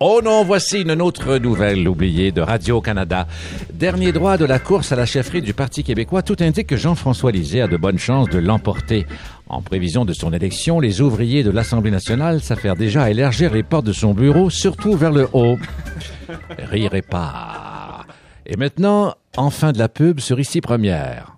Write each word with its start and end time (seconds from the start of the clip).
Oh 0.00 0.20
non, 0.24 0.44
voici 0.44 0.80
une 0.80 1.02
autre 1.02 1.36
nouvelle 1.36 1.86
oubliée 1.88 2.32
de 2.32 2.40
Radio-Canada. 2.40 3.26
Dernier 3.72 4.12
droit 4.12 4.36
de 4.36 4.44
la 4.44 4.58
course 4.58 4.92
à 4.92 4.96
la 4.96 5.06
chefferie 5.06 5.42
du 5.42 5.54
Parti 5.54 5.84
québécois, 5.84 6.22
tout 6.22 6.36
indique 6.40 6.68
que 6.68 6.76
Jean-François 6.76 7.32
Lisée 7.32 7.60
a 7.60 7.68
de 7.68 7.76
bonnes 7.76 7.98
chances 7.98 8.28
de 8.28 8.38
l'emporter. 8.38 9.06
En 9.48 9.62
prévision 9.62 10.04
de 10.04 10.12
son 10.12 10.32
élection, 10.32 10.80
les 10.80 11.00
ouvriers 11.00 11.42
de 11.42 11.50
l'Assemblée 11.50 11.90
nationale 11.90 12.40
s'affairent 12.40 12.76
déjà 12.76 13.04
à 13.04 13.10
élargir 13.10 13.52
les 13.52 13.62
portes 13.62 13.86
de 13.86 13.92
son 13.92 14.14
bureau, 14.14 14.48
surtout 14.48 14.94
vers 14.94 15.12
le 15.12 15.28
haut. 15.32 15.58
Rirez 16.58 17.02
pas. 17.02 18.06
Et 18.46 18.56
maintenant, 18.56 19.14
enfin 19.36 19.72
de 19.72 19.78
la 19.78 19.88
pub 19.88 20.20
sur 20.20 20.40
Ici 20.40 20.60
Première. 20.60 21.36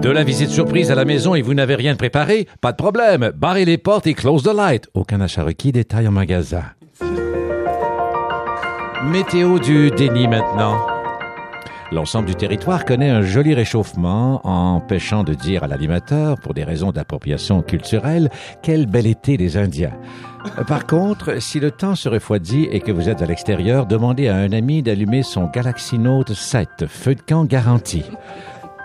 De 0.00 0.10
la 0.10 0.22
visite 0.22 0.50
surprise 0.50 0.92
à 0.92 0.94
la 0.94 1.04
maison 1.04 1.34
et 1.34 1.42
vous 1.42 1.54
n'avez 1.54 1.74
rien 1.74 1.96
préparé? 1.96 2.46
Pas 2.60 2.70
de 2.70 2.76
problème. 2.76 3.32
Barrez 3.34 3.64
les 3.64 3.78
portes 3.78 4.06
et 4.06 4.14
close 4.14 4.44
the 4.44 4.54
light. 4.54 4.88
Aucun 4.94 5.20
achat 5.20 5.42
requis, 5.42 5.72
détail 5.72 6.06
en 6.06 6.12
magasin. 6.12 6.62
Météo 9.04 9.58
du 9.58 9.90
déni 9.90 10.28
maintenant. 10.28 10.76
L'ensemble 11.90 12.28
du 12.28 12.36
territoire 12.36 12.84
connaît 12.84 13.08
un 13.08 13.22
joli 13.22 13.54
réchauffement, 13.54 14.40
empêchant 14.46 15.24
de 15.24 15.34
dire 15.34 15.64
à 15.64 15.68
l'animateur, 15.68 16.38
pour 16.38 16.54
des 16.54 16.62
raisons 16.62 16.92
d'appropriation 16.92 17.62
culturelle, 17.62 18.28
quel 18.62 18.86
bel 18.86 19.06
été 19.06 19.36
les 19.36 19.56
Indiens. 19.56 19.94
Par 20.68 20.86
contre, 20.86 21.42
si 21.42 21.58
le 21.58 21.70
temps 21.72 21.94
se 21.94 22.08
refroidit 22.08 22.68
et 22.70 22.80
que 22.80 22.92
vous 22.92 23.08
êtes 23.08 23.22
à 23.22 23.26
l'extérieur, 23.26 23.86
demandez 23.86 24.28
à 24.28 24.36
un 24.36 24.52
ami 24.52 24.82
d'allumer 24.82 25.22
son 25.22 25.46
Galaxy 25.46 25.98
Note 25.98 26.34
7, 26.34 26.86
feu 26.86 27.14
de 27.14 27.22
camp 27.22 27.44
garanti. 27.44 28.04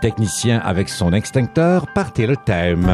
Technicien 0.04 0.60
avec 0.60 0.90
son 0.90 1.14
extincteur, 1.14 1.88
partez 1.96 2.28
le 2.28 2.36
thème. 2.36 2.92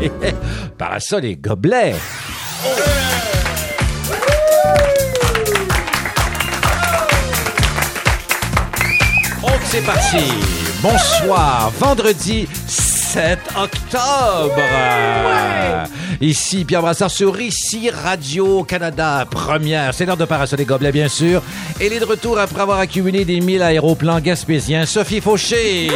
Parasol 0.78 1.26
et 1.26 1.36
gobelets. 1.36 1.96
Oh, 9.42 9.48
c'est 9.64 9.84
parti. 9.84 10.32
Bonsoir. 10.80 11.70
Vendredi 11.78 12.48
7 13.12 13.38
octobre. 13.56 14.60
Ici 16.20 16.66
Pierre 16.66 16.82
Brassard 16.82 17.10
sur 17.10 17.40
Ici 17.40 17.88
Radio-Canada 17.90 19.24
Première. 19.30 19.94
C'est 19.94 20.04
l'heure 20.04 20.18
de 20.18 20.26
Parasol 20.26 20.60
et 20.60 20.66
Gobelets, 20.66 20.92
bien 20.92 21.08
sûr. 21.08 21.42
Elle 21.80 21.94
est 21.94 22.00
de 22.00 22.04
retour 22.04 22.38
après 22.38 22.60
avoir 22.60 22.78
accumulé 22.80 23.24
des 23.24 23.40
mille 23.40 23.62
aéroplans 23.62 24.20
gaspésiens. 24.20 24.84
Sophie 24.84 25.22
Fauché. 25.22 25.88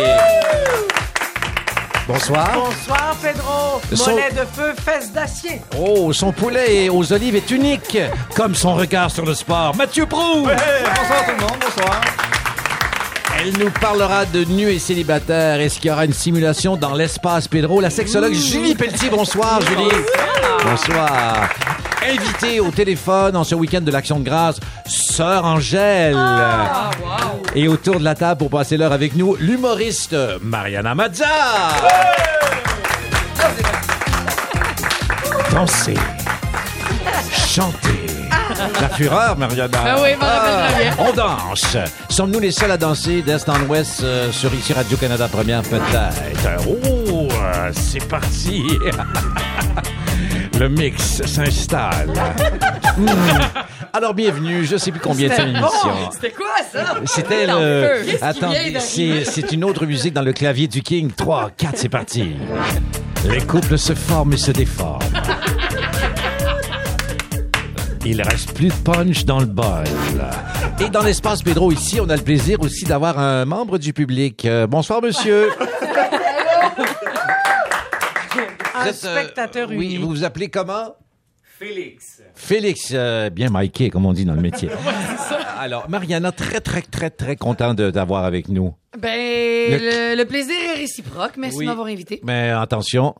Bonsoir. 2.08 2.50
Bonsoir, 2.54 3.14
Pedro. 3.20 3.80
Son- 3.94 4.10
Mollet 4.12 4.30
de 4.30 4.46
feu, 4.50 4.72
fesses 4.82 5.12
d'acier. 5.12 5.60
Oh, 5.78 6.14
son 6.14 6.32
poulet 6.32 6.88
aux 6.88 7.12
olives 7.12 7.36
est 7.36 7.50
unique, 7.50 7.98
comme 8.34 8.54
son 8.54 8.74
regard 8.74 9.10
sur 9.10 9.26
le 9.26 9.34
sport. 9.34 9.76
Mathieu 9.76 10.06
Prou. 10.06 10.44
bonsoir 10.44 11.26
tout 11.26 11.32
le 11.36 11.40
monde, 11.42 11.58
bonsoir. 11.60 12.00
Elle 13.38 13.58
nous 13.58 13.70
parlera 13.70 14.24
de 14.24 14.44
nus 14.44 14.70
et 14.70 14.78
célibataires. 14.78 15.60
Est-ce 15.60 15.80
qu'il 15.80 15.86
y 15.88 15.90
aura 15.90 16.04
une 16.04 16.12
simulation 16.12 16.76
dans 16.76 16.94
l'espace, 16.94 17.48
Pedro? 17.48 17.80
La 17.80 17.90
sexologue 17.90 18.34
Julie 18.34 18.74
Pelletier. 18.74 19.10
Bonsoir, 19.10 19.60
Julie. 19.62 19.90
Bonsoir. 20.64 21.48
Invitée 22.08 22.60
au 22.60 22.70
téléphone 22.70 23.36
en 23.36 23.44
ce 23.44 23.54
week-end 23.54 23.80
de 23.80 23.90
l'Action 23.90 24.18
de 24.18 24.24
grâce, 24.24 24.58
Sœur 24.86 25.44
Angèle. 25.44 26.16
Et 27.54 27.68
autour 27.68 27.98
de 27.98 28.04
la 28.04 28.14
table 28.14 28.38
pour 28.38 28.50
passer 28.50 28.76
l'heure 28.76 28.92
avec 28.92 29.14
nous, 29.14 29.36
l'humoriste 29.38 30.16
Mariana 30.40 30.94
Mazza. 30.94 31.26
Danser. 35.52 35.94
Chanter. 37.30 37.91
La 38.80 38.88
fureur, 38.88 39.36
Mariana. 39.38 39.78
Ah 39.84 39.96
oui, 40.02 40.10
m'en 40.18 40.26
rappelle 40.26 40.72
très 40.72 40.82
bien. 40.84 40.94
On 40.98 41.12
danse. 41.12 41.76
Sommes-nous 42.08 42.40
les 42.40 42.52
seuls 42.52 42.70
à 42.70 42.76
danser 42.76 43.22
d'Est 43.22 43.48
en 43.48 43.60
Ouest 43.66 44.02
euh, 44.02 44.30
sur 44.32 44.52
ici 44.54 44.72
Radio-Canada 44.72 45.28
Première 45.28 45.62
peut-être? 45.62 46.66
Oh, 46.68 47.28
c'est 47.72 48.06
parti. 48.06 48.64
Le 50.60 50.68
mix 50.68 51.22
s'installe. 51.26 52.12
Hmm. 52.96 53.06
Alors, 53.92 54.14
bienvenue. 54.14 54.64
Je 54.64 54.76
sais 54.76 54.90
plus 54.92 55.00
combien 55.00 55.28
de 55.28 55.60
bon. 55.60 55.68
C'était 56.12 56.30
quoi, 56.30 56.46
ça? 56.70 56.94
C'était 57.06 57.46
le 57.46 57.52
le... 57.52 57.86
feu. 57.86 58.04
Qu'est-ce 58.04 58.18
qui 58.18 58.24
Attends, 58.24 58.50
vient 58.50 58.58
d'arriver? 58.58 58.80
c'est 58.80 59.24
c'est 59.24 59.52
une 59.52 59.64
autre 59.64 59.86
musique 59.86 60.12
dans 60.14 60.22
le 60.22 60.32
clavier 60.32 60.68
du 60.68 60.82
King. 60.82 61.10
3, 61.16 61.50
4, 61.56 61.72
c'est 61.76 61.88
parti. 61.88 62.36
Les 63.28 63.40
couples 63.40 63.76
se 63.78 63.94
forment 63.94 64.34
et 64.34 64.36
se 64.36 64.50
déforment. 64.52 65.01
Il 68.04 68.20
reste 68.22 68.52
plus 68.54 68.68
de 68.68 68.74
punch 68.84 69.24
dans 69.24 69.38
le 69.40 69.46
bol. 69.46 69.84
Et 70.80 70.88
dans 70.90 71.02
l'espace 71.02 71.42
Pedro, 71.42 71.70
ici, 71.72 72.00
on 72.00 72.08
a 72.08 72.16
le 72.16 72.22
plaisir 72.22 72.60
aussi 72.60 72.84
d'avoir 72.84 73.18
un 73.18 73.44
membre 73.44 73.78
du 73.78 73.92
public. 73.92 74.44
Euh, 74.44 74.66
bonsoir, 74.66 75.00
monsieur. 75.02 75.48
Un 78.74 78.86
êtes, 78.86 79.04
euh, 79.04 79.20
spectateur 79.20 79.68
Oui, 79.68 79.86
unique. 79.86 80.00
vous 80.00 80.08
vous 80.08 80.24
appelez 80.24 80.48
comment? 80.48 80.96
Félix. 81.58 82.22
Félix, 82.34 82.88
euh, 82.92 83.28
bien 83.30 83.48
Mikey, 83.50 83.90
comme 83.90 84.06
on 84.06 84.12
dit 84.14 84.24
dans 84.24 84.34
le 84.34 84.40
métier. 84.40 84.70
Alors, 85.60 85.88
Mariana, 85.88 86.32
très, 86.32 86.60
très, 86.60 86.80
très, 86.82 87.10
très 87.10 87.36
content 87.36 87.74
de 87.74 87.90
t'avoir 87.90 88.24
avec 88.24 88.48
nous. 88.48 88.74
Ben, 88.98 89.70
Le- 89.70 89.76
le, 89.78 90.16
le 90.16 90.24
plaisir 90.24 90.54
est 90.74 90.78
réciproque. 90.80 91.36
Merci 91.36 91.58
Oui. 91.58 91.64
de 91.66 91.70
m'avoir 91.70 91.86
invité. 91.86 92.20
Mais 92.24 92.50
attention. 92.50 93.14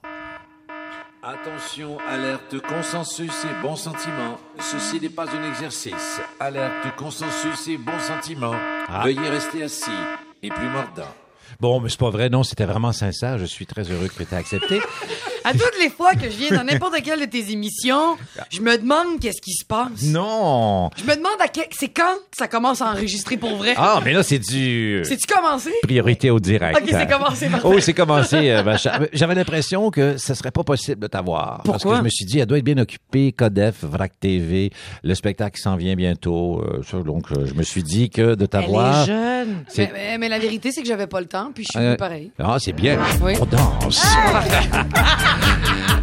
Attention, 1.25 1.99
alerte, 2.01 2.59
consensus 2.67 3.45
et 3.45 3.63
bon 3.63 3.77
sentiment. 3.77 4.41
Ceci 4.59 5.01
n'est 5.01 5.09
pas 5.09 5.27
un 5.31 5.49
exercice. 5.49 6.21
Alerte, 6.41 6.97
consensus 6.97 7.69
et 7.69 7.77
bon 7.77 7.97
sentiment. 8.01 8.55
Veuillez 9.05 9.29
rester 9.29 9.63
assis 9.63 9.91
et 10.43 10.49
plus 10.49 10.69
mordant. 10.69 11.07
Bon, 11.61 11.79
mais 11.79 11.91
c'est 11.91 12.01
pas 12.01 12.11
vrai, 12.11 12.29
non, 12.29 12.43
c'était 12.43 12.65
vraiment 12.65 12.91
sincère. 12.91 13.39
Je 13.39 13.45
suis 13.45 13.67
très 13.67 13.89
heureux 13.89 14.09
que 14.09 14.15
tu 14.15 14.23
aies 14.23 14.37
accepté. 14.37 14.81
À 15.45 15.53
toutes 15.53 15.79
les 15.81 15.91
fois 15.91 16.13
que 16.15 16.25
je 16.31 16.37
viens 16.37 16.51
dans 16.57 16.65
n'importe 16.65 17.03
quelle 17.03 17.21
de 17.21 17.25
tes 17.27 17.51
émissions, 17.51 18.17
je 18.51 18.61
me 18.61 18.77
demande 18.79 19.19
qu'est-ce 19.21 19.41
qui 19.41 19.53
se 19.55 19.65
passe. 19.65 20.03
Non! 20.05 20.91
Je 20.97 21.03
me 21.05 21.15
demande 21.17 21.33
à 21.41 21.49
que- 21.49 21.61
c'est 21.73 21.89
quand 21.89 22.15
que 22.31 22.37
ça 22.37 22.49
commence 22.49 22.81
à 22.83 22.91
enregistrer 22.91 23.37
pour 23.37 23.57
vrai. 23.57 23.75
Ah, 23.77 24.01
mais 24.05 24.13
là, 24.13 24.23
c'est 24.23 24.39
du... 24.39 25.03
C'est-tu 25.05 25.27
commencé? 25.27 25.71
Priorité 25.83 26.31
au 26.31 26.39
direct. 26.41 26.79
Ok, 26.81 26.89
c'est 26.91 27.09
commencé. 27.11 27.49
Oh, 27.65 27.81
c'est 27.81 27.93
commencé. 27.95 28.51
euh. 28.51 28.77
J'avais 29.13 29.35
l'impression 29.35 29.91
que 29.91 30.17
ce 30.17 30.35
serait 30.35 30.51
pas 30.51 30.63
possible 30.65 31.01
de 31.01 31.07
t'avoir. 31.07 31.63
Parce 31.65 31.83
que 31.85 31.95
je 31.97 32.01
me 32.03 32.09
suis 32.09 32.25
dit, 32.25 32.39
elle 32.39 32.47
doit 32.47 32.59
être 32.59 32.65
bien 32.65 32.79
occupée, 32.79 33.33
Codef, 33.33 33.83
Vrac 33.83 34.13
TV, 34.21 34.71
le 35.03 35.15
spectacle 35.15 35.61
s'en 35.61 35.77
vient 35.77 35.95
bientôt. 35.95 36.63
euh, 36.63 37.03
donc, 37.03 37.33
euh, 37.33 37.47
je 37.47 37.55
me 37.55 37.63
suis 37.63 37.83
dit 37.83 38.11
que 38.11 38.35
de 38.35 38.43
Elle 38.45 38.49
t'avoir... 38.49 39.03
est 39.03 39.07
jeune. 39.07 39.65
Mais, 39.77 39.91
mais- 39.93 40.19
mais 40.19 40.29
la 40.29 40.39
vérité, 40.39 40.71
c'est 40.73 40.83
que 40.83 40.89
j'avais 40.89 41.07
pas 41.07 41.21
le 41.21 41.27
temps, 41.27 41.51
puis 41.55 41.65
je 41.65 41.71
suis 41.71 41.79
Euh, 41.87 41.97
pareil. 41.97 42.31
Ah, 42.39 42.57
c'est 42.61 42.73
bien. 42.73 42.99
Oui. 43.23 43.35
On 43.41 43.47
danse. 43.47 44.03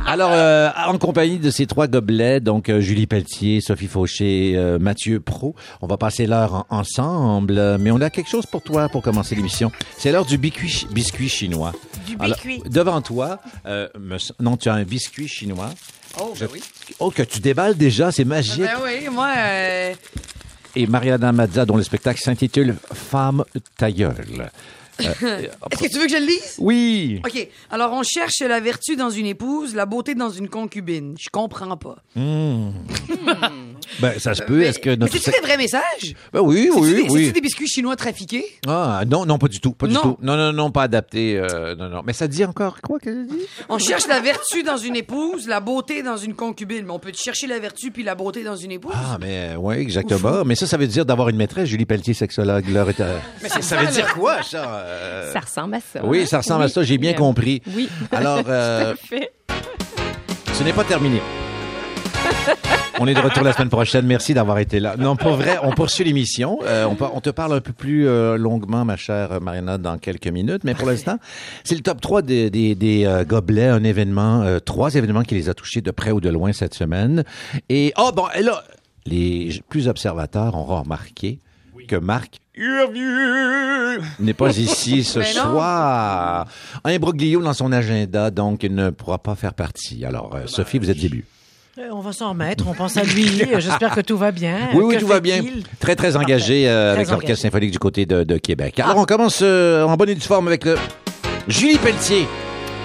Alors, 0.07 0.31
euh, 0.33 0.69
en 0.87 0.97
compagnie 0.97 1.37
de 1.37 1.51
ces 1.51 1.67
trois 1.67 1.85
gobelets, 1.87 2.39
donc 2.39 2.69
euh, 2.69 2.81
Julie 2.81 3.05
Pelletier, 3.05 3.61
Sophie 3.61 3.85
Fauché, 3.87 4.53
euh, 4.55 4.79
Mathieu 4.79 5.19
Pro, 5.19 5.53
on 5.81 5.87
va 5.87 5.97
passer 5.97 6.25
l'heure 6.25 6.65
en- 6.69 6.77
ensemble. 6.79 7.77
Mais 7.79 7.91
on 7.91 8.01
a 8.01 8.09
quelque 8.09 8.29
chose 8.29 8.47
pour 8.47 8.63
toi 8.63 8.89
pour 8.89 9.03
commencer 9.03 9.35
l'émission. 9.35 9.71
C'est 9.97 10.11
l'heure 10.11 10.25
du 10.25 10.39
biscuit, 10.39 10.67
chi- 10.67 10.87
biscuit 10.91 11.29
chinois. 11.29 11.73
Du 12.07 12.15
Alors, 12.19 12.37
biscuit. 12.37 12.63
devant 12.67 13.01
toi, 13.01 13.39
me 13.65 14.17
non, 14.39 14.57
tu 14.57 14.67
as 14.69 14.73
un 14.73 14.83
biscuit 14.83 15.27
chinois. 15.27 15.69
Oh, 16.19 16.31
Je- 16.33 16.45
ben 16.45 16.49
oui. 16.53 16.63
Oh, 16.99 17.11
que 17.11 17.21
tu 17.21 17.39
déballes 17.39 17.77
déjà, 17.77 18.11
c'est 18.11 18.25
magique. 18.25 18.61
Ben 18.63 18.77
oui, 18.83 19.07
moi, 19.11 19.29
Et 20.75 20.87
Mariana 20.87 21.31
Mazza, 21.31 21.65
dont 21.65 21.77
le 21.77 21.83
spectacle 21.83 22.19
s'intitule 22.19 22.75
Femme 22.93 23.43
ta 23.77 23.91
gueule. 23.91 24.49
Euh, 24.99 25.47
est-ce 25.71 25.83
que 25.83 25.87
tu 25.87 25.97
veux 25.99 26.05
que 26.07 26.11
je 26.11 26.17
le 26.17 26.25
lise? 26.25 26.55
oui! 26.59 27.21
OK. 27.25 27.47
Alors, 27.71 27.93
on 27.93 28.03
cherche 28.03 28.39
la 28.41 28.59
vertu 28.59 28.95
dans 28.95 29.09
une 29.09 29.25
épouse, 29.25 29.75
la 29.75 29.85
beauté 29.85 30.15
dans 30.15 30.29
une 30.29 30.49
concubine. 30.49 31.15
Je 31.19 31.29
comprends 31.31 31.77
pas. 31.77 31.97
Ben, 33.99 34.19
ça 34.19 34.33
se 34.33 34.43
peut. 34.43 34.57
Mais- 34.59 34.65
Est-ce 34.67 34.79
que 34.79 34.89
mais 34.91 34.97
notre... 34.97 35.13
c'est-tu 35.13 35.31
des 35.31 35.45
vrais 35.45 35.57
messages? 35.57 36.13
Ben 36.31 36.41
oui, 36.41 36.69
oui, 36.73 36.93
des, 36.93 37.01
oui. 37.09 37.21
c'est-tu 37.23 37.31
des 37.33 37.41
biscuits 37.41 37.67
chinois 37.67 37.95
trafiqués? 37.95 38.45
Ah, 38.67 39.01
non, 39.07 39.25
non, 39.25 39.37
pas 39.37 39.47
du 39.47 39.59
tout. 39.59 39.71
Pas 39.73 39.87
du 39.87 39.95
tout. 39.95 40.17
Non, 40.21 40.35
non, 40.37 40.53
non, 40.53 40.71
pas 40.71 40.83
adapté. 40.83 41.37
euh, 41.37 41.75
non, 41.75 41.89
non. 41.89 42.01
Mais 42.05 42.13
ça 42.13 42.27
dit 42.27 42.43
encore 42.45 42.77
quoi 42.81 42.99
qu'elle 42.99 43.25
dit? 43.27 43.37
On 43.69 43.77
cherche 43.79 44.07
la 44.07 44.19
vertu 44.19 44.63
dans 44.63 44.77
une 44.77 44.95
épouse, 44.95 45.47
la 45.47 45.59
beauté 45.59 46.03
dans 46.03 46.17
une 46.17 46.33
concubine. 46.35 46.85
Mais 46.85 46.91
on 46.91 46.99
peut 46.99 47.11
chercher 47.13 47.47
la 47.47 47.59
vertu 47.59 47.91
puis 47.91 48.03
la 48.03 48.15
beauté 48.15 48.43
dans 48.43 48.55
une 48.55 48.71
épouse? 48.71 48.93
Ah, 48.95 49.17
mais 49.19 49.51
oui, 49.57 49.75
exactement. 49.77 50.43
Mais 50.45 50.55
ça, 50.55 50.67
ça 50.67 50.77
veut 50.77 50.87
dire 50.87 51.05
d'avoir 51.05 51.29
une 51.29 51.37
maîtresse, 51.37 51.67
Julie 51.69 51.85
Pelletier, 51.85 52.13
sexologue. 52.13 52.67
L'heure 52.69 52.89
est 52.89 53.01
à- 53.01 53.19
Mais 53.43 53.49
c'est 53.49 53.61
Ça 53.61 53.77
ça, 53.77 53.83
veut 53.83 53.91
dire 53.91 54.13
quoi, 54.13 54.41
ça? 54.43 54.69
euh? 54.85 55.33
Ça 55.33 55.39
ressemble 55.39 55.75
à 55.75 55.79
ça. 55.79 55.99
Oui, 56.03 56.25
ça 56.27 56.37
ressemble 56.39 56.63
à 56.63 56.69
ça, 56.69 56.83
j'ai 56.83 56.97
bien 56.97 57.11
Oui. 57.11 57.17
compris. 57.17 57.61
Oui. 57.75 57.89
Alors, 58.11 58.43
euh, 58.47 58.93
ce 60.53 60.63
n'est 60.63 60.73
pas 60.73 60.83
terminé. 60.83 61.21
On 63.01 63.07
est 63.07 63.13
de 63.13 63.19
retour 63.19 63.43
la 63.43 63.53
semaine 63.53 63.69
prochaine. 63.69 64.05
Merci 64.05 64.33
d'avoir 64.33 64.59
été 64.59 64.81
là. 64.81 64.95
Non, 64.97 65.15
pour 65.15 65.35
vrai, 65.35 65.57
on 65.63 65.71
poursuit 65.71 66.03
l'émission. 66.03 66.59
Euh, 66.63 66.85
on, 66.85 66.97
on 67.13 67.21
te 67.21 67.29
parle 67.29 67.53
un 67.53 67.61
peu 67.61 67.71
plus 67.71 68.07
euh, 68.07 68.37
longuement, 68.37 68.83
ma 68.83 68.97
chère 68.97 69.39
Marina, 69.39 69.77
dans 69.77 69.97
quelques 69.97 70.27
minutes. 70.27 70.63
Mais 70.65 70.73
pour 70.73 70.87
l'instant, 70.87 71.17
c'est 71.63 71.75
le 71.75 71.81
top 71.81 72.01
3 72.01 72.21
des, 72.21 72.49
des, 72.49 72.75
des 72.75 73.05
euh, 73.05 73.23
gobelets, 73.23 73.67
un 73.67 73.85
événement, 73.85 74.41
euh, 74.41 74.59
trois 74.59 74.95
événements 74.95 75.23
qui 75.23 75.35
les 75.35 75.47
a 75.47 75.53
touchés 75.53 75.79
de 75.79 75.91
près 75.91 76.11
ou 76.11 76.19
de 76.19 76.29
loin 76.29 76.51
cette 76.51 76.73
semaine. 76.73 77.23
Et, 77.69 77.93
oh, 77.97 78.11
bon, 78.13 78.25
et 78.37 78.41
là, 78.41 78.63
les 79.05 79.61
plus 79.69 79.87
observateurs 79.87 80.55
auront 80.55 80.81
remarqué 80.81 81.39
que 81.87 81.95
Marc 81.95 82.39
n'est 84.19 84.33
pas 84.33 84.57
ici 84.57 85.03
ce 85.05 85.21
soir. 85.21 86.47
Un 86.83 86.99
broglio 86.99 87.41
dans 87.41 87.53
son 87.53 87.71
agenda, 87.71 88.29
donc 88.29 88.63
il 88.63 88.75
ne 88.75 88.89
pourra 88.89 89.17
pas 89.17 89.35
faire 89.35 89.53
partie. 89.53 90.05
Alors, 90.05 90.35
euh, 90.35 90.45
Sophie, 90.45 90.77
vous 90.79 90.89
êtes 90.91 90.99
début. 90.99 91.25
Euh, 91.79 91.89
On 91.91 92.01
va 92.01 92.11
s'en 92.11 92.29
remettre, 92.29 92.65
on 92.67 92.73
pense 92.73 92.97
à 92.97 93.03
lui. 93.03 93.41
J'espère 93.59 93.95
que 93.95 94.01
tout 94.01 94.17
va 94.17 94.31
bien. 94.31 94.69
Oui, 94.73 94.83
oui, 94.83 94.95
Que 94.95 94.99
tout 94.99 95.07
va 95.07 95.19
bien. 95.19 95.41
Très, 95.79 95.95
très 95.95 96.17
engagé 96.17 96.67
euh, 96.67 96.91
Très 96.93 97.01
avec 97.01 97.11
l'Orchestre 97.11 97.41
symphonique 97.43 97.71
du 97.71 97.79
côté 97.79 98.05
de, 98.05 98.23
de 98.23 98.37
Québec. 98.37 98.79
Alors, 98.79 98.97
on 98.97 99.05
commence 99.05 99.39
euh, 99.43 99.83
en 99.83 99.95
bonne 99.95 100.09
et 100.09 100.15
due 100.15 100.21
forme 100.21 100.47
avec 100.47 100.65
euh, 100.65 100.75
Julie 101.47 101.77
Pelletier. 101.77 102.27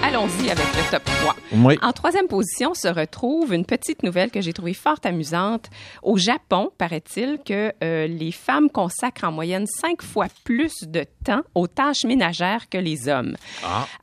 Allons-y 0.07 0.51
avec 0.51 0.67
le 0.67 0.91
top 0.91 1.03
3. 1.03 1.35
Oui. 1.63 1.79
En 1.81 1.91
troisième 1.91 2.27
position 2.27 2.75
se 2.75 2.87
retrouve 2.87 3.55
une 3.55 3.65
petite 3.65 4.03
nouvelle 4.03 4.29
que 4.29 4.39
j'ai 4.39 4.53
trouvée 4.53 4.75
fort 4.75 4.99
amusante. 5.03 5.71
Au 6.03 6.15
Japon, 6.15 6.69
paraît-il 6.77 7.39
que 7.43 7.73
euh, 7.83 8.05
les 8.05 8.31
femmes 8.31 8.69
consacrent 8.69 9.23
en 9.23 9.31
moyenne 9.31 9.65
cinq 9.65 10.03
fois 10.03 10.27
plus 10.43 10.83
de 10.83 11.05
temps 11.23 11.41
aux 11.55 11.65
tâches 11.65 12.03
ménagères 12.03 12.69
que 12.69 12.77
les 12.77 13.09
hommes. 13.09 13.35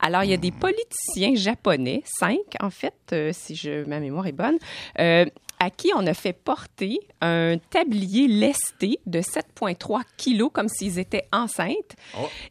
Alors, 0.01 0.25
il 0.25 0.31
y 0.31 0.33
a 0.33 0.37
des 0.37 0.51
politiciens 0.51 1.35
japonais, 1.35 2.03
cinq 2.05 2.41
en 2.59 2.69
fait, 2.69 2.93
euh, 3.13 3.31
si 3.31 3.55
je, 3.55 3.85
ma 3.85 4.01
mémoire 4.01 4.27
est 4.27 4.33
bonne, 4.33 4.57
euh, 4.99 5.23
à 5.63 5.69
qui 5.69 5.91
on 5.95 6.05
a 6.07 6.13
fait 6.13 6.33
porter 6.33 6.99
un 7.21 7.55
tablier 7.69 8.27
lesté 8.27 8.99
de 9.05 9.19
7,3 9.21 10.01
kilos 10.17 10.49
comme 10.53 10.67
s'ils 10.67 10.99
étaient 10.99 11.25
enceintes. 11.31 11.95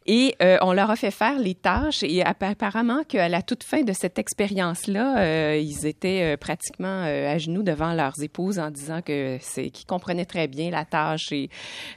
Et 0.07 0.35
euh, 0.41 0.57
on 0.61 0.73
leur 0.73 0.89
a 0.89 0.95
fait 0.95 1.11
faire 1.11 1.37
les 1.37 1.53
tâches 1.55 2.01
et 2.03 2.23
appa- 2.23 2.49
apparemment 2.51 3.03
qu'à 3.07 3.29
la 3.29 3.41
toute 3.41 3.63
fin 3.63 3.81
de 3.83 3.93
cette 3.93 4.17
expérience-là, 4.17 5.17
euh, 5.19 5.57
ils 5.61 5.85
étaient 5.85 6.33
euh, 6.33 6.37
pratiquement 6.37 7.03
euh, 7.05 7.33
à 7.33 7.37
genoux 7.37 7.63
devant 7.63 7.93
leurs 7.93 8.21
épouses 8.21 8.57
en 8.59 8.71
disant 8.71 9.01
que 9.01 9.37
c'est 9.41 9.69
qu'ils 9.69 9.85
comprenaient 9.85 10.25
très 10.25 10.47
bien 10.47 10.71
la 10.71 10.85
tâche 10.85 11.31
et 11.31 11.49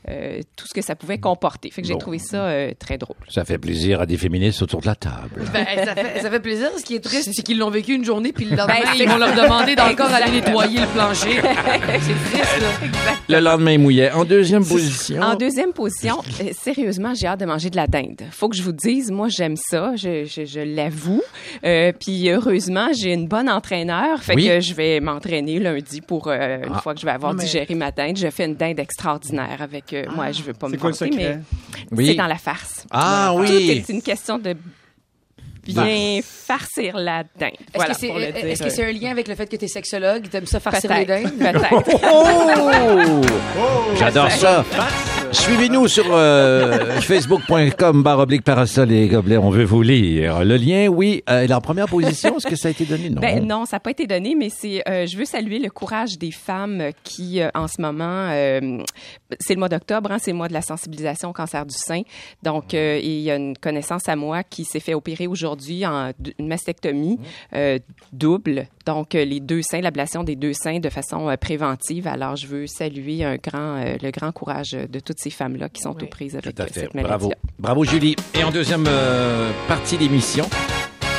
euh, 0.08 0.40
tout 0.56 0.66
ce 0.66 0.74
que 0.74 0.82
ça 0.82 0.94
pouvait 0.96 1.18
comporter. 1.18 1.70
Fait 1.70 1.80
que 1.82 1.88
j'ai 1.88 1.94
Bon. 1.94 1.98
trouvé 2.00 2.18
ça 2.18 2.46
euh, 2.46 2.72
très 2.78 2.98
drôle. 2.98 3.16
Ça 3.30 3.44
fait 3.44 3.58
plaisir 3.58 4.00
à 4.02 4.06
des 4.06 4.18
féministes 4.18 4.60
autour 4.62 4.80
de 4.82 4.86
la 4.86 4.94
table. 4.94 5.44
Ben, 5.52 5.64
ça, 5.84 5.94
fait, 5.94 6.20
ça 6.20 6.30
fait 6.30 6.40
plaisir. 6.40 6.68
Ce 6.78 6.84
qui 6.84 6.94
est 6.94 7.00
triste, 7.00 7.30
c'est 7.32 7.42
qu'ils 7.42 7.58
l'ont 7.58 7.70
vécu 7.70 7.94
une 7.94 8.04
journée, 8.04 8.32
puis 8.32 8.44
le 8.44 8.54
lendemain, 8.56 8.74
Ben, 8.84 8.90
ils 8.98 9.08
vont 9.08 9.16
leur 9.16 9.34
demander 9.34 9.74
d'encore 9.74 10.12
aller 10.12 10.30
nettoyer 10.30 10.80
le 10.80 10.86
plancher. 10.88 11.05
C'est 11.14 11.28
triste, 11.40 12.60
là. 12.60 13.14
Le 13.28 13.40
lendemain 13.40 13.72
il 13.72 13.78
mouillait. 13.80 14.10
En 14.12 14.24
deuxième 14.24 14.64
position. 14.64 15.20
En 15.22 15.34
deuxième 15.34 15.72
position, 15.72 16.18
euh, 16.40 16.50
sérieusement, 16.52 17.12
j'ai 17.14 17.26
hâte 17.26 17.40
de 17.40 17.46
manger 17.46 17.70
de 17.70 17.76
la 17.76 17.86
dinde. 17.86 18.22
Faut 18.30 18.48
que 18.48 18.56
je 18.56 18.62
vous 18.62 18.72
dise, 18.72 19.10
moi, 19.10 19.28
j'aime 19.28 19.56
ça, 19.56 19.94
je, 19.96 20.24
je, 20.24 20.44
je 20.44 20.60
l'avoue. 20.60 21.22
Euh, 21.64 21.92
puis 21.98 22.28
heureusement, 22.30 22.88
j'ai 22.96 23.12
une 23.12 23.26
bonne 23.28 23.48
entraîneur, 23.48 24.22
fait 24.22 24.34
Oui. 24.34 24.46
que 24.46 24.60
je 24.60 24.74
vais 24.74 25.00
m'entraîner 25.00 25.58
lundi 25.58 26.00
pour 26.00 26.28
euh, 26.28 26.58
une 26.64 26.72
Ah. 26.74 26.80
fois 26.80 26.94
que 26.94 27.00
je 27.00 27.06
vais 27.06 27.12
avoir 27.12 27.34
mais- 27.34 27.42
digéré 27.44 27.74
ma 27.74 27.90
dinde. 27.90 28.16
Je 28.16 28.28
fais 28.30 28.44
une 28.46 28.54
dinde 28.56 28.78
extraordinaire 28.78 29.58
avec 29.60 29.92
euh, 29.92 30.04
moi. 30.14 30.30
Je 30.32 30.42
veux 30.42 30.52
pas 30.52 30.68
me 30.68 30.72
C'est 30.72 30.78
quoi 30.78 30.90
le 30.90 30.96
vanter, 30.96 31.16
mais 31.16 31.38
Oui. 31.92 32.06
c'est 32.08 32.14
dans 32.14 32.26
la 32.26 32.36
farce. 32.38 32.86
Ah 32.90 33.32
Tout 33.34 33.42
oui. 33.42 33.70
est 33.70 33.88
une 33.92 34.02
question 34.02 34.38
de 34.38 34.54
bien 35.66 36.20
farcir 36.22 36.96
la 36.96 37.22
dinde. 37.38 37.50
Est-ce 37.52 37.58
Voilà, 37.74 37.94
que 37.94 38.00
c'est 38.00 38.06
pour 38.08 38.16
le 38.18 38.24
est-ce 38.24 38.54
dire, 38.54 38.66
que 38.66 38.70
c'est 38.72 38.84
un 38.84 38.92
lien 38.92 39.10
avec 39.10 39.28
le 39.28 39.34
fait 39.34 39.46
que 39.46 39.56
t'es 39.56 39.68
sexologue? 39.68 40.28
T'aimes 40.28 40.46
ça 40.46 40.60
farcir 40.60 40.92
les 40.94 41.04
dindes? 41.04 41.32
Peut-être. 41.38 42.00
Oh! 42.04 43.20
J'adore 43.98 44.30
ça. 44.30 44.64
Suivez-nous 45.36 45.86
sur 45.86 46.06
euh, 46.08 46.98
facebook.com 47.00 48.02
barre 48.02 48.20
oblique 48.20 48.42
parasol 48.42 48.90
et 48.90 49.06
gobelets. 49.06 49.36
On 49.36 49.50
veut 49.50 49.64
vous 49.64 49.82
lire. 49.82 50.44
Le 50.44 50.56
lien, 50.56 50.88
oui. 50.88 51.22
Euh, 51.30 51.44
il 51.44 51.50
est 51.50 51.54
en 51.54 51.60
première 51.60 51.86
position. 51.86 52.36
Est-ce 52.38 52.46
que 52.46 52.56
ça 52.56 52.68
a 52.68 52.70
été 52.70 52.84
donné? 52.84 53.10
Non. 53.10 53.20
Ben 53.20 53.46
non, 53.46 53.64
ça 53.66 53.76
n'a 53.76 53.80
pas 53.80 53.90
été 53.90 54.06
donné, 54.06 54.34
mais 54.34 54.48
c'est. 54.48 54.82
euh, 54.88 55.06
je 55.06 55.16
veux 55.16 55.24
saluer 55.26 55.58
le 55.58 55.68
courage 55.70 56.18
des 56.18 56.32
femmes 56.32 56.90
qui, 57.04 57.40
euh, 57.40 57.48
en 57.54 57.68
ce 57.68 57.80
moment, 57.80 58.28
c'est 59.38 59.54
le 59.54 59.58
mois 59.58 59.68
d'octobre, 59.68 60.10
hein, 60.10 60.16
c'est 60.20 60.30
le 60.32 60.36
mois 60.36 60.48
de 60.48 60.52
la 60.54 60.62
sensibilisation 60.62 61.28
au 61.30 61.32
cancer 61.32 61.64
du 61.66 61.76
sein. 61.76 62.02
Donc, 62.42 62.72
il 62.72 63.20
y 63.20 63.30
a 63.30 63.36
une 63.36 63.56
connaissance 63.56 64.08
à 64.08 64.16
moi 64.16 64.42
qui 64.42 64.64
s'est 64.64 64.80
fait 64.80 64.94
opérer 64.94 65.26
aujourd'hui 65.26 65.86
en 65.86 66.12
une 66.38 66.48
mastectomie 66.48 67.18
double. 68.12 68.66
Donc, 68.86 69.12
les 69.14 69.40
deux 69.40 69.62
seins, 69.62 69.80
l'ablation 69.80 70.24
des 70.24 70.36
deux 70.36 70.52
seins 70.54 70.78
de 70.78 70.88
façon 70.88 71.34
préventive. 71.40 72.06
Alors, 72.08 72.36
je 72.36 72.46
veux 72.46 72.66
saluer 72.66 73.22
un 73.24 73.36
grand, 73.36 73.84
le 74.02 74.10
grand 74.10 74.32
courage 74.32 74.72
de 74.72 75.00
toutes 75.00 75.18
ces 75.20 75.25
femmes-là 75.31 75.69
qui 75.69 75.82
sont 75.82 75.90
aux 76.02 76.06
prises 76.06 76.37
avec 76.37 76.55
Tout 76.55 76.62
à 76.62 76.64
euh, 76.64 76.69
fait. 76.69 76.81
cette 76.81 76.93
Bravo. 76.93 77.08
maladie-là. 77.28 77.37
Bravo, 77.58 77.84
Julie. 77.84 78.17
Et 78.34 78.44
en 78.44 78.50
deuxième 78.50 78.84
euh, 78.88 79.50
partie 79.69 79.96
d'émission, 79.99 80.49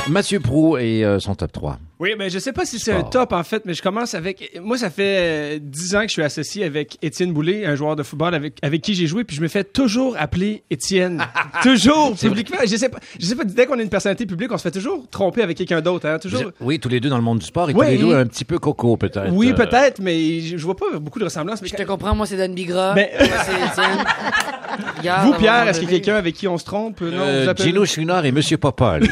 Mathieu 0.08 0.40
Prou 0.40 0.76
et 0.78 1.04
euh, 1.04 1.18
son 1.18 1.34
top 1.34 1.52
3. 1.52 1.78
Oui, 2.00 2.10
ben 2.16 2.30
je 2.30 2.38
sais 2.38 2.52
pas 2.52 2.64
si 2.64 2.78
c'est 2.78 2.92
un 2.92 3.02
top 3.02 3.32
en 3.32 3.42
fait, 3.42 3.64
mais 3.64 3.74
je 3.74 3.82
commence 3.82 4.14
avec. 4.14 4.56
Moi, 4.62 4.78
ça 4.78 4.88
fait 4.88 5.56
euh, 5.56 5.58
dix 5.60 5.96
ans 5.96 6.02
que 6.02 6.06
je 6.08 6.12
suis 6.12 6.22
associé 6.22 6.64
avec 6.64 6.96
Étienne 7.02 7.32
Boulay, 7.32 7.66
un 7.66 7.74
joueur 7.74 7.96
de 7.96 8.04
football 8.04 8.34
avec 8.34 8.54
avec 8.62 8.82
qui 8.82 8.94
j'ai 8.94 9.06
joué, 9.08 9.24
puis 9.24 9.34
je 9.36 9.42
me 9.42 9.48
fais 9.48 9.64
toujours 9.64 10.14
appeler 10.18 10.62
Étienne, 10.70 11.24
toujours 11.62 12.14
publiquement. 12.16 12.58
Je 12.64 12.76
sais 12.76 12.88
pas, 12.88 12.98
je 13.18 13.26
sais 13.26 13.34
pas. 13.34 13.42
Dès 13.44 13.66
qu'on 13.66 13.78
est 13.80 13.82
une 13.82 13.88
personnalité 13.88 14.26
publique, 14.26 14.52
on 14.52 14.58
se 14.58 14.62
fait 14.62 14.70
toujours 14.70 15.06
tromper 15.10 15.42
avec 15.42 15.56
quelqu'un 15.58 15.80
d'autre, 15.80 16.06
hein, 16.08 16.18
Vous 16.22 16.28
toujours. 16.30 16.52
Oui, 16.60 16.78
tous 16.78 16.88
les 16.88 17.00
deux 17.00 17.08
dans 17.08 17.16
le 17.16 17.22
monde 17.24 17.40
du 17.40 17.46
sport 17.46 17.68
et 17.70 17.74
Oui. 17.74 17.84
tous 17.86 17.90
les 17.92 17.98
deux 17.98 18.14
un 18.14 18.26
petit 18.26 18.44
peu 18.44 18.58
coco, 18.60 18.96
peut-être. 18.96 19.32
Oui, 19.32 19.50
Euh, 19.50 19.54
peut-être, 19.54 20.00
mais 20.00 20.40
je, 20.40 20.56
je 20.56 20.64
vois 20.64 20.76
pas 20.76 20.86
beaucoup 21.00 21.18
de 21.18 21.24
ressemblances. 21.24 21.60
Mais 21.62 21.68
Je 21.68 21.74
te 21.74 21.82
comprends, 21.82 22.14
moi, 22.14 22.26
c'est 22.26 22.36
Dan 22.36 22.54
Bigra. 22.54 22.94
Ben- 22.94 23.08
Moi, 23.18 23.28
c'est 23.44 23.82
Étienne. 23.82 24.04
Regarde, 24.98 25.26
vous, 25.26 25.34
Pierre, 25.34 25.66
est-ce 25.68 25.80
qu'il 25.80 25.90
y 25.90 25.94
a 25.94 25.96
quelqu'un 25.98 26.14
avec 26.16 26.34
qui 26.36 26.46
on 26.46 26.58
se 26.58 26.64
trompe? 26.64 27.00
Non, 27.00 27.08
euh, 27.14 27.42
vous 27.44 27.48
appelez- 27.48 27.64
Gino 27.70 27.84
Chouinard 27.84 28.24
et 28.24 28.30
Monsieur 28.32 28.56
Popol. 28.58 29.02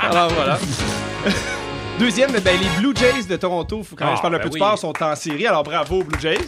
Alors 0.00 0.30
voilà. 0.30 0.58
Deuxième, 1.98 2.30
ben, 2.30 2.58
les 2.58 2.80
Blue 2.80 2.94
Jays 2.96 3.24
de 3.28 3.36
Toronto, 3.36 3.82
faut 3.82 3.94
quand 3.94 4.06
même 4.06 4.14
Ah, 4.14 4.16
je 4.16 4.22
parle 4.22 4.34
un 4.36 4.38
ben 4.38 4.44
peu 4.44 4.48
de 4.48 4.54
oui. 4.54 4.60
sport, 4.60 4.78
sont 4.78 5.02
en 5.02 5.14
série. 5.16 5.46
Alors 5.46 5.62
bravo 5.62 6.02
Blue 6.02 6.18
Jays. 6.18 6.38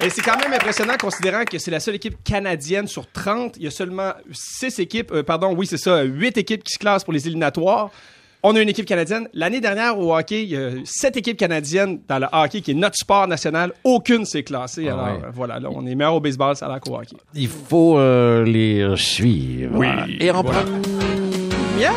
Et 0.00 0.10
c'est 0.10 0.22
quand 0.22 0.36
même 0.38 0.52
impressionnant 0.52 0.94
considérant 1.00 1.44
que 1.44 1.56
c'est 1.58 1.70
la 1.70 1.78
seule 1.78 1.94
équipe 1.94 2.16
canadienne 2.24 2.88
sur 2.88 3.06
30. 3.12 3.56
Il 3.58 3.62
y 3.62 3.66
a 3.68 3.70
seulement 3.70 4.10
6 4.32 4.80
équipes, 4.80 5.12
euh, 5.12 5.22
pardon, 5.22 5.54
oui 5.56 5.66
c'est 5.68 5.76
ça, 5.76 6.02
8 6.02 6.36
équipes 6.38 6.64
qui 6.64 6.72
se 6.72 6.78
classent 6.80 7.04
pour 7.04 7.12
les 7.12 7.24
éliminatoires. 7.28 7.90
On 8.42 8.56
a 8.56 8.60
une 8.60 8.68
équipe 8.70 8.86
canadienne. 8.86 9.28
L'année 9.34 9.60
dernière 9.60 9.96
au 9.96 10.16
hockey, 10.16 10.42
il 10.42 10.48
y 10.48 10.56
a 10.56 10.70
7 10.84 11.16
équipes 11.16 11.36
canadiennes 11.36 12.00
dans 12.08 12.18
le 12.18 12.26
hockey 12.32 12.60
qui 12.60 12.72
est 12.72 12.74
notre 12.74 12.96
sport 12.96 13.28
national. 13.28 13.72
Aucune 13.84 14.24
s'est 14.24 14.42
classée. 14.42 14.88
Ah 14.88 14.94
Alors 14.94 15.04
ouais. 15.04 15.24
euh, 15.26 15.30
voilà, 15.32 15.60
là, 15.60 15.68
on 15.70 15.86
est 15.86 15.94
meilleur 15.94 16.14
au 16.16 16.20
baseball, 16.20 16.56
ça 16.56 16.66
a 16.66 16.70
l'air 16.70 16.80
qu'au 16.80 16.96
hockey. 16.96 17.14
Il 17.34 17.46
faut 17.46 17.98
euh, 18.00 18.42
les 18.44 18.96
suivre. 18.96 19.76
Oui, 19.78 19.86
Et 20.18 20.28
en 20.32 20.42
voilà. 20.42 20.62
première, 20.62 21.92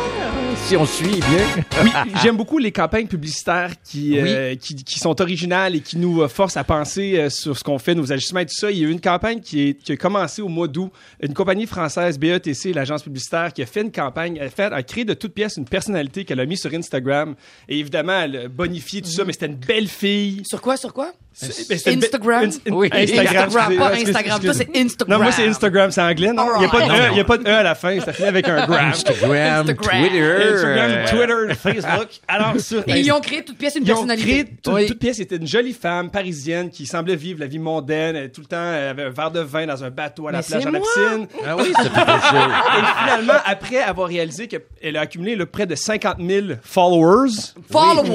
si 0.66 0.76
on 0.76 0.84
suit 0.84 1.20
bien. 1.20 1.46
Oui, 1.84 1.90
j'aime 2.22 2.36
beaucoup 2.36 2.58
les 2.58 2.72
campagnes 2.72 3.06
publicitaires 3.06 3.70
qui, 3.84 4.18
euh, 4.18 4.56
qui, 4.56 4.74
qui 4.74 4.98
sont 4.98 5.20
originales 5.20 5.76
et 5.76 5.80
qui 5.80 5.96
nous 5.98 6.22
euh, 6.22 6.28
forcent 6.28 6.56
à 6.56 6.64
penser 6.64 7.18
euh, 7.18 7.30
sur 7.30 7.56
ce 7.56 7.62
qu'on 7.62 7.78
fait, 7.78 7.94
nos 7.94 8.12
ajustements 8.12 8.40
et 8.40 8.46
tout 8.46 8.54
ça. 8.54 8.70
Il 8.70 8.78
y 8.78 8.84
a 8.84 8.88
eu 8.88 8.90
une 8.90 9.00
campagne 9.00 9.40
qui, 9.40 9.68
est, 9.68 9.74
qui 9.74 9.92
a 9.92 9.96
commencé 9.96 10.42
au 10.42 10.48
mois 10.48 10.66
d'août. 10.66 10.90
Une 11.22 11.34
compagnie 11.34 11.66
française, 11.66 12.18
BETC, 12.18 12.72
l'agence 12.74 13.02
publicitaire, 13.02 13.52
qui 13.52 13.62
a 13.62 13.66
fait 13.66 13.82
une 13.82 13.92
campagne, 13.92 14.40
a, 14.40 14.48
fait, 14.48 14.72
a 14.72 14.82
créé 14.82 15.04
de 15.04 15.14
toutes 15.14 15.34
pièces 15.34 15.56
une 15.56 15.66
personnalité 15.66 16.24
qu'elle 16.24 16.40
a 16.40 16.46
mis 16.46 16.56
sur 16.56 16.72
Instagram. 16.74 17.36
Et 17.68 17.78
évidemment, 17.78 18.20
elle 18.20 18.36
a 18.36 18.48
bonifié 18.48 19.02
tout 19.02 19.10
ça, 19.10 19.24
mais 19.24 19.32
c'était 19.32 19.46
une 19.46 19.56
belle 19.56 19.88
fille. 19.88 20.42
Sur 20.46 20.60
quoi, 20.60 20.76
sur 20.76 20.92
quoi? 20.92 21.12
Instagram? 21.42 22.50
une- 22.66 22.74
Oui. 22.74 22.88
Instagram, 22.92 23.44
Instagram, 23.48 23.76
pas 23.76 23.92
Instagram. 23.94 24.40
Toi, 24.40 24.54
c'est 24.54 24.68
Instagram. 24.76 25.18
Non, 25.18 25.22
moi, 25.22 25.32
c'est 25.32 25.46
Instagram, 25.46 25.90
c'est 25.90 26.00
anglais, 26.00 26.32
non? 26.32 26.46
Il 26.56 26.60
n'y 26.60 26.64
a, 26.64 26.68
pas 26.68 26.78
de 26.78 26.82
Alright. 26.84 27.02
E- 27.02 27.12
il 27.12 27.16
y 27.16 27.20
a 27.20 27.24
pas 27.24 27.36
de 27.38 27.44
E 27.48 27.52
à 27.52 27.62
la 27.62 27.74
fin, 27.74 28.00
ça 28.00 28.12
finit 28.12 28.28
avec 28.28 28.48
un 28.48 28.66
gram. 28.66 28.86
Instagram, 28.88 29.30
Instagram. 29.32 30.00
Twitter. 30.00 30.22
Instagram, 30.52 30.90
euh, 30.90 31.06
Twitter, 31.08 31.54
Facebook. 31.60 32.08
Alors, 32.26 32.58
sur 32.60 32.82
Et 32.88 33.00
ils 33.00 33.12
ont 33.12 33.20
créé 33.20 33.44
toute 33.44 33.58
pièce 33.58 33.74
une 33.76 33.82
Ils 33.84 33.92
ont 33.92 33.94
personnalité. 34.06 34.28
créé 34.30 34.44
toute, 34.62 34.74
Oui. 34.74 34.86
toute 34.86 34.98
pièce. 34.98 35.16
C'était 35.18 35.36
une 35.36 35.46
jolie 35.46 35.72
femme 35.74 36.10
parisienne 36.10 36.70
qui 36.70 36.86
semblait 36.86 37.16
vivre 37.16 37.40
la 37.40 37.46
vie 37.46 37.58
mondaine. 37.58 38.16
Elle, 38.16 38.32
tout 38.32 38.40
le 38.40 38.46
temps, 38.46 38.56
elle 38.74 38.88
avait 38.88 39.04
un 39.04 39.10
verre 39.10 39.30
de 39.30 39.40
vin 39.40 39.66
dans 39.66 39.84
un 39.84 39.90
bateau 39.90 40.28
à 40.28 40.32
la 40.32 40.38
Mais 40.38 40.44
plage, 40.44 40.64
la 40.64 40.70
piscine. 40.80 41.26
Ah 41.46 41.56
oui, 41.56 41.72
c'est 41.82 41.92
pas 41.92 42.04
possible. 42.04 42.52
Et 42.78 43.02
finalement, 43.04 43.40
après 43.44 43.82
avoir 43.82 44.08
réalisé 44.08 44.48
qu'elle 44.48 44.96
a 44.96 45.00
accumulé 45.00 45.36
le 45.36 45.44
près 45.46 45.66
de 45.66 45.74
50 45.74 46.16
000 46.20 46.46
followers. 46.62 47.30
Followers, 47.70 48.06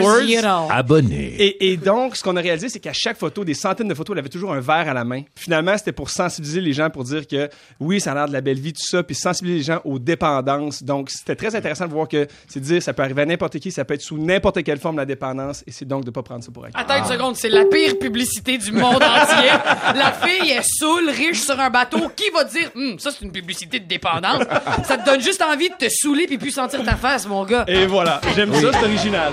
Followers. 0.00 0.24
you 0.26 0.40
know. 0.40 0.68
Abonné. 0.70 1.34
Et, 1.38 1.72
et 1.72 1.76
donc, 1.76 2.16
ce 2.16 2.22
qu'on 2.22 2.36
a 2.36 2.40
réalisé, 2.40 2.67
c'est 2.68 2.80
qu'à 2.80 2.92
chaque 2.92 3.16
photo, 3.18 3.44
des 3.44 3.54
centaines 3.54 3.88
de 3.88 3.94
photos, 3.94 4.14
elle 4.14 4.20
avait 4.20 4.28
toujours 4.28 4.52
un 4.52 4.60
verre 4.60 4.88
à 4.88 4.94
la 4.94 5.04
main. 5.04 5.22
Finalement, 5.36 5.76
c'était 5.76 5.92
pour 5.92 6.10
sensibiliser 6.10 6.60
les 6.60 6.72
gens, 6.72 6.90
pour 6.90 7.04
dire 7.04 7.26
que 7.26 7.48
oui, 7.80 8.00
ça 8.00 8.12
a 8.12 8.14
l'air 8.14 8.28
de 8.28 8.32
la 8.32 8.40
belle 8.40 8.60
vie, 8.60 8.72
tout 8.72 8.82
ça, 8.84 9.02
puis 9.02 9.14
sensibiliser 9.14 9.58
les 9.58 9.64
gens 9.64 9.80
aux 9.84 9.98
dépendances. 9.98 10.82
Donc, 10.82 11.10
c'était 11.10 11.36
très 11.36 11.54
intéressant 11.54 11.86
de 11.86 11.92
voir 11.92 12.08
que, 12.08 12.26
c'est 12.46 12.60
dire, 12.60 12.82
ça 12.82 12.92
peut 12.92 13.02
arriver 13.02 13.22
à 13.22 13.26
n'importe 13.26 13.58
qui, 13.58 13.70
ça 13.70 13.84
peut 13.84 13.94
être 13.94 14.02
sous 14.02 14.18
n'importe 14.18 14.62
quelle 14.62 14.78
forme 14.78 14.96
la 14.96 15.06
dépendance, 15.06 15.62
et 15.66 15.72
c'est 15.72 15.86
donc 15.86 16.04
de 16.04 16.10
pas 16.10 16.22
prendre 16.22 16.44
ça 16.44 16.50
pour 16.52 16.64
acquis. 16.64 16.76
Attends 16.78 16.98
une 16.98 17.10
seconde, 17.10 17.36
c'est 17.36 17.48
la 17.48 17.64
pire 17.64 17.98
publicité 17.98 18.58
du 18.58 18.72
monde 18.72 19.02
entier. 19.02 19.50
La 19.94 20.12
fille 20.12 20.50
est 20.50 20.62
saoule, 20.62 21.10
riche 21.10 21.40
sur 21.40 21.58
un 21.58 21.70
bateau. 21.70 21.98
Qui 22.16 22.30
va 22.34 22.44
dire, 22.44 22.70
Hum, 22.74 22.98
ça 22.98 23.10
c'est 23.10 23.24
une 23.24 23.32
publicité 23.32 23.80
de 23.80 23.86
dépendance? 23.86 24.42
Ça 24.84 24.96
te 24.98 25.04
donne 25.04 25.20
juste 25.20 25.42
envie 25.42 25.68
de 25.68 25.74
te 25.74 25.88
saouler 25.90 26.26
puis 26.26 26.38
plus 26.38 26.50
sentir 26.50 26.82
ta 26.84 26.96
face, 26.96 27.26
mon 27.26 27.44
gars. 27.44 27.64
Et 27.66 27.86
voilà, 27.86 28.20
j'aime 28.34 28.52
ça, 28.54 28.70
c'est 28.72 28.84
original. 28.84 29.32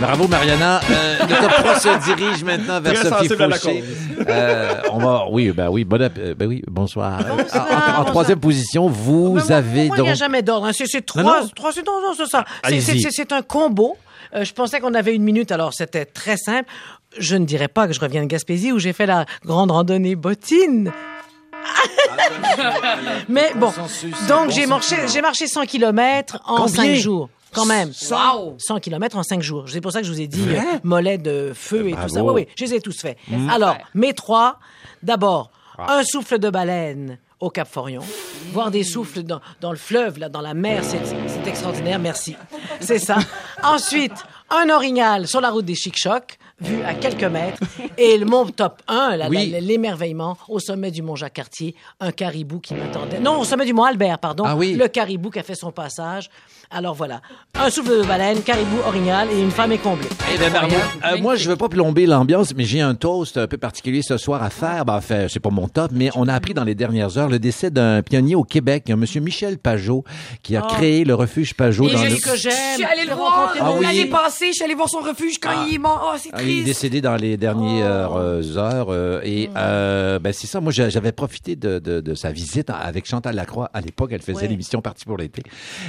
Bravo, 0.00 0.26
Mariana. 0.28 0.80
Euh, 0.90 1.16
le 1.28 1.40
top 1.40 1.50
3 1.52 1.78
se 1.78 2.04
dirige 2.16 2.42
maintenant 2.42 2.80
vers 2.80 2.94
Très 2.94 3.08
Sophie 3.08 3.28
Fauché. 3.28 3.84
Euh, 4.28 4.74
on 4.92 4.98
va, 4.98 5.24
oui, 5.30 5.50
ben 5.50 5.68
oui, 5.68 5.84
bon, 5.84 6.00
euh, 6.00 6.34
ben 6.34 6.48
oui, 6.48 6.62
bonsoir. 6.66 7.20
En- 7.54 7.98
En, 7.98 8.00
en 8.00 8.04
troisième 8.04 8.40
position, 8.40 8.88
vous 8.88 9.34
Mais 9.34 9.42
moi- 9.42 9.52
avez 9.52 9.86
moi, 9.88 9.96
il 9.98 10.02
n'y 10.02 10.08
a 10.08 10.12
donc. 10.12 10.18
jamais 10.18 10.42
d'ordre. 10.42 10.66
hein. 10.66 10.72
C'est 10.72 11.04
trois, 11.04 11.22
Non, 11.22 11.40
non. 11.42 11.48
trois, 11.54 11.72
c'est 11.72 11.86
non, 11.86 12.00
non, 12.02 12.14
c'est 12.16 12.26
ça. 12.26 12.44
C'est- 12.68 13.32
un 13.32 13.42
combo. 13.42 13.96
Euh, 14.34 14.44
je 14.44 14.52
pensais 14.52 14.80
qu'on 14.80 14.94
avait 14.94 15.14
une 15.14 15.22
minute, 15.22 15.52
alors 15.52 15.72
c'était 15.74 16.04
très 16.04 16.36
simple. 16.36 16.68
Je 17.18 17.36
ne 17.36 17.44
dirais 17.44 17.68
pas 17.68 17.86
que 17.86 17.92
je 17.92 18.00
reviens 18.00 18.22
de 18.22 18.26
Gaspésie 18.28 18.72
où 18.72 18.78
j'ai 18.78 18.92
fait 18.92 19.06
la 19.06 19.24
grande 19.44 19.70
randonnée 19.70 20.14
bottine. 20.16 20.92
Mais 23.28 23.52
bon, 23.56 23.72
donc 24.28 24.50
j'ai 24.50 24.66
marché, 24.66 24.96
j'ai 25.12 25.20
marché 25.20 25.46
100 25.46 25.66
km 25.66 26.38
en 26.46 26.56
Combien? 26.56 26.68
5 26.74 26.94
jours. 26.94 27.28
Quand 27.52 27.66
même. 27.66 27.90
Wow! 28.10 28.56
100 28.58 28.80
km 28.80 29.16
en 29.16 29.22
5 29.22 29.42
jours. 29.42 29.64
C'est 29.68 29.80
pour 29.80 29.92
ça 29.92 30.00
que 30.00 30.06
je 30.06 30.12
vous 30.12 30.20
ai 30.20 30.26
dit 30.28 30.46
euh, 30.50 30.60
mollet 30.84 31.18
de 31.18 31.52
feu 31.54 31.88
et 31.88 31.92
Bravo. 31.92 32.08
tout 32.08 32.14
ça. 32.14 32.22
Oui, 32.24 32.32
oui, 32.34 32.46
je 32.56 32.64
les 32.64 32.74
ai 32.74 32.80
tous 32.80 33.00
faits. 33.00 33.18
Alors, 33.50 33.76
mes 33.94 34.12
trois, 34.14 34.58
d'abord, 35.02 35.50
Ah. 35.78 35.96
un 35.98 36.02
souffle 36.04 36.38
de 36.38 36.50
baleine 36.50 37.18
au 37.40 37.48
Cap 37.50 37.66
Forion. 37.68 38.02
Voir 38.52 38.70
des 38.70 38.84
souffles 38.84 39.22
dans, 39.22 39.40
dans 39.60 39.70
le 39.70 39.78
fleuve, 39.78 40.18
là, 40.18 40.28
dans 40.28 40.42
la 40.42 40.52
mer, 40.54 40.82
c'est 40.84 41.00
c'est 41.26 41.48
extraordinaire. 41.48 41.98
Merci. 41.98 42.36
C'est 42.80 42.98
ça. 42.98 43.16
Ensuite, 43.62 44.12
un 44.50 44.68
orignal 44.68 45.26
sur 45.26 45.40
la 45.40 45.50
route 45.50 45.64
des 45.64 45.74
Chic-Chocs, 45.74 46.38
vu 46.60 46.82
à 46.82 46.94
quelques 46.94 47.24
mètres. 47.24 47.58
Et 47.98 48.18
le 48.18 48.26
mon 48.26 48.46
top 48.46 48.80
1, 48.88 49.16
la- 49.16 49.28
Oui. 49.28 49.50
la- 49.50 49.60
l'émerveillement, 49.60 50.36
au 50.48 50.58
sommet 50.58 50.90
du 50.90 51.02
mont 51.02 51.16
Jacques-Cartier, 51.16 51.74
un 52.00 52.12
caribou 52.12 52.58
qui 52.60 52.74
m'attendait. 52.74 53.20
Non, 53.20 53.40
au 53.40 53.44
sommet 53.44 53.64
du 53.64 53.72
mont 53.72 53.84
Albert, 53.84 54.18
pardon. 54.18 54.44
Ah 54.46 54.56
oui. 54.56 54.74
Le 54.74 54.88
caribou 54.88 55.30
qui 55.30 55.38
a 55.38 55.42
fait 55.42 55.54
son 55.54 55.72
passage. 55.72 56.30
Alors 56.72 56.94
voilà. 56.94 57.20
Un 57.54 57.68
souffle 57.68 57.98
de 57.98 58.04
baleine, 58.06 58.42
caribou, 58.42 58.76
orignal 58.86 59.26
et 59.32 59.40
une 59.40 59.50
femme 59.50 59.72
est 59.72 59.78
comblée. 59.78 60.06
Eh 60.32 60.38
ben, 60.38 60.50
bravo. 60.52 60.76
Euh, 61.04 61.18
moi, 61.18 61.34
je 61.34 61.48
veux 61.50 61.56
pas 61.56 61.68
plomber 61.68 62.06
l'ambiance, 62.06 62.54
mais 62.54 62.62
j'ai 62.64 62.80
un 62.80 62.94
toast 62.94 63.38
un 63.38 63.48
peu 63.48 63.58
particulier 63.58 64.02
ce 64.02 64.16
soir 64.16 64.40
à 64.40 64.50
faire. 64.50 64.84
Ben, 64.84 64.94
enfin, 64.94 65.26
c'est 65.28 65.40
pas 65.40 65.50
mon 65.50 65.66
top, 65.66 65.90
mais 65.92 66.10
on 66.14 66.28
a 66.28 66.34
appris 66.34 66.54
dans 66.54 66.62
les 66.62 66.76
dernières 66.76 67.18
heures 67.18 67.28
le 67.28 67.40
décès 67.40 67.72
d'un 67.72 68.02
pionnier 68.02 68.36
au 68.36 68.44
Québec, 68.44 68.88
un 68.88 68.94
monsieur 68.94 69.20
Michel 69.20 69.58
Pajot, 69.58 70.04
qui 70.44 70.54
a 70.56 70.62
Oh. 70.64 70.68
créé 70.72 71.02
le 71.04 71.14
refuge 71.16 71.54
Pajot 71.54 71.88
Et 71.88 71.92
dans 71.92 71.98
je 72.04 72.10
le... 72.10 72.16
que 72.20 72.36
j'aime. 72.36 72.52
Je 72.52 72.74
suis 72.76 72.84
allée 72.84 73.04
le 73.08 73.14
voir 73.16 73.52
Ah 73.60 73.72
oui. 73.76 73.84
l'année 73.84 74.06
passée. 74.06 74.48
Je 74.48 74.52
suis 74.52 74.64
allée 74.64 74.74
voir 74.76 74.88
son 74.88 75.00
refuge 75.00 75.38
quand 75.40 75.50
il 75.66 75.74
est 75.74 75.78
mort. 75.78 76.12
Oh, 76.14 76.18
c'est 76.22 76.30
Ah, 76.32 76.40
est 76.50 76.62
triste. 76.62 76.66
décédé 76.66 77.00
dans 77.00 77.16
les 77.16 77.36
dernières 77.36 78.12
euh, 78.14 78.56
heures 78.56 78.88
euh, 78.90 79.20
et 79.24 79.50
euh, 79.56 80.18
ben 80.18 80.32
c'est 80.32 80.46
ça. 80.46 80.60
Moi, 80.60 80.72
j'a- 80.72 80.88
j'avais 80.88 81.12
profité 81.12 81.56
de, 81.56 81.78
de, 81.78 82.00
de 82.00 82.14
sa 82.14 82.32
visite 82.32 82.70
avec 82.70 83.06
Chantal 83.06 83.34
Lacroix. 83.34 83.70
À 83.72 83.80
l'époque, 83.80 84.10
elle 84.12 84.22
faisait 84.22 84.42
Ouais. 84.42 84.48
l'émission 84.48 84.80
Parti 84.80 85.04
pour 85.04 85.16
l'été. 85.16 85.42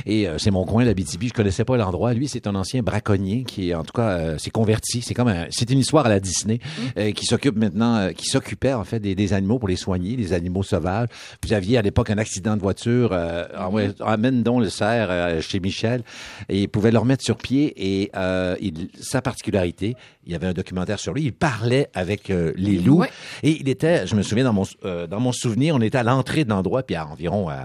Et 0.05 0.27
euh, 0.27 0.37
c'est 0.37 0.51
mon 0.51 0.65
coin, 0.65 0.83
l'Abitibi. 0.83 1.29
Je 1.29 1.33
connaissais 1.33 1.63
pas 1.65 1.77
l'endroit. 1.77 2.13
Lui, 2.13 2.27
c'est 2.27 2.47
un 2.47 2.55
ancien 2.55 2.81
braconnier 2.81 3.43
qui, 3.43 3.73
en 3.73 3.83
tout 3.83 3.93
cas, 3.93 4.37
s'est 4.37 4.49
converti. 4.51 5.01
C'est 5.01 5.13
comme 5.13 5.27
un- 5.29 5.45
c'est 5.49 5.69
une 5.69 5.79
histoire 5.79 6.05
à 6.05 6.09
la 6.09 6.19
Disney 6.19 6.59
euh, 6.97 7.11
qui 7.11 7.25
s'occupe 7.25 7.55
maintenant, 7.57 7.95
euh, 7.97 8.11
qui 8.11 8.25
s'occupait 8.27 8.73
en 8.73 8.83
fait 8.83 8.99
des, 8.99 9.15
des 9.15 9.33
animaux 9.33 9.59
pour 9.59 9.67
les 9.69 9.75
soigner, 9.75 10.15
des 10.15 10.33
animaux 10.33 10.63
sauvages. 10.63 11.07
Vous 11.43 11.53
aviez 11.53 11.77
à 11.77 11.81
l'époque 11.81 12.09
un 12.09 12.17
accident 12.17 12.55
de 12.55 12.61
voiture. 12.61 13.09
Euh, 13.13 13.45
ouais, 13.71 13.91
amène 14.01 14.43
donc 14.43 14.61
le 14.61 14.69
cerf 14.69 15.07
euh, 15.09 15.41
chez 15.41 15.59
Michel 15.59 16.03
et 16.49 16.61
il 16.63 16.67
pouvait 16.69 16.91
le 16.91 16.97
remettre 16.99 17.23
sur 17.23 17.37
pied. 17.37 17.73
Et 17.77 18.11
euh, 18.15 18.55
il, 18.61 18.89
sa 18.99 19.21
particularité, 19.21 19.95
il 20.25 20.31
y 20.33 20.35
avait 20.35 20.47
un 20.51 20.53
documentaire 20.53 20.99
sur 20.99 21.13
lui. 21.13 21.23
Il 21.23 21.33
parlait 21.33 21.89
avec 21.93 22.29
euh, 22.29 22.53
les 22.55 22.77
loups. 22.77 23.03
Et 23.43 23.59
il 23.59 23.67
était, 23.69 24.05
je 24.07 24.15
me 24.15 24.21
souviens 24.21 24.43
dans 24.43 24.53
mon 24.53 24.65
euh, 24.85 25.07
dans 25.07 25.19
mon 25.19 25.31
souvenir, 25.31 25.75
on 25.75 25.81
était 25.81 25.97
à 25.97 26.03
l'entrée 26.03 26.43
de 26.45 26.49
l'endroit 26.49 26.83
puis 26.83 26.95
à 26.95 27.07
environ 27.07 27.49
à, 27.49 27.55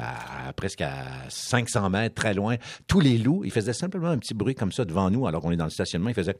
à 0.48 0.52
presque 0.52 0.80
à 0.80 0.92
500 1.28 1.90
mètres, 1.90 2.14
très 2.14 2.34
loin, 2.34 2.56
tous 2.86 3.00
les 3.00 3.18
loups, 3.18 3.42
ils 3.44 3.52
faisaient 3.52 3.72
simplement 3.72 4.08
un 4.08 4.18
petit 4.18 4.34
bruit 4.34 4.54
comme 4.54 4.72
ça 4.72 4.84
devant 4.84 5.10
nous 5.10 5.26
alors 5.26 5.42
qu'on 5.42 5.52
est 5.52 5.56
dans 5.56 5.64
le 5.64 5.70
stationnement, 5.70 6.08
ils 6.08 6.14
faisaient 6.14 6.36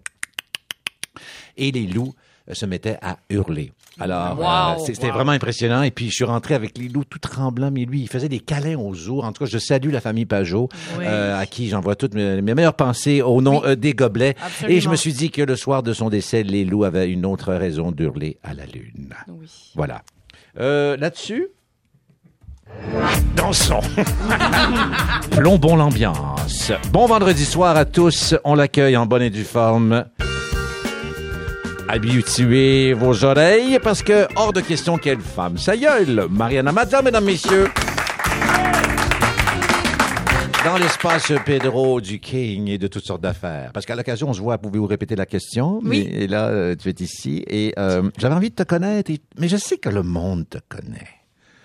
et 1.56 1.72
les 1.72 1.86
loups 1.86 2.14
se 2.52 2.66
mettaient 2.66 2.98
à 3.02 3.16
hurler. 3.30 3.72
Alors, 3.98 4.38
Wow. 4.38 4.44
euh, 4.80 4.84
c'était 4.84 5.10
vraiment 5.10 5.32
impressionnant. 5.32 5.82
Et 5.82 5.90
puis, 5.90 6.08
je 6.10 6.14
suis 6.14 6.24
rentré 6.24 6.54
avec 6.54 6.76
les 6.76 6.88
loups 6.88 7.04
tout 7.04 7.18
tremblants, 7.18 7.70
mais 7.70 7.84
lui, 7.86 8.02
il 8.02 8.08
faisait 8.08 8.28
des 8.28 8.40
câlins 8.40 8.76
aux 8.78 9.08
ours. 9.08 9.24
En 9.26 9.32
tout 9.32 9.44
cas, 9.44 9.50
je 9.50 9.56
salue 9.58 9.90
la 9.90 10.00
famille 10.02 10.26
Pajot, 10.26 10.68
Oui. 10.98 11.04
euh, 11.06 11.38
à 11.40 11.46
qui 11.46 11.68
j'envoie 11.68 11.96
toutes 11.96 12.14
mes, 12.14 12.42
mes 12.42 12.54
meilleures 12.54 12.74
pensées 12.74 13.22
au 13.22 13.40
nom 13.40 13.64
euh, 13.64 13.74
des 13.74 13.94
gobelets. 13.94 14.36
Absolument. 14.44 14.76
Et 14.76 14.80
je 14.80 14.88
me 14.90 14.96
suis 14.96 15.12
dit 15.14 15.30
que 15.30 15.40
le 15.42 15.56
soir 15.56 15.82
de 15.82 15.92
son 15.94 16.10
décès, 16.10 16.42
les 16.42 16.64
loups 16.64 16.84
avaient 16.84 17.10
une 17.10 17.24
autre 17.24 17.54
raison 17.54 17.90
d'hurler 17.90 18.36
à 18.44 18.52
la 18.54 18.66
lune. 18.66 19.14
Oui. 19.28 19.46
Voilà. 19.74 20.02
Euh, 20.60 20.96
Là-dessus, 20.98 21.48
dansons. 23.34 23.80
Plombons 25.30 25.76
l'ambiance. 25.76 26.72
Bon 26.92 27.06
vendredi 27.06 27.44
soir 27.44 27.76
à 27.76 27.84
tous. 27.86 28.34
On 28.44 28.54
l'accueille 28.54 28.96
en 28.96 29.06
bonne 29.06 29.22
et 29.22 29.30
due 29.30 29.44
forme. 29.44 30.04
Habituez 31.88 32.92
vos 32.94 33.24
oreilles 33.24 33.78
parce 33.82 34.02
que 34.02 34.26
hors 34.34 34.52
de 34.52 34.60
question 34.60 34.98
quelle 34.98 35.20
femme 35.20 35.56
ça 35.56 35.76
gueule. 35.76 36.26
Mariana 36.30 36.72
Mazza, 36.72 37.00
mesdames, 37.00 37.24
messieurs. 37.24 37.68
Dans 40.64 40.76
l'espace 40.78 41.30
Pedro 41.44 42.00
du 42.00 42.18
King 42.18 42.68
et 42.68 42.76
de 42.78 42.88
toutes 42.88 43.04
sortes 43.04 43.20
d'affaires. 43.20 43.70
Parce 43.72 43.86
qu'à 43.86 43.94
l'occasion, 43.94 44.28
on 44.28 44.32
se 44.32 44.40
voit, 44.40 44.58
pouvez-vous 44.58 44.86
répéter 44.86 45.14
la 45.14 45.26
question? 45.26 45.78
Oui. 45.84 46.08
Mais, 46.12 46.22
et 46.22 46.26
là, 46.26 46.48
euh, 46.48 46.74
tu 46.74 46.88
es 46.88 46.94
ici. 46.98 47.44
Et 47.46 47.72
euh, 47.78 48.02
j'avais 48.18 48.34
envie 48.34 48.50
de 48.50 48.56
te 48.56 48.64
connaître, 48.64 49.12
et- 49.12 49.20
mais 49.38 49.46
je 49.48 49.56
sais 49.56 49.76
que 49.78 49.88
le 49.88 50.02
monde 50.02 50.44
te 50.50 50.58
connaît. 50.68 51.06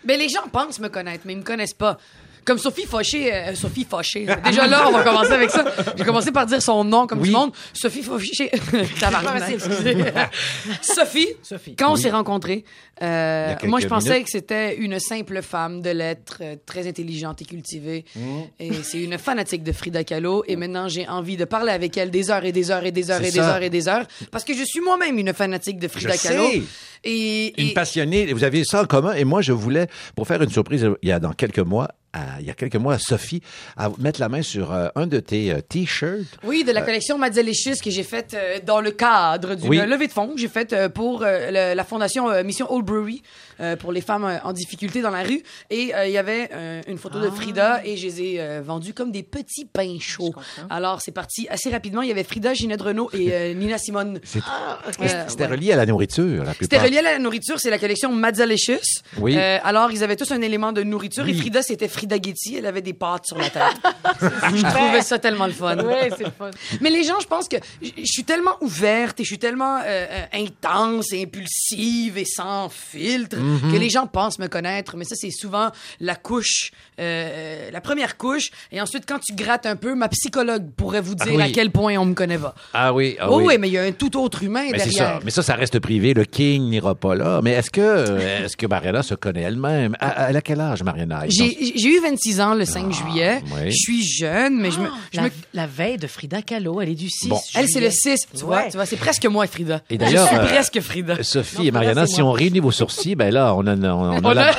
Ben, 0.06 0.20
les 0.20 0.30
gens 0.30 0.48
pensent 0.52 0.80
me 0.80 0.90
connaître, 0.90 1.24
mais 1.26 1.34
ils 1.34 1.40
me 1.40 1.44
connaissent 1.44 1.74
pas. 1.74 1.98
Comme 2.46 2.58
Sophie 2.58 2.86
Fauché, 2.86 3.34
euh, 3.34 3.56
Sophie 3.56 3.86
Fauché. 3.90 4.26
Déjà 4.46 4.66
là, 4.68 4.86
on 4.88 4.92
va 4.92 5.04
commencer 5.04 5.32
avec 5.34 5.50
ça. 5.52 5.64
J'ai 5.98 6.04
commencé 6.04 6.32
par 6.32 6.46
dire 6.46 6.62
son 6.62 6.84
nom 6.84 7.06
comme 7.08 7.20
Oui. 7.20 7.30
du 7.30 7.34
monde. 7.36 7.52
Sophie 7.74 8.02
Fauché. 8.02 8.50
Tabarnak. 9.00 9.50
excusez. 9.52 9.98
Sophie, 10.82 11.28
Sophie. 11.44 11.76
quand 11.76 11.92
on 11.92 11.96
s'est 11.96 12.10
rencontrés, 12.12 12.64
euh, 13.02 13.46
Il 13.48 13.50
y 13.50 13.54
a 13.54 13.56
quelques 13.56 13.70
moi 13.70 13.80
je 13.80 13.88
pensais 13.88 14.10
minutes. 14.12 14.26
que 14.26 14.32
c'était 14.32 14.76
une 14.78 15.00
simple 15.00 15.42
femme 15.42 15.82
de 15.82 15.90
lettres, 15.90 16.38
euh, 16.42 16.56
très 16.66 16.88
intelligente 16.88 17.42
et 17.42 17.46
cultivée. 17.46 18.06
Mmh. 18.16 18.22
Et 18.60 18.74
c'est 18.84 19.02
une 19.04 19.18
fanatique 19.18 19.64
de 19.64 19.72
Frida 19.72 20.04
Kahlo. 20.04 20.44
Et 20.48 20.56
maintenant, 20.56 20.88
j'ai 20.88 21.08
envie 21.08 21.38
de 21.38 21.46
parler 21.46 21.72
avec 21.72 21.98
elle 21.98 22.12
des 22.12 22.30
heures 22.32 22.46
et 22.46 22.52
des 22.52 22.72
heures 22.72 22.84
et 22.86 22.92
des 22.92 23.12
heures 23.12 23.20
C'est 23.22 23.30
et 23.30 23.32
des 23.32 23.38
ça. 23.40 23.56
heures 23.56 23.62
et 23.64 23.70
des 23.70 23.88
heures. 23.88 24.06
Parce 24.32 24.44
que 24.44 24.54
je 24.54 24.64
suis 24.64 24.82
moi-même 24.82 25.18
une 25.18 25.34
fanatique 25.34 25.80
de 25.80 25.88
Frida 25.88 26.14
Je 26.16 26.22
Kahlo. 26.28 26.50
sais. 26.52 26.62
Et, 27.04 27.60
Une 27.62 27.70
et- 27.70 27.74
passionnée. 27.74 28.32
Vous 28.34 28.44
avez 28.44 28.64
ça 28.64 28.82
en 28.84 28.86
commun. 28.86 29.14
Et 29.14 29.24
moi, 29.24 29.42
je 29.42 29.52
voulais, 29.54 29.88
pour 30.16 30.28
faire 30.28 30.42
une 30.42 30.50
surprise, 30.52 30.88
il 31.02 31.10
y 31.10 31.12
a 31.12 31.20
dans 31.20 31.34
quelques 31.34 31.60
mois, 31.60 31.90
à- 32.14 32.40
il 32.40 32.46
y 32.46 32.50
a 32.50 32.54
quelques 32.54 32.76
mois, 32.76 32.96
à 32.96 33.00
Sophie, 33.00 33.42
à 33.78 33.90
mettre 34.00 34.20
la 34.20 34.30
main 34.30 34.42
sur 34.42 34.72
euh, 34.74 34.90
un 34.96 35.08
de 35.08 35.20
tes 35.20 35.52
euh, 35.52 35.62
t-shirts. 35.62 36.38
Oui, 36.44 36.64
de 36.64 36.72
la 36.72 36.82
collection 36.82 37.18
Mazzalicious 37.18 37.76
que 37.84 37.90
j'ai 37.90 38.04
faite 38.04 38.34
euh, 38.34 38.60
dans 38.66 38.82
le 38.82 38.92
cadre 38.92 39.56
d'une 39.56 39.70
Oui. 39.70 39.78
levée 39.86 40.08
de 40.08 40.12
fonds 40.12 40.28
que 40.34 40.40
j'ai 40.40 40.48
faite 40.48 40.74
euh, 40.74 40.90
pour 40.90 41.24
euh, 41.24 41.52
le- 41.52 41.76
la 41.76 41.84
fondation 41.84 42.30
euh, 42.30 42.44
Mission 42.44 42.72
Old 42.72 42.86
Brewery 42.86 43.22
euh, 43.60 43.76
pour 43.76 43.92
les 43.92 44.02
femmes 44.02 44.26
euh, 44.26 44.38
en 44.44 44.54
difficulté 44.54 45.02
dans 45.02 45.10
la 45.12 45.24
rue. 45.24 45.42
Et 45.70 45.94
euh, 45.96 46.06
il 46.08 46.12
y 46.12 46.18
avait 46.18 46.50
euh, 46.54 46.82
une 46.88 46.98
photo 46.98 47.20
de 47.20 47.30
Frida 47.30 47.82
et 47.86 47.98
je 47.98 48.08
les 48.08 48.22
ai 48.22 48.42
euh, 48.42 48.62
vendus 48.64 48.94
comme 48.94 49.12
des 49.12 49.24
petits 49.24 49.66
pains 49.66 49.98
chauds. 50.00 50.34
Alors, 50.70 51.02
c'est 51.02 51.12
parti 51.12 51.48
assez 51.50 51.70
rapidement. 51.70 52.02
Il 52.02 52.10
y 52.10 52.12
avait 52.12 52.24
Frida, 52.24 52.54
Ginette 52.54 52.82
Renault 52.82 53.10
et 53.14 53.32
euh, 53.34 53.54
Nina 53.62 53.78
Simone. 53.78 54.20
Euh, 54.36 55.06
C'était 55.28 55.44
ouais. 55.46 55.50
relié 55.52 55.72
à 55.74 55.76
la 55.76 55.86
nourriture, 55.86 56.44
la 56.44 56.54
C'était 56.60 56.78
relié 56.80 56.98
à 57.00 57.02
la 57.02 57.20
nourriture, 57.20 57.60
c'est 57.60 57.70
la 57.70 57.78
collection 57.80 58.12
Mazzalicious. 58.12 59.02
Oui. 59.18 59.36
Euh, 59.38 59.58
alors, 59.64 59.92
ils 59.92 60.04
avaient 60.04 60.16
tous 60.16 60.32
un 60.32 60.42
élément 60.42 60.72
de 60.72 60.84
nourriture 60.84 61.28
et. 61.28 61.34
Frida, 61.34 61.62
c'était 61.64 61.88
Frida 61.88 62.01
Getty. 62.10 62.56
Elle 62.58 62.66
avait 62.66 62.82
des 62.82 62.94
pâtes 62.94 63.26
sur 63.28 63.38
la 63.38 63.50
tête. 63.50 63.62
je 64.22 64.62
trouvais 64.74 65.02
ça 65.02 65.20
tellement 65.20 65.46
le 65.48 65.54
fun. 65.54 65.78
Oui, 65.78 65.94
c'est 66.18 66.24
le 66.26 66.32
fun. 66.38 66.52
Mais 66.82 66.90
les 66.90 67.04
gens, 67.04 67.20
je 67.22 67.28
pense 67.28 67.48
que 67.48 67.58
je 67.82 68.06
suis 68.06 68.24
tellement 68.24 68.56
ouverte 68.62 69.20
et 69.20 69.24
je 69.24 69.28
suis 69.30 69.40
tellement 69.40 69.78
euh, 69.78 69.82
euh, 69.88 70.24
intense 70.34 71.12
et 71.14 71.24
impulsive 71.24 72.18
et 72.18 72.26
sans 72.26 72.70
filtre 72.70 73.38
Mhm. 73.38 73.74
que 73.74 73.78
les 73.78 73.90
gens 73.90 74.08
pensent 74.08 74.40
me 74.40 74.48
connaître. 74.48 74.96
Mais 74.98 75.06
ça, 75.06 75.16
c'est 75.16 75.32
souvent 75.32 75.70
la 76.00 76.16
couche, 76.16 76.72
euh, 77.00 77.70
la 77.72 77.82
première 77.82 78.18
couche. 78.18 78.52
Et 78.72 78.82
ensuite, 78.82 79.04
quand 79.08 79.20
tu 79.20 79.34
grattes 79.34 79.66
un 79.66 79.76
peu, 79.76 79.96
ma 79.96 80.10
psychologue 80.10 80.72
pourrait 80.76 81.02
vous 81.02 81.16
dire 81.16 81.28
Ah 81.30 81.36
oui. 81.36 81.42
à 81.44 81.50
quel 81.50 81.72
point 81.72 81.96
on 81.98 82.06
me 82.06 82.14
connaît 82.14 82.38
pas. 82.38 82.54
Ah 82.74 82.94
oui, 82.94 83.16
ah 83.20 83.28
oh 83.32 83.38
oui. 83.38 83.44
oui, 83.48 83.58
mais 83.60 83.70
il 83.70 83.74
y 83.74 83.78
a 83.78 83.84
un 83.84 83.92
tout 83.92 84.18
autre 84.20 84.44
humain 84.44 84.66
Mais 84.72 84.80
c'est 84.80 84.90
derrière. 84.90 85.16
ça. 85.16 85.20
Mais 85.24 85.32
ça, 85.32 85.42
ça 85.44 85.56
reste 85.56 85.80
privé. 85.80 86.14
Le 86.14 86.26
King 86.26 86.70
n'ira 86.70 86.96
pas 86.96 87.16
là. 87.16 87.42
Mais 87.44 87.52
est-ce 87.52 87.70
que, 87.72 88.20
est-ce 88.46 88.58
que 88.58 88.66
Mariana 88.68 89.04
se 89.04 89.16
connaît 89.16 89.42
elle-même? 89.42 89.96
À, 90.00 90.26
à- 90.26 90.42
quel 90.42 90.60
âge, 90.60 90.84
Mariana? 90.84 91.24
J'ai 91.28 91.74
j'ai 91.76 91.91
eu 91.98 92.00
26 92.02 92.42
ans 92.42 92.54
le 92.54 92.66
5 92.66 92.92
juillet. 92.92 93.42
Ah, 93.46 93.56
oui. 93.56 93.72
Je 93.72 93.76
suis 93.78 94.04
jeune, 94.08 94.60
mais 94.60 94.72
je 94.72 94.80
me, 94.80 94.88
je 95.12 95.18
La, 95.18 95.24
me- 95.24 95.30
la 95.54 95.68
veille 95.68 95.98
de 95.98 96.08
Frida 96.08 96.42
Kahlo, 96.42 96.82
elle 96.82 96.90
est 96.90 96.96
du 96.96 97.10
6 97.10 97.30
Bon. 97.30 97.40
elle 97.56 97.68
c'est 97.68 97.80
le 97.80 97.90
juillet. 97.90 98.18
6, 98.18 98.28
tu 98.38 98.46
vois, 98.46 98.64
tu 98.64 98.78
vois, 98.78 98.86
c'est 98.86 98.98
presque 98.98 99.26
moi 99.26 99.46
Frida. 99.48 99.82
Et 99.90 99.98
d'ailleurs, 99.98 100.24
je 100.26 100.30
suis 100.30 100.38
euh, 100.38 100.46
presque 100.48 100.80
Frida. 100.82 101.24
Sophie 101.24 101.58
Non, 101.58 101.64
et 101.66 101.72
Mariana, 101.72 102.08
si 102.08 102.22
moi. 102.22 102.30
on 102.32 102.34
réunit 102.34 102.60
vos 102.60 102.72
sourcils, 102.72 103.16
ben 103.16 103.34
là, 103.34 103.54
on 103.56 103.66
a, 103.68 103.76
on 103.76 103.86
a- 103.86 103.92
on 104.24 104.26
a 104.26 104.30
On 104.30 104.34
la- 104.34 104.56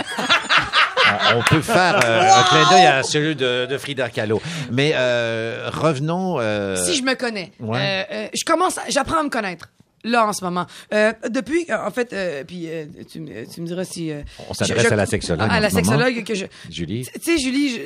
peut 1.48 1.60
faire 1.62 2.00
euh, 2.04 2.22
un 2.30 2.42
clin 2.44 2.70
d'œil 2.70 2.86
à 2.86 3.02
celui 3.02 3.34
de, 3.36 3.66
de 3.66 3.78
Frida 3.78 4.08
Kahlo. 4.10 4.40
Mais 4.70 4.92
euh, 4.94 5.68
revenons. 5.72 6.38
euh, 6.40 6.76
si 6.76 6.94
je 6.96 7.02
me 7.02 7.14
connais, 7.14 7.52
ouais. 7.60 7.78
euh, 7.78 8.02
euh, 8.12 8.28
je 8.34 8.44
commence, 8.44 8.78
j'apprends 8.88 9.18
à 9.20 9.22
me 9.22 9.28
connaître. 9.30 9.68
Là, 10.04 10.26
en 10.26 10.32
ce 10.32 10.44
moment. 10.44 10.66
Euh, 10.92 11.12
depuis, 11.30 11.64
euh, 11.70 11.86
en 11.86 11.90
fait, 11.90 12.12
euh, 12.12 12.42
puis 12.44 12.68
euh, 12.68 12.86
tu, 13.10 13.20
me- 13.20 13.46
tu 13.46 13.60
me 13.60 13.66
diras 13.66 13.84
si... 13.84 14.10
euh, 14.10 14.22
On 14.48 14.54
s'adresse 14.54 14.90
à 14.90 14.96
la 14.96 15.06
sexologue 15.06 15.42
À 15.48 15.56
en 15.58 15.60
la 15.60 15.68
moment. 15.70 15.82
sexologue 15.84 16.24
que 16.24 16.34
je... 16.34 16.46
Julie. 16.70 17.06
Tu 17.14 17.20
sais, 17.22 17.38
Julie, 17.38 17.68
je- 17.70 17.80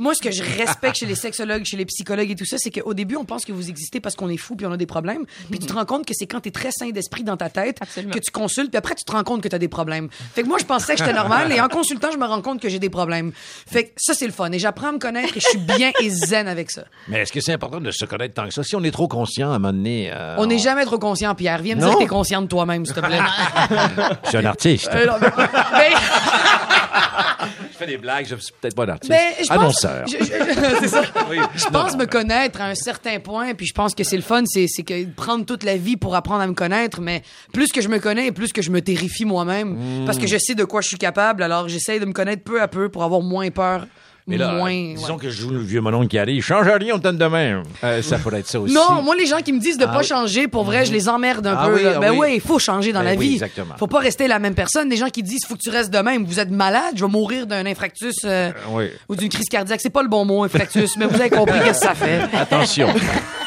moi, 0.00 0.14
ce 0.14 0.20
que 0.22 0.30
je 0.32 0.42
respecte 0.42 0.96
chez 0.96 1.06
les 1.06 1.14
sexologues, 1.14 1.64
chez 1.64 1.76
les 1.76 1.84
psychologues 1.84 2.30
et 2.30 2.34
tout 2.34 2.44
ça, 2.44 2.56
c'est 2.58 2.70
qu'au 2.70 2.94
début, 2.94 3.16
on 3.16 3.24
pense 3.24 3.44
que 3.44 3.52
vous 3.52 3.68
existez 3.70 4.00
parce 4.00 4.16
qu'on 4.16 4.28
est 4.28 4.36
fou 4.36 4.56
puis 4.56 4.66
on 4.66 4.72
a 4.72 4.76
des 4.76 4.86
problèmes. 4.86 5.24
Puis 5.50 5.58
tu 5.60 5.66
te 5.66 5.72
rends 5.72 5.84
compte 5.84 6.06
que 6.06 6.14
c'est 6.14 6.26
quand 6.26 6.40
t'es 6.40 6.50
très 6.50 6.70
sain 6.72 6.90
d'esprit 6.90 7.22
dans 7.22 7.36
ta 7.36 7.50
tête 7.50 7.78
Absolument. 7.80 8.12
que 8.14 8.18
tu 8.18 8.30
consultes, 8.30 8.70
puis 8.70 8.78
après, 8.78 8.94
tu 8.94 9.04
te 9.04 9.12
rends 9.12 9.22
compte 9.24 9.42
que 9.42 9.48
t'as 9.48 9.58
des 9.58 9.68
problèmes. 9.68 10.08
Fait 10.34 10.42
que 10.42 10.48
moi, 10.48 10.58
je 10.58 10.64
pensais 10.64 10.94
que 10.94 10.98
j'étais 10.98 11.12
normal 11.12 11.52
et 11.52 11.60
en 11.60 11.68
consultant, 11.68 12.08
je 12.12 12.18
me 12.18 12.24
rends 12.26 12.42
compte 12.42 12.60
que 12.60 12.68
j'ai 12.68 12.78
des 12.78 12.90
problèmes. 12.90 13.32
Fait 13.34 13.84
que 13.84 13.90
ça, 13.98 14.14
c'est 14.14 14.26
le 14.26 14.32
fun. 14.32 14.50
Et 14.52 14.58
j'apprends 14.58 14.88
à 14.88 14.92
me 14.92 14.98
connaître 14.98 15.36
et 15.36 15.40
je 15.40 15.46
suis 15.46 15.58
bien 15.58 15.92
et 16.00 16.10
zen 16.10 16.48
avec 16.48 16.70
ça. 16.70 16.84
Mais 17.08 17.18
est-ce 17.20 17.32
que 17.32 17.40
c'est 17.40 17.52
important 17.52 17.80
de 17.80 17.90
se 17.90 18.04
connaître 18.06 18.34
tant 18.34 18.46
que 18.46 18.54
ça? 18.54 18.62
Si 18.62 18.74
on 18.76 18.82
est 18.82 18.90
trop 18.90 19.08
conscient, 19.08 19.52
à 19.52 19.56
un 19.56 19.58
moment 19.58 19.72
donné... 19.72 20.10
euh, 20.14 20.36
On 20.38 20.46
n'est 20.46 20.58
jamais 20.58 20.84
trop 20.84 20.98
conscient, 20.98 21.34
Pierre. 21.34 21.60
Viens 21.62 21.74
me 21.76 21.80
dire 21.80 21.92
que 21.94 21.98
t'es 21.98 22.06
conscient 22.06 22.40
de 22.42 22.46
toi-même, 22.48 22.86
s'il 22.86 22.94
te 22.94 23.00
plaît. 23.00 23.18
Je 24.24 24.28
suis 24.30 24.38
un 24.38 24.44
artiste. 24.46 24.88
Euh, 24.94 25.06
non, 25.06 25.14
mais- 25.20 25.90
fais 27.80 27.86
des 27.86 27.98
blagues, 27.98 28.26
je 28.28 28.36
suis 28.36 28.52
peut-être 28.60 28.74
pas 28.76 28.84
un 28.84 28.88
artiste. 28.90 29.10
Ben, 29.12 29.32
Annonceur. 29.50 30.06
je, 30.06 30.16
je- 30.18 30.88
ça. 30.88 31.02
Oui. 31.30 31.38
Je 31.54 31.66
pense 31.66 31.96
me 31.96 32.06
connaître 32.06 32.60
à 32.60 32.66
un 32.66 32.74
certain 32.74 33.18
point, 33.20 33.54
puis 33.54 33.66
je 33.66 33.72
pense 33.74 33.94
que 33.94 34.04
c'est 34.04 34.16
le 34.16 34.22
fun, 34.22 34.42
c'est, 34.46 34.66
que 34.82 35.04
prendre 35.14 35.44
toute 35.44 35.64
la 35.64 35.76
vie 35.76 35.96
pour 35.96 36.14
apprendre 36.14 36.40
à 36.42 36.46
me 36.46 36.54
connaître, 36.54 37.00
mais 37.00 37.22
plus 37.52 37.68
que 37.72 37.80
je 37.80 37.88
me 37.88 37.98
connais, 37.98 38.32
plus 38.32 38.52
que 38.52 38.62
je 38.62 38.70
me 38.70 38.80
terrifie 38.80 39.24
moi-même, 39.24 40.04
parce 40.06 40.18
que 40.18 40.26
je 40.26 40.36
sais 40.38 40.54
de 40.54 40.64
quoi 40.64 40.80
je 40.80 40.88
suis 40.88 40.98
capable, 40.98 41.42
alors 41.42 41.68
j'essaie 41.68 41.98
de 42.00 42.04
me 42.04 42.12
connaître 42.12 42.42
peu 42.42 42.60
à 42.60 42.68
peu 42.68 42.88
pour 42.88 43.02
avoir 43.04 43.20
moins 43.20 43.50
peur. 43.50 43.86
Mais 44.30 44.36
là, 44.38 44.52
moins, 44.52 44.70
disons 44.94 45.14
ouais. 45.14 45.20
que 45.20 45.28
je 45.30 45.40
joue 45.42 45.50
le 45.50 45.58
vieux 45.60 45.80
monon 45.80 46.06
qui 46.06 46.18
arrive. 46.18 46.42
Change 46.42 46.66
rien, 46.68 46.94
on 46.94 46.98
te 46.98 47.02
donne 47.04 47.18
demain. 47.18 47.62
Euh, 47.84 48.00
ça 48.02 48.18
pourrait 48.18 48.40
être 48.40 48.46
ça 48.48 48.60
aussi. 48.60 48.72
Non, 48.74 49.02
moi, 49.02 49.14
les 49.16 49.26
gens 49.26 49.38
qui 49.38 49.52
me 49.52 49.58
disent 49.60 49.78
de 49.78 49.84
Ah 49.84 49.88
pas 49.88 49.98
oui. 50.00 50.04
changer, 50.06 50.48
pour 50.48 50.64
vrai, 50.64 50.84
je 50.84 50.92
les 50.92 51.08
emmerde 51.08 51.46
un 51.46 51.56
Ah 51.58 51.66
peu. 51.66 51.74
oui, 51.74 51.82
ah 51.86 51.98
ben 51.98 52.10
oui. 52.12 52.18
oui, 52.20 52.28
il 52.36 52.40
faut 52.40 52.58
changer 52.58 52.92
dans 52.92 53.00
Ben 53.00 53.12
la 53.12 53.14
oui, 53.16 53.28
vie. 53.28 53.32
exactement. 53.34 53.74
Faut 53.78 53.86
pas 53.86 53.98
rester 54.00 54.28
la 54.28 54.38
même 54.38 54.54
personne. 54.54 54.88
Des 54.88 54.96
gens 54.96 55.08
qui 55.10 55.22
disent, 55.22 55.44
faut 55.46 55.54
que 55.54 55.60
tu 55.62 55.70
restes 55.70 55.92
de 55.92 55.98
même. 55.98 56.24
Vous 56.24 56.40
êtes 56.40 56.50
malade, 56.50 56.94
je 56.96 57.04
vais 57.04 57.10
mourir 57.10 57.46
d'un 57.46 57.66
infractus 57.66 58.16
euh, 58.24 58.50
oui. 58.70 58.86
ou 59.08 59.16
d'une 59.16 59.28
crise 59.28 59.48
cardiaque. 59.50 59.80
C'est 59.82 59.90
pas 59.90 60.02
le 60.02 60.08
bon 60.08 60.24
mot, 60.24 60.42
infractus, 60.44 60.96
mais 60.96 61.06
vous 61.06 61.20
avez 61.20 61.30
compris 61.30 61.58
qu'est-ce 61.64 61.80
que 61.80 61.86
ça 61.86 61.94
fait. 61.94 62.20
Attention. 62.36 62.88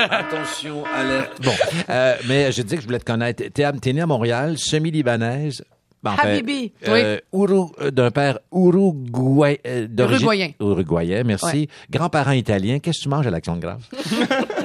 Attention, 0.09 0.83
alerte. 0.95 1.41
Bon, 1.43 1.51
euh, 1.89 2.15
mais 2.27 2.51
je 2.51 2.61
dis 2.61 2.75
que 2.75 2.81
je 2.81 2.85
voulais 2.87 2.99
te 2.99 3.05
connaître. 3.05 3.43
T'es, 3.53 3.71
t'es 3.81 3.93
né 3.93 4.01
à 4.01 4.05
Montréal, 4.07 4.57
semi-libanaise. 4.57 5.63
Ben, 6.05 6.15
Habibi. 6.17 6.71
euh, 6.87 7.17
Ourou- 7.33 7.71
euh, 7.81 7.89
d'un 7.91 8.11
père 8.11 8.37
uruguay, 8.53 9.59
euh, 9.65 9.87
Uruguayen. 9.97 10.51
Uruguayen, 10.59 11.23
merci. 11.23 11.45
Ouais. 11.45 11.67
Grands-parents 11.89 12.31
italiens. 12.31 12.79
Qu'est-ce 12.79 12.99
que 12.99 13.03
tu 13.03 13.09
manges 13.09 13.25
à 13.27 13.31
l'action 13.31 13.55
de 13.55 13.61
grâce? 13.61 13.81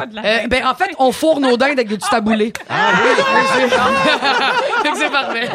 Pas 0.00 0.06
de 0.06 0.14
la 0.16 0.22
Euh, 0.24 0.46
ben, 0.48 0.66
en 0.66 0.74
fait, 0.74 0.90
on 0.98 1.12
fourre 1.12 1.40
nos 1.40 1.56
dindes 1.56 1.72
avec 1.78 1.88
du 1.88 1.98
taboulé. 1.98 2.52
Ah 2.68 2.92
Fait 4.82 4.90
que 4.90 4.96
c'est 4.98 5.10
parfait. 5.10 5.48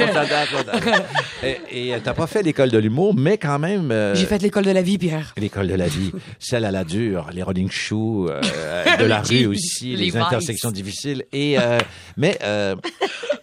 et 1.43 1.57
et, 1.71 1.93
euh, 1.93 1.99
t'as 2.03 2.13
pas 2.13 2.27
fait 2.27 2.41
l'école 2.43 2.69
de 2.69 2.77
l'humour, 2.77 3.13
mais 3.15 3.37
quand 3.37 3.59
même... 3.59 3.91
euh, 3.91 4.15
J'ai 4.15 4.25
fait 4.25 4.41
l'école 4.41 4.65
de 4.65 4.71
la 4.71 4.81
vie, 4.81 4.97
Pierre. 4.97 5.33
L'école 5.37 5.67
de 5.67 5.73
la 5.75 5.87
vie, 5.87 6.11
celle 6.39 6.65
à 6.65 6.71
la 6.71 6.83
dure, 6.83 7.29
les 7.33 7.43
rolling 7.43 7.69
shoes, 7.69 8.27
euh, 8.29 8.41
de 8.97 9.05
la 9.05 9.21
rue 9.29 9.45
aussi, 9.47 9.95
les, 9.95 10.15
intersections 10.15 10.71
difficiles. 10.71 11.23
Et 11.31 11.57
euh, 11.59 11.77
mais 12.17 12.37
euh, 12.43 12.75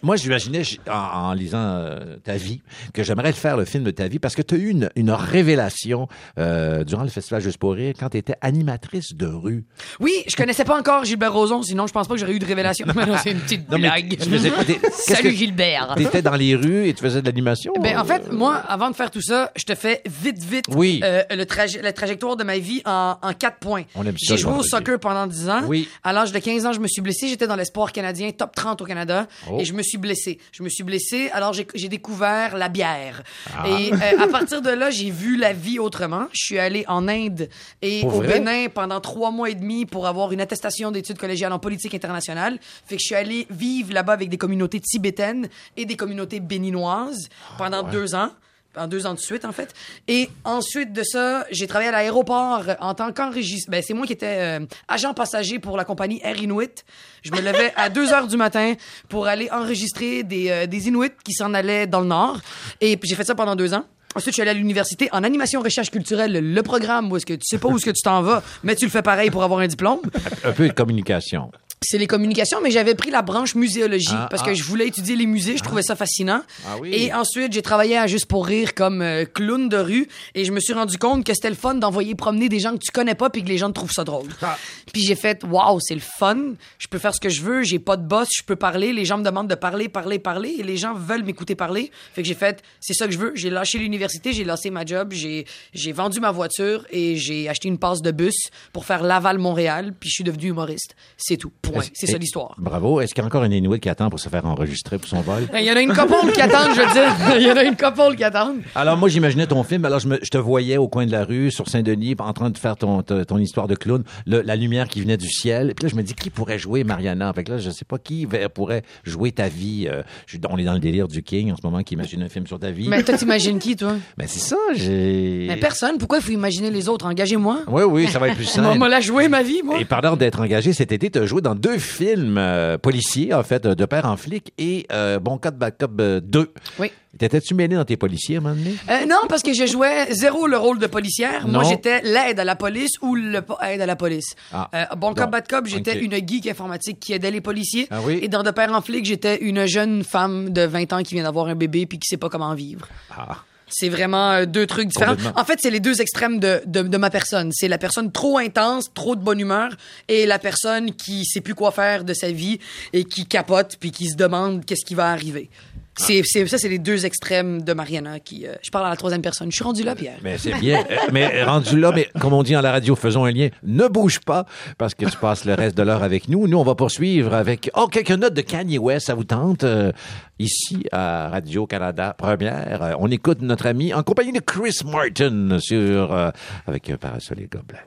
moi, 0.01 0.15
j'imaginais 0.15 0.63
en, 0.89 0.93
en 1.29 1.33
lisant 1.33 1.59
euh, 1.59 2.17
ta 2.23 2.35
vie 2.35 2.61
que 2.93 3.03
j'aimerais 3.03 3.31
faire 3.33 3.57
le 3.57 3.65
film 3.65 3.83
de 3.83 3.91
ta 3.91 4.07
vie 4.07 4.19
parce 4.19 4.35
que 4.35 4.41
tu 4.41 4.55
as 4.55 4.57
eu 4.57 4.69
une, 4.69 4.89
une 4.95 5.11
révélation 5.11 6.07
euh, 6.39 6.83
durant 6.83 7.03
le 7.03 7.09
festival 7.09 7.41
Juste 7.41 7.57
pour 7.57 7.73
rire 7.73 7.93
quand 7.99 8.09
tu 8.09 8.17
étais 8.17 8.35
animatrice 8.41 9.15
de 9.15 9.25
rue. 9.27 9.65
Oui, 9.99 10.11
je 10.27 10.35
connaissais 10.35 10.63
pas 10.65 10.77
encore 10.79 10.92
Gilbert 11.03 11.33
Rozon, 11.33 11.61
sinon 11.63 11.87
je 11.87 11.93
pense 11.93 12.07
pas 12.07 12.13
que 12.13 12.19
j'aurais 12.19 12.33
eu 12.33 12.39
de 12.39 12.45
révélation. 12.45 12.85
C'est 13.23 13.31
une 13.31 13.39
petite 13.39 13.69
Non, 13.69 13.77
mais 13.77 13.87
blague. 13.89 14.17
tu 14.17 14.29
faisais 14.29 14.49
quoi? 14.51 14.63
T'es- 14.63 14.75
qu'est-ce 14.81 15.13
Salut 15.15 15.29
que- 15.31 15.35
Gilbert. 15.35 15.93
T'étais 15.97 16.21
dans 16.21 16.35
les 16.35 16.55
rues 16.55 16.87
et 16.87 16.93
tu 16.93 17.01
faisais 17.03 17.21
de 17.21 17.25
l'animation? 17.25 17.73
Ben, 17.81 17.97
en 17.97 18.05
fait, 18.05 18.31
moi, 18.31 18.55
avant 18.67 18.89
de 18.89 18.95
faire 18.95 19.09
tout 19.11 19.21
ça, 19.21 19.51
je 19.55 19.63
te 19.63 19.75
fais 19.75 20.01
vite, 20.05 20.43
vite 20.43 20.65
Oui. 20.69 20.99
euh, 21.03 21.23
le 21.31 21.43
traje- 21.45 21.81
la 21.81 21.93
trajectoire 21.93 22.35
de 22.35 22.43
ma 22.43 22.57
vie 22.57 22.81
en, 22.85 23.15
en 23.21 23.33
quatre 23.33 23.57
points. 23.57 23.83
On 23.95 24.05
aime 24.05 24.17
ça, 24.17 24.25
J'ai 24.27 24.33
le 24.33 24.37
joué 24.37 24.49
au 24.49 24.53
vendredi. 24.55 24.69
soccer 24.69 24.99
pendant 24.99 25.27
10 25.27 25.49
ans. 25.49 25.61
Oui. 25.67 25.87
À 26.03 26.13
l'âge 26.13 26.31
de 26.31 26.39
15 26.39 26.65
ans, 26.65 26.73
je 26.73 26.79
me 26.79 26.87
suis 26.87 27.01
blessé. 27.01 27.27
J'étais 27.27 27.47
dans 27.47 27.55
l'espoir 27.55 27.91
canadien, 27.91 28.31
top 28.31 28.53
30 28.55 28.81
au 28.81 28.85
Canada. 28.85 29.27
Oh. 29.49 29.57
Et 29.59 29.65
je 29.65 29.73
me 29.73 29.81
suis 29.81 29.97
blessé. 29.97 30.39
Je 30.51 30.63
me 30.63 30.69
suis 30.69 30.83
blessé, 30.83 31.29
alors 31.33 31.53
j'ai 31.53 31.67
j'ai 31.75 31.87
découvert 31.89 32.57
la 32.57 32.69
bière. 32.69 33.23
Ah. 33.57 33.63
Et 33.69 33.91
euh, 33.93 34.23
à 34.23 34.27
partir 34.27 34.61
de 34.61 34.69
là, 34.69 34.89
j'ai 34.89 35.09
vu 35.09 35.37
la 35.37 35.53
vie 35.53 35.79
autrement. 35.79 36.25
Je 36.33 36.39
suis 36.45 36.59
allé 36.59 36.83
en 36.87 37.07
Inde 37.07 37.49
et 37.81 38.01
Pour 38.01 38.15
au 38.15 38.21
vrai? 38.21 38.39
Bénin 38.39 38.67
pendant 38.73 38.99
trois 38.99 39.31
mois 39.31 39.49
et 39.49 39.55
demi 39.55 39.85
pour 39.85 40.07
avoir 40.07 40.31
une 40.31 40.41
attestation 40.41 40.72
d'études 40.91 41.17
collégiales 41.17 41.53
en 41.53 41.59
politique 41.59 41.93
internationale. 41.93 42.59
Fait 42.85 42.95
que 42.95 43.01
je 43.01 43.05
suis 43.05 43.15
allé 43.15 43.47
vivre 43.49 43.93
là-bas 43.93 44.13
avec 44.13 44.29
des 44.29 44.37
communautés 44.37 44.79
tibétaines 44.79 45.49
et 45.77 45.85
des 45.85 45.95
communautés 45.95 46.39
béninoises 46.39 47.29
pendant 47.57 47.83
deux 47.83 48.15
ans. 48.15 48.29
En 48.75 48.87
deux 48.87 49.05
ans 49.05 49.13
de 49.13 49.19
suite, 49.19 49.45
en 49.45 49.51
fait. 49.51 49.71
Et 50.07 50.29
ensuite 50.43 50.93
de 50.93 51.03
ça, 51.03 51.45
j'ai 51.51 51.67
travaillé 51.67 51.89
à 51.89 51.91
l'aéroport 51.91 52.63
en 52.79 52.95
tant 52.95 53.11
qu'enregistreur. 53.13 53.71
Ben, 53.71 53.83
c'est 53.85 53.93
moi 53.93 54.07
qui 54.07 54.13
étais 54.13 54.59
euh, 54.59 54.65
agent 54.87 55.13
passager 55.13 55.59
pour 55.59 55.77
la 55.77 55.85
compagnie 55.85 56.19
Air 56.23 56.41
Inuit. 56.41 56.83
Je 57.21 57.31
me 57.31 57.39
levais 57.39 57.71
à 57.75 57.89
2 57.89 58.13
heures 58.13 58.25
du 58.25 58.35
matin 58.35 58.73
pour 59.09 59.27
aller 59.27 59.47
enregistrer 59.51 60.23
des, 60.23 60.49
euh, 60.49 60.65
des 60.65 60.87
Inuits 60.87 61.11
qui 61.23 61.33
s'en 61.33 61.53
allaient 61.53 61.85
dans 61.85 62.01
le 62.01 62.07
Nord. 62.07 62.39
Et 62.81 62.97
puis 62.97 63.07
j'ai 63.07 63.15
fait 63.15 63.25
ça 63.25 63.35
pendant 63.35 63.55
deux 63.55 63.75
ans. 63.75 63.85
Ensuite, 64.15 64.31
je 64.31 64.33
suis 64.33 64.41
allé 64.41 64.51
à 64.51 64.53
l'université 64.53 65.09
en 65.11 65.23
animation 65.23 65.61
recherche 65.61 65.89
culturelle, 65.89 66.53
le 66.53 66.63
programme 66.63 67.11
où 67.11 67.17
est-ce 67.17 67.25
que 67.25 67.33
tu 67.33 67.41
sais 67.43 67.57
pas 67.57 67.67
où 67.67 67.77
est-ce 67.77 67.85
que 67.85 67.91
tu 67.91 68.01
t'en 68.01 68.21
vas, 68.21 68.43
mais 68.63 68.75
tu 68.75 68.85
le 68.85 68.91
fais 68.91 69.01
pareil 69.01 69.29
pour 69.29 69.43
avoir 69.43 69.59
un 69.59 69.67
diplôme. 69.67 69.99
Un 70.43 70.51
peu 70.51 70.67
de 70.67 70.73
communication. 70.73 71.51
C'est 71.83 71.97
les 71.97 72.07
communications, 72.07 72.59
mais 72.61 72.71
j'avais 72.71 72.95
pris 72.95 73.11
la 73.11 73.21
branche 73.21 73.55
muséologie 73.55 74.07
Ah, 74.11 74.27
parce 74.29 74.43
ah. 74.43 74.49
que 74.49 74.53
je 74.53 74.63
voulais 74.63 74.87
étudier 74.87 75.15
les 75.15 75.25
musées, 75.25 75.57
je 75.57 75.63
trouvais 75.63 75.83
ça 75.83 75.95
fascinant. 75.95 76.41
Ah 76.65 76.77
oui. 76.79 76.91
Et 76.93 77.13
ensuite, 77.13 77.53
j'ai 77.53 77.61
travaillé 77.61 77.97
à 77.97 78.07
Juste 78.07 78.25
pour 78.27 78.45
rire 78.45 78.75
comme 78.75 79.01
euh, 79.01 79.25
clown 79.25 79.69
de 79.69 79.77
rue 79.77 80.07
et 80.35 80.45
je 80.45 80.51
me 80.51 80.59
suis 80.59 80.73
rendu 80.73 80.97
compte 80.97 81.25
que 81.25 81.33
c'était 81.33 81.49
le 81.49 81.55
fun 81.55 81.73
d'envoyer 81.75 82.15
promener 82.15 82.47
des 82.47 82.59
gens 82.59 82.73
que 82.73 82.79
tu 82.83 82.91
connais 82.91 83.15
pas 83.15 83.29
puis 83.29 83.43
que 83.43 83.49
les 83.49 83.57
gens 83.57 83.71
trouvent 83.71 83.91
ça 83.91 84.03
drôle. 84.03 84.27
Ah. 84.41 84.57
Puis 84.93 85.01
j'ai 85.03 85.15
fait 85.15 85.43
waouh, 85.43 85.79
c'est 85.79 85.95
le 85.95 86.01
fun, 86.01 86.53
je 86.77 86.87
peux 86.87 86.99
faire 86.99 87.15
ce 87.15 87.19
que 87.19 87.29
je 87.29 87.41
veux, 87.41 87.63
j'ai 87.63 87.79
pas 87.79 87.97
de 87.97 88.05
boss, 88.05 88.27
je 88.37 88.43
peux 88.43 88.55
parler, 88.55 88.93
les 88.93 89.05
gens 89.05 89.17
me 89.17 89.23
demandent 89.23 89.49
de 89.49 89.55
parler, 89.55 89.89
parler, 89.89 90.19
parler 90.19 90.55
et 90.59 90.63
les 90.63 90.77
gens 90.77 90.93
veulent 90.93 91.23
m'écouter 91.23 91.55
parler. 91.55 91.91
Fait 92.13 92.21
que 92.21 92.27
j'ai 92.27 92.35
fait 92.35 92.61
c'est 92.79 92.93
ça 92.93 93.07
que 93.07 93.13
je 93.13 93.17
veux, 93.17 93.31
j'ai 93.35 93.49
lâché 93.49 93.79
l'université, 93.79 94.31
j'ai 94.31 94.43
lancé 94.43 94.69
ma 94.69 94.85
job, 94.85 95.11
j'ai 95.11 95.45
j'ai 95.73 95.91
vendu 95.91 96.19
ma 96.19 96.31
voiture 96.31 96.85
et 96.91 97.15
j'ai 97.17 97.49
acheté 97.49 97.67
une 97.67 97.79
passe 97.79 98.01
de 98.01 98.11
bus 98.11 98.35
pour 98.73 98.85
faire 98.85 99.01
Laval 99.01 99.39
Montréal, 99.39 99.93
puis 99.99 100.09
je 100.09 100.15
suis 100.15 100.23
devenu 100.23 100.49
humoriste. 100.49 100.95
C'est 101.17 101.37
tout. 101.37 101.51
Point. 101.61 101.72
C'est 101.93 102.07
ça 102.07 102.17
l'histoire. 102.17 102.55
Bravo. 102.57 103.01
Est-ce 103.01 103.13
qu'il 103.13 103.21
y 103.21 103.23
a 103.23 103.27
encore 103.27 103.43
un 103.43 103.51
Inuit 103.51 103.79
qui 103.79 103.89
attend 103.89 104.09
pour 104.09 104.19
se 104.19 104.29
faire 104.29 104.45
enregistrer 104.45 104.97
pour 104.97 105.07
son 105.09 105.21
vol? 105.21 105.43
Il 105.57 105.63
y 105.65 105.71
en 105.71 105.75
a 105.75 105.81
une 105.81 105.93
couple 105.93 106.31
qui 106.33 106.41
attend, 106.41 106.73
je 106.73 106.81
veux 106.81 106.93
dire. 106.93 107.37
Il 107.39 107.47
y 107.47 107.51
en 107.51 107.55
a 107.57 107.63
une 107.63 107.75
couple 107.75 108.15
qui 108.15 108.23
attend. 108.23 108.53
Alors 108.75 108.97
moi 108.97 109.09
j'imaginais 109.09 109.47
ton 109.47 109.63
film, 109.63 109.85
alors 109.85 109.99
je, 109.99 110.07
me- 110.07 110.19
je 110.21 110.29
te 110.29 110.37
voyais 110.37 110.77
au 110.77 110.87
coin 110.87 111.05
de 111.05 111.11
la 111.11 111.23
rue 111.25 111.51
sur 111.51 111.67
Saint-Denis 111.67 112.15
en 112.19 112.33
train 112.33 112.49
de 112.49 112.57
faire 112.57 112.75
ton, 112.77 113.01
ton, 113.01 113.23
ton 113.23 113.37
histoire 113.37 113.67
de 113.67 113.75
clown, 113.75 114.03
le- 114.25 114.41
la 114.41 114.55
lumière 114.55 114.87
qui 114.87 115.01
venait 115.01 115.17
du 115.17 115.29
ciel. 115.29 115.71
Et 115.71 115.73
puis 115.73 115.83
là 115.85 115.89
je 115.89 115.95
me 115.95 116.03
dis 116.03 116.13
qui 116.13 116.29
pourrait 116.29 116.59
jouer 116.59 116.83
Mariana? 116.83 117.31
Fait 117.33 117.43
que 117.43 117.51
là 117.53 117.57
je 117.57 117.69
sais 117.69 117.85
pas 117.85 117.97
qui 117.97 118.27
pourrait 118.53 118.83
jouer 119.03 119.31
ta 119.31 119.47
vie. 119.47 119.87
Euh, 119.91 120.03
je- 120.27 120.37
on 120.49 120.57
est 120.57 120.63
dans 120.63 120.73
le 120.73 120.79
délire 120.79 121.07
du 121.07 121.23
King 121.23 121.51
en 121.51 121.55
ce 121.55 121.61
moment 121.63 121.81
qui 121.83 121.93
imagine 121.95 122.21
un 122.23 122.29
film 122.29 122.45
sur 122.47 122.59
ta 122.59 122.71
vie. 122.71 122.87
Mais 122.87 123.03
toi, 123.03 123.17
t'imagines 123.17 123.59
qui, 123.59 123.75
toi? 123.75 123.93
Ben, 124.17 124.27
c'est 124.27 124.39
ça, 124.39 124.57
j'ai. 124.75 125.45
Mais 125.47 125.57
personne. 125.57 125.97
Pourquoi 125.97 126.19
il 126.19 126.23
faut 126.23 126.31
imaginer 126.31 126.69
les 126.69 126.87
autres? 126.89 127.05
Engagez-moi. 127.05 127.59
Oui 127.67 127.83
oui 127.83 128.07
ça 128.07 128.19
va 128.19 128.27
être 128.29 128.35
plus 128.35 128.45
On 128.59 128.63
simple. 128.63 128.77
m'a 128.77 128.89
la 128.89 129.01
joué, 129.01 129.27
ma 129.27 129.41
vie, 129.43 129.61
moi. 129.63 129.79
Et 129.79 129.85
parlant 129.85 130.15
d'être 130.15 130.39
engagé, 130.41 130.73
cet 130.73 130.91
été, 130.91 131.09
tu 131.09 131.19
as 131.19 131.25
joué 131.25 131.41
dans 131.41 131.55
deux 131.63 131.77
films 131.77 132.37
euh, 132.37 132.77
policiers, 132.77 133.33
en 133.33 133.41
fait, 133.41 133.65
de 133.65 133.85
père 133.85 134.05
en 134.05 134.17
flic 134.17 134.51
et 134.57 134.85
euh, 134.91 135.17
Bon 135.17 135.37
Cop, 135.37 135.55
Bad 135.55 135.75
Cop 135.79 135.91
euh, 136.01 136.19
2. 136.21 136.51
Oui. 136.77 136.91
T'étais-tu 137.17 137.53
mêlé 137.55 137.75
dans 137.77 137.85
tes 137.85 137.95
policiers 137.95 138.35
à 138.35 138.39
un 138.39 138.41
moment 138.41 138.55
donné? 138.55 138.75
Euh, 138.89 139.05
non, 139.05 139.19
parce 139.29 139.43
que 139.43 139.53
je 139.53 139.65
jouais 139.65 140.11
zéro 140.11 140.45
le 140.47 140.57
rôle 140.57 140.77
de 140.79 140.87
policière. 140.87 141.47
Moi, 141.47 141.63
j'étais 141.63 142.01
l'aide 142.01 142.39
à 142.39 142.43
la 142.43 142.55
police 142.57 142.91
ou 143.01 143.15
le 143.15 143.41
po- 143.41 143.55
aide 143.65 143.79
à 143.81 143.85
la 143.85 143.95
police. 143.95 144.35
Ah. 144.51 144.69
Euh, 144.73 144.95
bon 144.97 145.13
cop, 145.13 145.29
bad 145.31 145.47
cop, 145.47 145.65
j'étais 145.67 145.99
une 145.99 146.15
geek 146.27 146.47
informatique 146.47 146.99
qui 146.99 147.13
aidait 147.13 147.31
les 147.31 147.39
policiers. 147.41 147.87
Ah 147.91 147.99
oui? 148.03 148.19
Et 148.21 148.27
dans 148.27 148.43
De 148.43 148.51
Père 148.51 148.73
en 148.73 148.81
flic, 148.81 149.05
j'étais 149.05 149.37
une 149.37 149.65
jeune 149.65 150.03
femme 150.03 150.49
de 150.49 150.63
20 150.63 150.91
ans 150.91 151.03
qui 151.03 151.13
vient 151.13 151.23
d'avoir 151.23 151.45
un 151.47 151.55
bébé 151.55 151.85
puis 151.85 151.97
qui 151.99 152.07
sait 152.09 152.17
pas 152.17 152.29
comment 152.29 152.53
vivre. 152.55 152.87
Ah. 153.15 153.37
C'est 153.73 153.89
vraiment 153.89 154.31
euh, 154.31 154.45
deux 154.45 154.67
trucs 154.67 154.87
différents. 154.87 155.15
En 155.35 155.43
fait, 155.43 155.59
c'est 155.61 155.71
les 155.71 155.79
deux 155.79 156.01
extrêmes 156.01 156.39
de, 156.39 156.61
de, 156.65 156.83
de 156.83 156.97
ma 156.97 157.09
personne. 157.09 157.51
C'est 157.53 157.67
la 157.67 157.77
personne 157.77 158.11
trop 158.11 158.37
intense, 158.37 158.93
trop 158.93 159.15
de 159.15 159.21
bonne 159.21 159.39
humeur, 159.39 159.71
et 160.07 160.25
la 160.25 160.39
personne 160.39 160.93
qui 160.93 161.25
sait 161.25 161.41
plus 161.41 161.55
quoi 161.55 161.71
faire 161.71 162.03
de 162.03 162.13
sa 162.13 162.31
vie 162.31 162.59
et 162.93 163.03
qui 163.03 163.25
capote 163.25 163.77
puis 163.79 163.91
qui 163.91 164.07
se 164.07 164.15
demande 164.15 164.63
qu'est-ce 164.65 164.85
qui 164.85 164.95
va 164.95 165.11
arriver. 165.11 165.49
C'est, 165.97 166.21
c'est, 166.25 166.45
ça, 166.47 166.57
c'est 166.57 166.69
les 166.69 166.79
deux 166.79 167.05
extrêmes 167.05 167.61
de 167.61 167.73
Mariana 167.73 168.19
qui. 168.19 168.47
euh, 168.47 168.55
je 168.61 168.69
parle 168.71 168.85
à 168.87 168.89
la 168.89 168.95
troisième 168.95 169.21
personne. 169.21 169.51
Je 169.51 169.55
suis 169.55 169.63
rendu 169.63 169.83
là, 169.83 169.95
Pierre. 169.95 170.17
Mais 170.23 170.37
c'est 170.37 170.53
bien. 170.59 170.79
Euh, 170.89 170.95
mais 171.13 171.43
rendu 171.43 171.79
là, 171.79 171.91
mais 171.93 172.09
comme 172.19 172.33
on 172.33 172.43
dit 172.43 172.55
à 172.55 172.61
la 172.61 172.71
radio, 172.71 172.95
faisons 172.95 173.25
un 173.25 173.31
lien. 173.31 173.49
Ne 173.63 173.87
bouge 173.87 174.19
pas 174.19 174.45
parce 174.77 174.95
que 174.95 175.05
tu 175.05 175.17
passes 175.17 175.45
le 175.45 175.53
reste 175.53 175.77
de 175.77 175.83
l'heure 175.83 176.01
avec 176.03 176.27
nous. 176.29 176.47
Nous, 176.47 176.57
on 176.57 176.63
va 176.63 176.75
poursuivre 176.75 177.33
avec 177.33 177.69
oh 177.75 177.87
quelques 177.87 178.11
notes 178.11 178.33
de 178.33 178.41
Kanye 178.41 178.77
West. 178.79 179.07
Ça 179.07 179.15
vous 179.15 179.23
tente 179.23 179.63
Euh, 179.63 179.91
ici 180.39 180.83
à 180.91 181.29
Radio 181.29 181.67
Canada 181.67 182.15
Première. 182.17 182.81
euh, 182.81 182.93
on 182.99 183.09
écoute 183.11 183.41
notre 183.41 183.65
ami 183.67 183.93
en 183.93 184.01
compagnie 184.03 184.31
de 184.33 184.39
Chris 184.39 184.79
Martin 184.85 185.57
sur 185.59 186.11
euh, 186.13 186.31
avec 186.67 186.89
un 186.89 186.97
parasol 186.97 187.39
et 187.39 187.47
gobelet. 187.47 187.79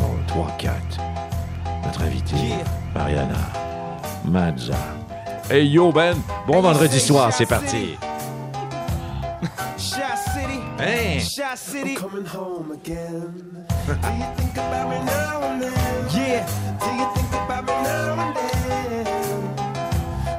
Oh, 0.00 0.02
3 0.28 0.56
4 0.58 0.74
Notre 1.84 2.02
invité 2.02 2.36
Mariana 2.94 3.52
Mazza. 4.26 4.76
Hey 5.48 5.64
yo 5.64 5.92
Ben, 5.92 6.16
bon 6.46 6.62
vendredi 6.62 6.98
soir, 6.98 7.30
c'est 7.32 7.46
parti. 7.46 7.98
Hey. 10.78 11.20
Shot 11.20 11.56
City. 11.56 11.94
coming 11.94 12.26
home 12.26 12.72
again. 12.72 13.66
Do 13.86 13.92
you 13.92 14.26
think 14.36 14.52
about 14.54 14.90
me 14.90 15.04
now 15.04 15.42
and 15.42 15.62
then? 15.62 16.08
Yeah. 16.10 16.46
Do 16.80 16.86
you 16.92 17.06
think 17.14 17.32
about 17.32 17.64
me 17.64 17.72
now 17.72 18.14
and 18.20 18.36
then? 18.36 19.06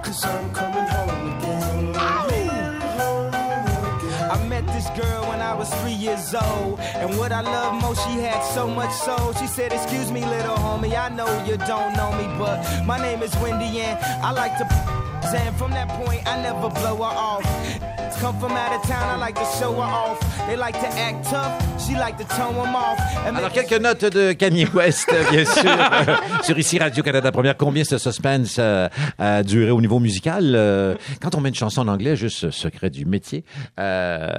Cause 0.03 0.25
I'm 0.25 0.51
coming 0.53 0.85
home 0.85 1.37
again. 1.37 1.93
Home 1.93 3.27
again. 3.29 4.31
I 4.31 4.47
met 4.49 4.67
this 4.67 4.89
girl 4.99 5.29
when 5.29 5.39
I 5.39 5.53
was 5.53 5.73
three 5.81 5.93
years 5.93 6.35
old. 6.35 6.79
And 6.79 7.17
what 7.17 7.31
I 7.31 7.41
love 7.41 7.81
most, 7.81 8.03
she 8.05 8.19
had 8.19 8.41
so 8.53 8.67
much 8.67 8.91
soul. 8.91 9.33
She 9.33 9.47
said, 9.47 9.71
Excuse 9.71 10.11
me, 10.11 10.25
little 10.25 10.57
homie, 10.57 10.95
I 10.97 11.09
know 11.09 11.29
you 11.45 11.57
don't 11.57 11.93
know 11.95 12.11
me, 12.11 12.27
but 12.37 12.85
my 12.85 12.99
name 12.99 13.23
is 13.23 13.33
Wendy, 13.37 13.79
and 13.79 13.97
I 14.23 14.31
like 14.31 14.57
to. 14.57 14.94
And 15.33 15.55
from 15.55 15.71
that 15.71 15.89
point, 15.89 16.21
I 16.27 16.41
never 16.41 16.69
blow 16.69 16.97
her 16.97 17.03
off. 17.03 17.94
Come 18.21 18.39
from 18.39 18.51
out 18.53 18.73
of 18.73 18.81
town, 18.87 19.09
I 19.09 19.19
like 19.19 19.35
to 19.35 19.45
show 19.59 19.73
her 19.73 19.81
off. 19.81 20.19
They 20.47 20.55
like 20.55 20.79
to 20.79 20.87
act 20.87 21.25
tough, 21.29 21.51
she 21.85 21.95
like 21.95 22.17
to 22.17 22.23
tone 22.23 22.55
them 22.55 22.73
off. 22.75 22.97
And 23.27 23.35
Alors, 23.35 23.51
quelques 23.51 23.79
notes 23.79 24.05
de 24.05 24.31
Kanye 24.33 24.67
West, 24.73 25.09
bien 25.31 25.43
sûr, 25.43 25.63
euh, 25.65 26.15
sur 26.43 26.57
ici 26.57 26.79
Radio-Canada 26.79 27.31
Première. 27.31 27.57
Combien 27.57 27.83
ce 27.83 27.97
suspense 27.97 28.55
euh, 28.59 28.87
a 29.19 29.43
duré 29.43 29.71
au 29.71 29.81
niveau 29.81 29.99
musical? 29.99 30.53
Euh, 30.55 30.95
quand 31.21 31.35
on 31.35 31.41
met 31.41 31.49
une 31.49 31.55
chanson 31.55 31.81
en 31.81 31.87
anglais, 31.87 32.15
juste 32.15 32.51
secret 32.51 32.89
du 32.89 33.05
métier, 33.05 33.43
euh, 33.79 34.29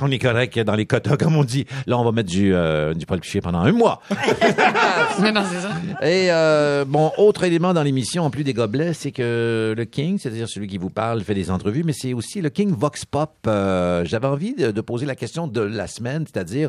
on 0.00 0.10
est 0.10 0.18
correct 0.18 0.58
dans 0.58 0.74
les 0.74 0.86
quotas, 0.86 1.16
comme 1.16 1.36
on 1.36 1.44
dit. 1.44 1.66
Là, 1.86 1.98
on 1.98 2.04
va 2.04 2.12
mettre 2.12 2.30
du, 2.30 2.52
euh, 2.54 2.94
du 2.94 3.06
Paul 3.06 3.20
Piché 3.20 3.40
pendant 3.40 3.60
un 3.60 3.72
mois. 3.72 4.00
Non, 5.20 5.32
non, 5.32 5.42
c'est 5.48 5.60
ça. 5.60 5.70
Et 6.04 6.32
euh, 6.32 6.84
bon, 6.84 7.12
autre 7.18 7.44
élément 7.44 7.72
dans 7.72 7.84
l'émission, 7.84 8.24
en 8.24 8.30
plus 8.30 8.42
des 8.42 8.52
gobelets, 8.52 8.94
c'est 8.94 9.12
que 9.12 9.72
le 9.76 9.84
King, 9.84 10.18
c'est-à-dire 10.18 10.48
celui 10.48 10.66
qui 10.66 10.76
vous 10.76 10.90
parle, 10.90 11.22
fait 11.22 11.34
des 11.34 11.52
entrevues, 11.52 11.84
mais 11.84 11.92
c'est 11.92 12.12
aussi 12.14 12.40
le 12.40 12.50
King 12.50 12.74
Vox 12.76 13.03
Pop. 13.06 13.32
Euh, 13.46 14.04
J'avais 14.04 14.26
envie 14.26 14.54
de, 14.54 14.70
de 14.70 14.80
poser 14.80 15.06
la 15.06 15.14
question 15.14 15.46
de 15.46 15.60
la 15.60 15.86
semaine, 15.86 16.24
c'est-à-dire 16.26 16.68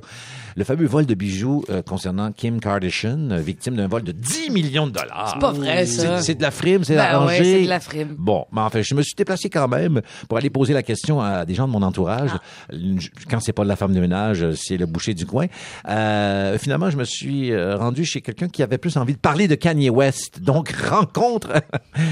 le 0.55 0.63
fameux 0.63 0.85
vol 0.85 1.05
de 1.05 1.13
bijoux 1.13 1.63
euh, 1.69 1.81
concernant 1.81 2.31
Kim 2.31 2.59
Kardashian, 2.59 3.31
euh, 3.31 3.37
victime 3.39 3.75
d'un 3.75 3.87
vol 3.87 4.03
de 4.03 4.11
10 4.11 4.49
millions 4.51 4.87
de 4.87 4.91
dollars. 4.93 5.31
C'est 5.33 5.39
pas 5.39 5.51
vrai, 5.51 5.85
ça. 5.85 6.21
C'est- 6.21 6.35
de 6.35 6.41
la 6.41 6.51
frime, 6.51 6.83
c'est 6.83 6.95
Ben 6.95 7.01
arrangé. 7.03 7.39
ouais, 7.39 7.43
c'est 7.43 7.63
de 7.63 7.69
la 7.69 7.79
frime. 7.79 8.15
Bon, 8.17 8.45
mais 8.51 8.61
enfin, 8.61 8.81
je 8.81 8.93
me 8.95 9.01
suis 9.01 9.15
déplacé 9.15 9.49
quand 9.49 9.67
même 9.67 10.01
pour 10.27 10.37
aller 10.37 10.49
poser 10.49 10.73
la 10.73 10.83
question 10.83 11.21
à 11.21 11.45
des 11.45 11.53
gens 11.55 11.67
de 11.67 11.71
mon 11.71 11.81
entourage. 11.81 12.31
Une- 12.71 12.99
Quand 13.29 13.39
c'est 13.39 13.53
pas 13.53 13.63
de 13.63 13.69
la 13.69 13.75
femme 13.75 13.93
de 13.93 13.99
ménage, 14.01 14.45
c'est 14.55 14.77
le 14.77 14.85
boucher 14.85 15.13
du 15.13 15.25
coin. 15.25 15.47
Finalement, 15.85 16.89
je 16.89 16.97
me 16.97 17.03
suis 17.03 17.55
rendu 17.75 18.05
chez 18.05 18.21
quelqu'un 18.21 18.47
qui 18.47 18.63
avait 18.63 18.77
plus 18.77 18.97
envie 18.97 19.13
de 19.13 19.19
parler 19.19 19.47
de 19.47 19.55
Kanye 19.55 19.89
West. 19.89 20.41
Donc, 20.41 20.71
rencontre 20.89 21.49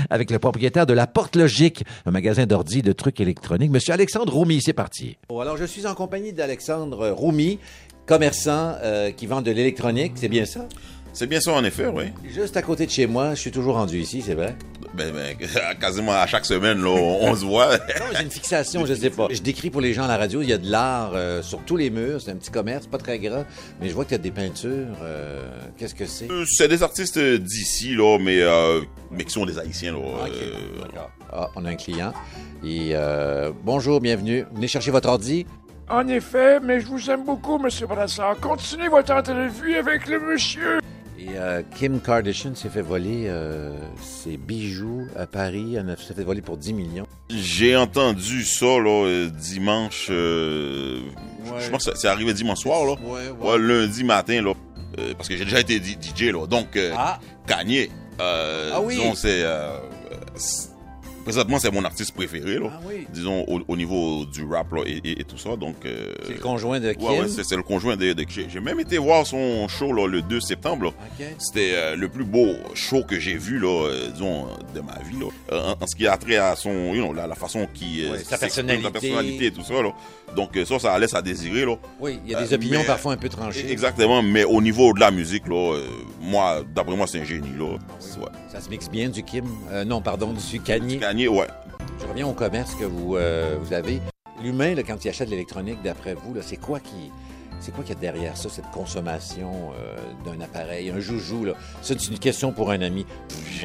avec 0.09 0.31
le 0.31 0.39
propriétaire 0.39 0.86
de 0.86 0.93
La 0.93 1.07
Porte 1.07 1.36
Logique, 1.36 1.83
un 2.05 2.12
magasin 2.12 2.45
d'ordi 2.45 2.81
de 2.81 2.91
trucs 2.93 3.19
électroniques. 3.19 3.71
Monsieur 3.71 3.93
Alexandre 4.04 4.34
Roumi, 4.34 4.62
c'est 4.62 4.74
parti. 4.74 5.16
Bon, 5.30 5.39
alors, 5.39 5.56
je 5.56 5.63
suis 5.63 5.88
en 5.88 5.96
compagnie 5.96 6.34
d'Alexandre 6.34 7.12
Roumi, 7.12 7.58
commerçant 8.06 8.76
euh, 8.84 9.12
qui 9.12 9.28
vend 9.28 9.42
de 9.42 9.50
l'électronique. 9.50 10.12
C'est 10.16 10.28
bien 10.28 10.44
ça? 10.44 10.68
C'est 11.13 11.26
bien 11.26 11.39
ça, 11.39 11.54
en 11.54 11.63
effet, 11.63 11.88
oui. 11.88 12.08
Juste 12.30 12.58
à 12.58 12.62
côté 12.62 12.86
de 12.86 12.92
chez 12.92 13.08
moi, 13.08 13.34
je 13.34 13.39
suis 13.39 13.52
toujours 13.52 13.76
rendu 13.76 14.02
ici, 14.02 14.22
c'est 14.22 14.34
vrai? 14.34 14.58
Ben, 14.95 15.12
ben, 15.12 15.36
quasiment 15.79 16.12
à 16.13 16.27
chaque 16.27 16.45
semaine, 16.45 16.82
là, 16.82 16.89
on, 16.89 17.29
on 17.29 17.36
se 17.36 17.43
voit. 17.45 17.77
Non, 17.99 18.06
j'ai 18.15 18.23
une 18.23 18.29
fixation, 18.32 18.86
je 18.86 18.93
sais 18.93 19.10
pas. 19.10 19.27
Je 19.32 19.41
décris 19.41 19.69
pour 19.71 19.82
les 19.82 19.93
gens 19.93 20.03
à 20.03 20.08
la 20.08 20.17
radio, 20.17 20.41
il 20.41 20.49
y 20.49 20.53
a 20.53 20.58
de 20.60 20.69
l'art 20.69 21.12
euh, 21.15 21.41
sur 21.41 21.60
tous 21.63 21.77
les 21.77 21.89
murs, 21.89 22.21
c'est 22.21 22.32
un 22.32 22.36
petit 22.36 22.51
commerce, 22.51 22.86
pas 22.86 22.97
très 22.99 23.17
grand, 23.17 23.43
mais 23.82 23.89
je 23.89 23.93
vois 23.95 24.03
qu'il 24.06 24.12
y 24.13 24.19
a 24.19 24.23
des 24.23 24.32
peintures. 24.32 24.86
euh, 25.01 25.41
Qu'est-ce 25.77 25.95
que 25.95 26.06
c'est? 26.06 26.29
Euh, 26.29 26.45
C'est 26.47 26.67
des 26.67 26.84
artistes 26.84 27.17
d'ici, 27.17 27.95
là, 27.95 28.17
mais, 28.19 28.41
euh, 28.41 28.82
mais 29.12 29.23
qui 29.23 29.32
sont 29.32 29.45
des 29.45 29.58
Haïtiens, 29.58 29.93
là. 29.93 29.97
Ok, 29.99 30.32
Euh. 30.32 30.99
Ah, 31.32 31.49
on 31.56 31.65
a 31.65 31.69
un 31.71 31.75
client. 31.75 32.13
Et 32.63 32.91
euh, 32.93 33.51
bonjour, 33.63 33.99
bienvenue. 33.99 34.45
Venez 34.53 34.67
chercher 34.67 34.91
votre 34.91 35.10
ordi. 35.10 35.47
En 35.89 36.08
effet, 36.08 36.60
mais 36.60 36.79
je 36.79 36.86
vous 36.86 37.10
aime 37.10 37.25
beaucoup, 37.25 37.58
Monsieur 37.58 37.88
Brassard. 37.88 38.38
Continuez 38.39 38.88
votre 38.89 39.12
entrevue 39.13 39.75
avec 39.75 40.08
le 40.08 40.19
monsieur. 40.19 40.79
Et 41.25 41.38
euh, 41.38 41.62
Kim 41.77 42.01
Kardashian 42.01 42.53
s'est 42.53 42.67
fait 42.69 42.81
voler 42.81 43.27
euh, 43.27 43.71
ses 44.01 44.36
bijoux 44.36 45.03
à 45.15 45.25
Paris. 45.25 45.75
Elle 45.75 45.95
s'est 45.97 46.13
fait 46.13 46.23
voler 46.23 46.41
pour 46.41 46.57
10 46.57 46.73
millions. 46.73 47.07
J'ai 47.29 47.77
entendu 47.77 48.43
ça, 48.43 48.65
là, 48.65 49.05
euh, 49.05 49.29
dimanche. 49.29 50.07
euh, 50.09 50.99
Je 51.59 51.69
pense 51.69 51.86
que 51.89 51.95
c'est 51.97 52.07
arrivé 52.09 52.33
dimanche 52.33 52.59
soir, 52.59 52.83
là. 52.86 52.95
Ouais, 53.05 53.29
Ouais, 53.39 53.57
lundi 53.57 54.03
matin, 54.03 54.41
là. 54.41 54.53
Parce 55.17 55.29
que 55.29 55.38
j'ai 55.38 55.45
déjà 55.45 55.59
été 55.62 55.79
DJ, 55.79 56.31
là. 56.33 56.45
Donc, 56.45 56.75
euh, 56.75 56.91
Ah, 56.97 57.19
Kanye, 57.47 57.89
Ah 58.19 58.81
oui. 58.81 58.95
disons, 58.95 59.15
c'est. 59.15 59.43
Présentement, 61.23 61.57
c'est 61.59 61.71
mon 61.71 61.83
artiste 61.83 62.13
préféré, 62.13 62.59
là. 62.59 62.67
Ah 62.71 62.79
oui. 62.88 63.07
Disons, 63.12 63.43
au, 63.47 63.62
au 63.67 63.75
niveau 63.75 64.25
du 64.25 64.45
rap, 64.45 64.71
là, 64.73 64.83
et, 64.86 64.99
et- 65.03 65.21
et 65.21 65.23
tout 65.23 65.38
ça. 65.38 65.55
Donc. 65.55 65.75
euh, 65.86 66.13
c'est 66.25 66.33
le 66.33 66.39
conjoint 66.39 66.79
de 66.79 66.91
Kim. 66.93 67.07
Ouais, 67.09 67.19
ouais, 67.21 67.27
c'est 67.27 67.55
le 67.55 67.63
conjoint 67.63 67.95
de, 67.97 68.13
de 68.13 68.25
j'ai 68.29 68.59
même 68.59 68.79
été 68.79 68.97
voir 68.97 69.25
son 69.27 69.67
show 69.67 69.91
là, 69.93 70.07
le 70.07 70.21
2 70.21 70.39
septembre. 70.41 70.86
là. 70.86 70.89
OK. 70.89 71.25
C'était 71.39 71.71
euh, 71.75 71.95
le 71.95 72.07
plus 72.09 72.23
beau 72.25 72.47
show 72.73 73.03
que 73.03 73.19
j'ai 73.19 73.36
vu 73.38 73.59
là, 73.59 73.67
euh, 73.88 74.09
disons, 74.12 74.47
de 74.73 74.81
ma 74.81 74.97
vie 75.09 75.19
là. 75.19 75.27
Euh, 75.51 75.73
en, 75.79 75.83
en 75.83 75.88
ce 75.88 75.95
qui 75.95 76.07
a 76.07 76.17
trait 76.17 76.38
à 76.38 76.55
son, 76.55 76.93
you 76.93 77.03
know, 77.03 77.13
la, 77.13 77.27
la 77.27 77.36
façon 77.36 77.67
qui, 77.73 78.05
euh, 78.05 78.12
Ouais, 78.13 78.19
sa 78.23 78.38
personnalité. 78.38 78.83
sa 78.83 78.91
personnalité 78.91 79.45
et 79.47 79.51
tout 79.51 79.63
ça 79.63 79.73
là. 79.81 79.91
Donc 80.36 80.57
euh, 80.57 80.65
ça, 80.65 80.79
ça 80.79 80.97
laisse 80.97 81.13
à 81.13 81.21
désirer 81.21 81.65
là. 81.65 81.75
Oui, 81.99 82.19
il 82.25 82.31
y 82.31 82.36
a 82.36 82.41
des 82.43 82.53
opinions 82.53 82.79
mais- 82.79 82.86
parfois 82.86 83.13
un 83.13 83.17
peu 83.17 83.29
tranchées. 83.29 83.69
Exactement, 83.71 84.23
mais 84.23 84.43
au 84.43 84.62
niveau 84.62 84.93
de 84.93 84.99
la 84.99 85.12
musique 85.12 85.47
là, 85.47 85.77
moi, 86.21 86.62
d'après 86.73 86.95
moi, 86.95 87.05
c'est 87.07 87.19
un 87.19 87.23
génie 87.25 87.55
là. 87.57 87.65
Ouais. 88.19 88.29
Ça 88.51 88.62
se 88.62 88.69
mixe 88.69 88.89
bien 88.89 89.09
du 89.09 89.21
Kim. 89.23 89.45
Non, 89.86 90.01
pardon, 90.01 90.33
du 90.33 90.59
Kanye. 90.59 90.97
Kanye, 90.99 91.12
ouais. 91.13 91.47
Je 92.02 92.08
reviens 92.08 92.28
au 92.28 92.34
commerce 92.34 92.76
que 92.76 92.86
vous, 92.86 93.15
euh, 93.15 93.58
vous 93.62 93.73
avez. 93.73 94.02
L'humain, 94.41 94.76
quand 94.86 95.04
il 95.06 95.10
achète 95.10 95.28
de 95.28 95.32
l'électronique, 95.32 95.82
d'après 95.84 96.13
vous, 96.15 96.36
c'est 96.41 96.58
quoi 96.58 96.80
qui. 96.80 97.12
C'est 97.60 97.71
quoi 97.73 97.86
qu'il 97.86 97.93
y 97.95 97.97
a 97.97 98.02
derrière 98.02 98.36
ça, 98.36 98.49
cette 98.49 98.69
consommation 98.71 99.71
euh, 99.80 99.95
d'un 100.26 100.41
appareil, 100.43 100.89
un 100.89 100.99
joujou? 100.99 101.45
Là? 101.45 101.54
Ça, 101.82 101.93
c'est 101.97 102.12
une 102.12 102.19
question 102.19 102.52
pour 102.52 102.71
un 102.71 102.82
ami. 102.82 103.06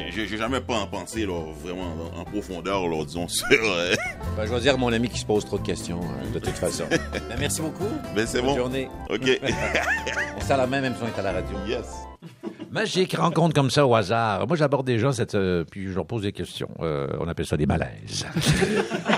J'ai- 0.09 0.25
jamais 0.37 0.61
pas 0.61 0.75
en 0.77 0.87
pensé 0.87 1.25
là, 1.25 1.37
vraiment 1.61 1.93
en, 2.15 2.21
en 2.21 2.23
profondeur 2.23 2.87
là, 2.87 3.03
disons 3.03 3.27
sur. 3.27 3.45
euh, 3.51 3.93
Ben, 4.37 4.45
je 4.45 4.53
vais 4.53 4.59
dire 4.61 4.75
à 4.75 4.77
mon 4.77 4.93
ami 4.93 5.09
qui 5.09 5.19
se 5.19 5.25
pose 5.25 5.43
trop 5.43 5.57
de 5.57 5.65
questions, 5.65 5.99
hein, 6.01 6.29
de 6.33 6.39
toute 6.39 6.53
façon. 6.55 6.85
Ben, 6.89 7.35
merci 7.39 7.61
beaucoup. 7.61 7.89
ben 8.15 8.25
c'est 8.25 8.39
Bonne 8.41 8.51
bon. 8.51 8.55
journée. 8.57 8.89
Ok. 9.09 9.41
On 10.37 10.41
sert 10.45 10.55
la 10.55 10.67
même, 10.67 10.83
même 10.83 10.95
si 10.95 11.03
on 11.03 11.07
est 11.07 11.19
à 11.19 11.23
la 11.23 11.33
radio. 11.33 11.57
yes. 11.67 11.85
Magique 12.71 13.15
rencontre 13.15 13.53
comme 13.53 13.69
ça 13.69 13.85
au 13.85 13.95
hasard. 13.95 14.47
Moi, 14.47 14.55
j'aborde 14.55 14.85
des 14.85 14.99
gens, 14.99 15.11
cette, 15.11 15.35
euh, 15.35 15.63
puis 15.69 15.89
je 15.89 15.95
leur 15.95 16.05
pose 16.05 16.21
des 16.21 16.31
questions. 16.31 16.69
Euh, 16.81 17.07
on 17.19 17.27
appelle 17.27 17.45
ça 17.45 17.57
des 17.57 17.65
malaises. 17.65 18.25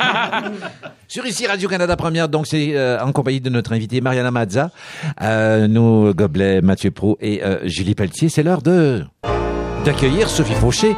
Sur 1.08 1.26
ici, 1.26 1.48
Radio-Canada 1.48 1.96
Première, 1.98 2.30
donc 2.30 2.48
c'est 2.48 2.78
euh, 2.78 3.04
en 3.04 3.12
compagnie 3.12 3.42
de 3.42 3.50
notre 3.50 3.74
invité 3.74 4.00
Mariana 4.00 4.32
Mazza, 4.32 4.72
nos 5.68 6.14
gobelets 6.14 6.62
Mathieu 6.62 6.92
Pro 6.92 7.18
et 7.20 7.42
Julie 7.64 7.96
Pelletier. 7.96 8.30
C'est 8.30 8.44
l'heure 8.44 8.62
de 8.62 9.04
d'accueillir 9.84 10.30
Sophie 10.30 10.54
Fauché, 10.54 10.96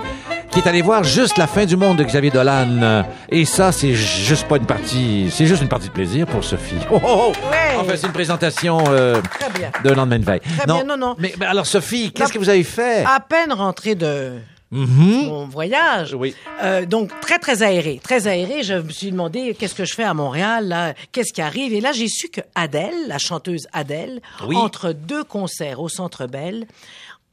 qui 0.53 0.59
est 0.59 0.67
allée 0.67 0.81
voir 0.81 1.03
juste 1.03 1.37
la 1.37 1.47
fin 1.47 1.65
du 1.65 1.75
monde 1.75 1.97
de 1.97 2.03
Xavier 2.03 2.29
Dolan. 2.31 2.67
Euh, 2.81 3.03
Et 3.29 3.45
ça, 3.45 3.71
c'est 3.71 3.93
juste 3.93 4.47
pas 4.47 4.57
une 4.57 4.65
partie, 4.65 5.29
c'est 5.31 5.45
juste 5.47 5.61
une 5.61 5.67
partie 5.67 5.87
de 5.87 5.93
plaisir 5.93 6.27
pour 6.27 6.43
Sophie. 6.43 6.75
Oh, 6.91 6.99
oh, 7.03 7.07
oh! 7.29 7.31
Ouais. 7.49 7.75
Enfin, 7.79 7.93
c'est 7.95 8.07
une 8.07 8.13
présentation 8.13 8.83
euh, 8.89 9.19
Très 9.39 9.49
bien. 9.51 9.71
de 9.83 9.89
lendemain 9.89 10.19
de 10.19 10.25
veille. 10.25 10.41
Très 10.57 10.65
bien, 10.65 10.83
non, 10.83 10.97
non. 10.97 11.15
Mais, 11.17 11.33
mais 11.39 11.45
alors, 11.47 11.65
Sophie, 11.65 12.11
qu'est-ce 12.11 12.31
que 12.33 12.37
vous 12.37 12.49
avez 12.49 12.63
fait? 12.63 13.03
À 13.05 13.19
peine 13.19 13.51
rentré 13.51 13.95
de 13.95 14.33
Mhm. 14.71 15.27
mon 15.27 15.45
voyage. 15.47 16.15
Oui. 16.15 16.33
Euh, 16.63 16.85
donc 16.87 17.11
très 17.21 17.37
très 17.37 17.61
aéré, 17.61 17.99
très 18.03 18.27
aéré. 18.27 18.63
Je 18.63 18.73
me 18.73 18.89
suis 18.89 19.11
demandé 19.11 19.55
qu'est-ce 19.57 19.75
que 19.75 19.85
je 19.85 19.93
fais 19.93 20.03
à 20.03 20.15
Montréal, 20.15 20.95
qu'est-ce 21.11 21.31
qui 21.31 21.43
arrive? 21.43 21.73
Et 21.75 21.79
là 21.81 21.91
j'ai 21.91 22.07
su 22.07 22.29
que 22.29 22.41
Adèle, 22.55 23.07
la 23.07 23.19
chanteuse 23.19 23.67
Adèle, 23.71 24.19
Oui. 24.47 24.55
entre 24.55 24.91
deux 24.91 25.23
concerts 25.23 25.79
au 25.79 25.89
Centre 25.89 26.25
Bell, 26.25 26.65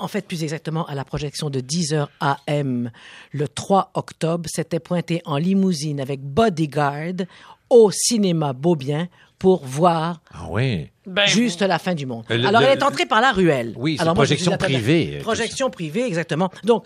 en 0.02 0.08
fait 0.08 0.26
plus 0.26 0.42
exactement 0.42 0.86
à 0.86 0.94
la 0.94 1.04
projection 1.04 1.50
de 1.50 1.60
10h 1.60 2.06
AM 2.20 2.90
le 3.32 3.48
3 3.48 3.90
octobre, 3.94 4.48
s'était 4.48 4.80
pointée 4.80 5.22
en 5.24 5.36
limousine 5.36 6.00
avec 6.00 6.20
Bodyguard 6.20 7.26
au 7.68 7.90
cinéma 7.90 8.52
Beaubien 8.52 9.08
pour 9.38 9.64
voir 9.64 10.20
Ah 10.34 10.46
oui. 10.50 10.90
juste 11.26 11.62
la 11.62 11.78
fin 11.78 11.94
du 11.94 12.04
monde. 12.06 12.24
Euh, 12.30 12.36
le- 12.36 12.46
Alors, 12.46 12.60
le- 12.60 12.66
elle 12.68 12.78
est 12.78 12.82
entrée 12.82 13.06
par 13.06 13.20
la 13.20 13.32
ruelle. 13.32 13.72
Oui, 13.76 13.96
c'est 13.96 14.02
Alors, 14.02 14.14
moi, 14.14 14.24
je 14.24 14.34
projection 14.34 14.56
privée, 14.58 15.16
euh, 15.16 15.20
Projection 15.22 15.70
privée, 15.70 16.04
exactement. 16.04 16.50
Donc, 16.64 16.84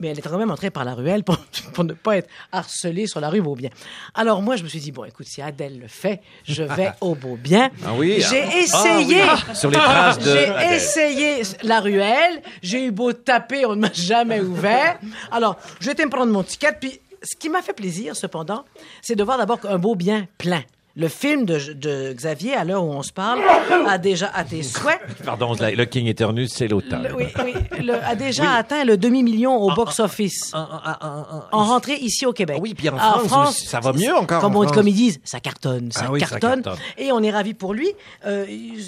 mais 0.00 0.08
elle 0.08 0.18
est 0.18 0.22
quand 0.22 0.36
même 0.36 0.50
entrée 0.50 0.70
par 0.70 0.84
la 0.84 0.94
ruelle 0.94 1.22
pour, 1.22 1.36
pour 1.74 1.84
ne 1.84 1.92
pas 1.92 2.16
être 2.16 2.28
harcelée 2.50 3.06
sur 3.06 3.20
la 3.20 3.28
rue 3.28 3.40
Beaubien. 3.40 3.70
Alors, 4.14 4.42
moi, 4.42 4.56
je 4.56 4.64
me 4.64 4.68
suis 4.68 4.80
dit, 4.80 4.92
bon, 4.92 5.04
écoute, 5.04 5.26
si 5.28 5.42
Adèle 5.42 5.78
le 5.78 5.88
fait, 5.88 6.20
je 6.44 6.62
vais 6.62 6.92
au 7.00 7.14
Beaubien. 7.14 7.70
Ah 7.84 7.92
oui, 7.96 8.16
J'ai 8.28 8.42
ah. 8.42 8.58
essayé. 8.58 9.22
Ah 9.22 9.38
oui, 9.48 9.54
sur 9.54 9.70
les 9.70 9.76
traces 9.76 10.18
de 10.18 10.34
J'ai 10.34 10.74
essayé 10.74 11.42
la 11.62 11.80
ruelle. 11.80 12.42
J'ai 12.62 12.84
eu 12.84 12.90
beau 12.90 13.12
taper, 13.12 13.66
on 13.66 13.76
ne 13.76 13.80
m'a 13.82 13.92
jamais 13.92 14.40
ouvert. 14.40 14.98
Alors, 15.30 15.56
je 15.80 15.90
vais 15.90 16.04
me 16.04 16.10
prendre 16.10 16.32
mon 16.32 16.42
ticket, 16.42 16.72
puis 16.80 17.00
ce 17.22 17.36
qui 17.36 17.48
m'a 17.48 17.62
fait 17.62 17.74
plaisir, 17.74 18.16
cependant, 18.16 18.64
c'est 19.02 19.14
de 19.14 19.22
voir 19.22 19.38
d'abord 19.38 19.60
un 19.64 19.78
beau 19.78 19.94
bien 19.94 20.26
plein. 20.38 20.62
Le 20.96 21.06
film 21.08 21.44
de, 21.46 21.72
de 21.74 22.12
Xavier, 22.12 22.54
à 22.54 22.64
l'heure 22.64 22.84
où 22.84 22.90
on 22.92 23.02
se 23.02 23.12
parle, 23.12 23.40
a 23.86 23.96
déjà, 23.96 24.30
à 24.34 24.42
tes 24.44 24.62
souhaits, 24.64 24.98
Pardon, 25.24 25.54
la- 25.58 25.70
le 25.70 25.84
King 25.84 26.06
Eternus, 26.08 26.50
c'est 26.52 26.66
l'automne. 26.66 27.04
le- 27.04 27.14
oui, 27.14 27.26
oui, 27.44 27.54
le- 27.84 27.94
a 28.04 28.14
déjà 28.16 28.54
atteint 28.54 28.84
le 28.84 28.96
demi-million 28.96 29.54
au 29.56 29.72
box-office. 29.72 30.52
En 30.54 31.64
rentrée 31.64 31.94
ici 31.94 32.26
au 32.26 32.32
Québec. 32.32 32.58
Oui, 32.60 32.74
puis 32.74 32.88
en 32.88 32.96
France, 32.96 33.58
ça 33.58 33.80
va 33.80 33.92
mieux 33.92 34.14
encore 34.14 34.40
Comme, 34.40 34.56
en 34.56 34.60
on- 34.60 34.62
France. 34.64 34.74
comme 34.74 34.88
ils 34.88 34.94
disent, 34.94 35.20
ça 35.24 35.40
cartonne, 35.40 35.90
ça 35.92 36.06
Ah 36.06 36.10
oui, 36.12 36.20
ça 36.20 36.26
cartonne. 36.38 36.62
cartonne. 36.62 36.82
Et 36.98 37.12
on 37.12 37.22
est 37.22 37.30
ravis 37.30 37.54
pour 37.54 37.72
lui. 37.74 37.88
Euh, 38.26 38.44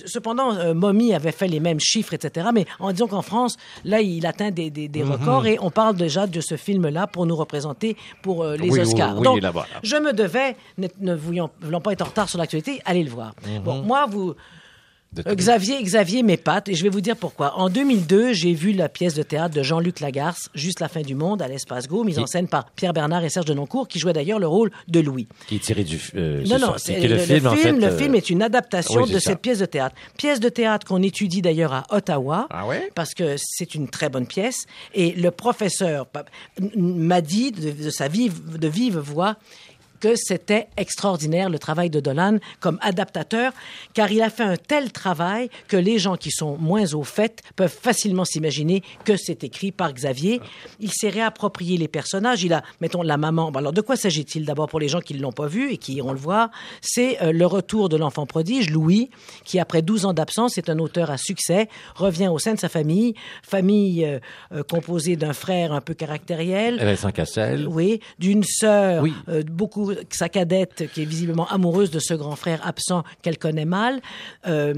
cependant, 0.06 0.54
euh, 0.56 0.74
Mommy 0.74 1.14
avait 1.14 1.32
fait 1.32 1.46
les 1.48 1.60
mêmes 1.60 1.80
chiffres, 1.80 2.14
etc. 2.14 2.48
Mais 2.52 2.66
en 2.80 2.90
disant 2.92 3.06
qu'en 3.06 3.22
France, 3.22 3.56
là, 3.84 4.00
il 4.00 4.26
atteint 4.26 4.50
des, 4.50 4.70
des, 4.70 4.86
Mhm. 4.88 4.92
des 4.92 5.02
records 5.04 5.46
et 5.46 5.58
on 5.60 5.70
parle 5.70 5.96
déjà 5.96 6.26
de 6.26 6.40
ce 6.40 6.56
film-là 6.56 7.06
pour 7.06 7.26
nous 7.26 7.36
représenter 7.36 7.96
pour 8.22 8.42
euh, 8.42 8.56
les 8.56 8.64
Oui, 8.70 8.70
oui, 8.72 8.80
Oscars. 8.80 9.16
oui, 9.18 9.22
Donc, 9.22 9.40
là-bas. 9.40 9.66
je 9.82 9.96
me 9.96 10.12
devais, 10.12 10.56
ne, 10.78 10.88
ne 11.00 11.14
voulant 11.14 11.48
pas 11.82 11.92
être 11.92 12.01
en 12.02 12.06
retard 12.06 12.28
sur 12.28 12.38
l'actualité, 12.38 12.80
aller 12.84 13.02
le 13.02 13.10
voir. 13.10 13.34
Bon, 13.64 13.82
moi, 13.82 14.06
vous, 14.06 14.34
euh, 15.26 15.34
Xavier, 15.34 15.82
Xavier 15.82 16.22
m'épate 16.22 16.70
et 16.70 16.74
je 16.74 16.82
vais 16.82 16.88
vous 16.88 17.02
dire 17.02 17.16
pourquoi. 17.16 17.58
En 17.58 17.68
2002, 17.68 18.32
j'ai 18.32 18.54
vu 18.54 18.72
la 18.72 18.88
pièce 18.88 19.12
de 19.12 19.22
théâtre 19.22 19.54
de 19.54 19.62
Jean-Luc 19.62 20.00
Lagarce, 20.00 20.48
Juste 20.54 20.80
la 20.80 20.88
fin 20.88 21.02
du 21.02 21.14
monde, 21.14 21.42
à 21.42 21.48
l'Espace 21.48 21.86
Go, 21.86 22.02
mise 22.02 22.18
en 22.18 22.26
scène 22.26 22.48
par 22.48 22.70
Pierre 22.70 22.94
Bernard 22.94 23.22
et 23.22 23.28
Serge 23.28 23.44
Denoncourt, 23.44 23.88
qui 23.88 23.98
jouaient 23.98 24.14
d'ailleurs 24.14 24.38
le 24.38 24.46
rôle 24.46 24.70
de 24.88 25.00
Louis. 25.00 25.28
Qui 25.48 25.56
est 25.56 25.58
tiré 25.58 25.84
du. 25.84 26.00
euh, 26.14 26.42
Non, 26.46 26.58
non, 26.58 26.74
c'est 26.78 26.96
qui 26.98 27.04
est 27.04 27.08
le, 27.08 27.18
film, 27.18 27.46
en 27.46 27.54
fait. 27.56 27.72
le 27.72 27.84
euh, 27.84 27.98
film 27.98 28.14
est 28.14 28.30
une 28.30 28.42
adaptation 28.42 29.02
oui, 29.02 29.10
de 29.12 29.18
ça. 29.18 29.30
cette 29.32 29.40
pièce 29.42 29.58
de 29.58 29.66
théâtre. 29.66 29.94
Pièce 30.16 30.40
de 30.40 30.48
théâtre 30.48 30.86
qu'on 30.86 31.02
étudie 31.02 31.42
d'ailleurs 31.42 31.74
à 31.74 31.84
Ottawa. 31.90 32.46
Ah 32.48 32.66
ouais? 32.66 32.90
Parce 32.94 33.12
que 33.12 33.34
c'est 33.36 33.74
une 33.74 33.88
très 33.88 34.08
bonne 34.08 34.26
pièce. 34.26 34.64
Et 34.94 35.12
le 35.12 35.30
professeur 35.30 36.06
m'a 36.74 37.20
dit 37.20 37.52
de, 37.52 37.70
de 37.70 37.90
sa 37.90 38.08
vive, 38.08 38.58
de 38.58 38.68
vive 38.68 38.96
voix 38.98 39.36
que 40.02 40.16
c'était 40.16 40.66
extraordinaire 40.76 41.48
le 41.48 41.60
travail 41.60 41.88
de 41.88 42.00
Dolan 42.00 42.38
comme 42.58 42.76
adaptateur, 42.82 43.52
car 43.94 44.10
il 44.10 44.20
a 44.20 44.30
fait 44.30 44.42
un 44.42 44.56
tel 44.56 44.90
travail 44.90 45.48
que 45.68 45.76
les 45.76 46.00
gens 46.00 46.16
qui 46.16 46.32
sont 46.32 46.56
moins 46.58 46.92
au 46.94 47.04
fait 47.04 47.40
peuvent 47.54 47.70
facilement 47.72 48.24
s'imaginer 48.24 48.82
que 49.04 49.16
c'est 49.16 49.44
écrit 49.44 49.70
par 49.70 49.92
Xavier. 49.94 50.40
Il 50.80 50.90
s'est 50.90 51.08
réapproprié 51.08 51.78
les 51.78 51.86
personnages. 51.86 52.42
Il 52.42 52.52
a, 52.52 52.64
mettons, 52.80 53.02
la 53.02 53.16
maman. 53.16 53.52
Bon, 53.52 53.60
alors, 53.60 53.72
de 53.72 53.80
quoi 53.80 53.94
s'agit-il 53.94 54.44
d'abord 54.44 54.68
pour 54.68 54.80
les 54.80 54.88
gens 54.88 55.00
qui 55.00 55.14
ne 55.14 55.20
l'ont 55.20 55.30
pas 55.30 55.46
vu 55.46 55.70
et 55.72 55.76
qui 55.76 55.94
iront 55.94 56.12
le 56.12 56.18
voir 56.18 56.50
C'est 56.80 57.22
euh, 57.22 57.30
le 57.30 57.46
retour 57.46 57.88
de 57.88 57.96
l'enfant 57.96 58.26
prodige, 58.26 58.70
Louis, 58.70 59.08
qui 59.44 59.60
après 59.60 59.82
12 59.82 60.06
ans 60.06 60.12
d'absence 60.14 60.58
est 60.58 60.68
un 60.68 60.80
auteur 60.80 61.12
à 61.12 61.16
succès, 61.16 61.68
revient 61.94 62.26
au 62.28 62.40
sein 62.40 62.54
de 62.54 62.58
sa 62.58 62.68
famille, 62.68 63.14
famille 63.44 64.04
euh, 64.04 64.18
euh, 64.52 64.64
composée 64.64 65.14
d'un 65.14 65.32
frère 65.32 65.72
un 65.72 65.80
peu 65.80 65.94
caractériel, 65.94 66.78
Vincent 66.82 67.12
Cassel. 67.12 67.68
oui, 67.68 68.00
d'une 68.18 68.42
sœur, 68.42 69.04
Oui. 69.04 69.12
euh, 69.28 69.44
sa 70.10 70.28
cadette 70.28 70.84
qui 70.92 71.02
est 71.02 71.06
visiblement 71.06 71.46
amoureuse 71.48 71.90
de 71.90 71.98
ce 71.98 72.14
grand 72.14 72.36
frère 72.36 72.60
absent 72.66 73.04
qu'elle 73.22 73.38
connaît 73.38 73.64
mal. 73.64 74.00
Euh, 74.46 74.74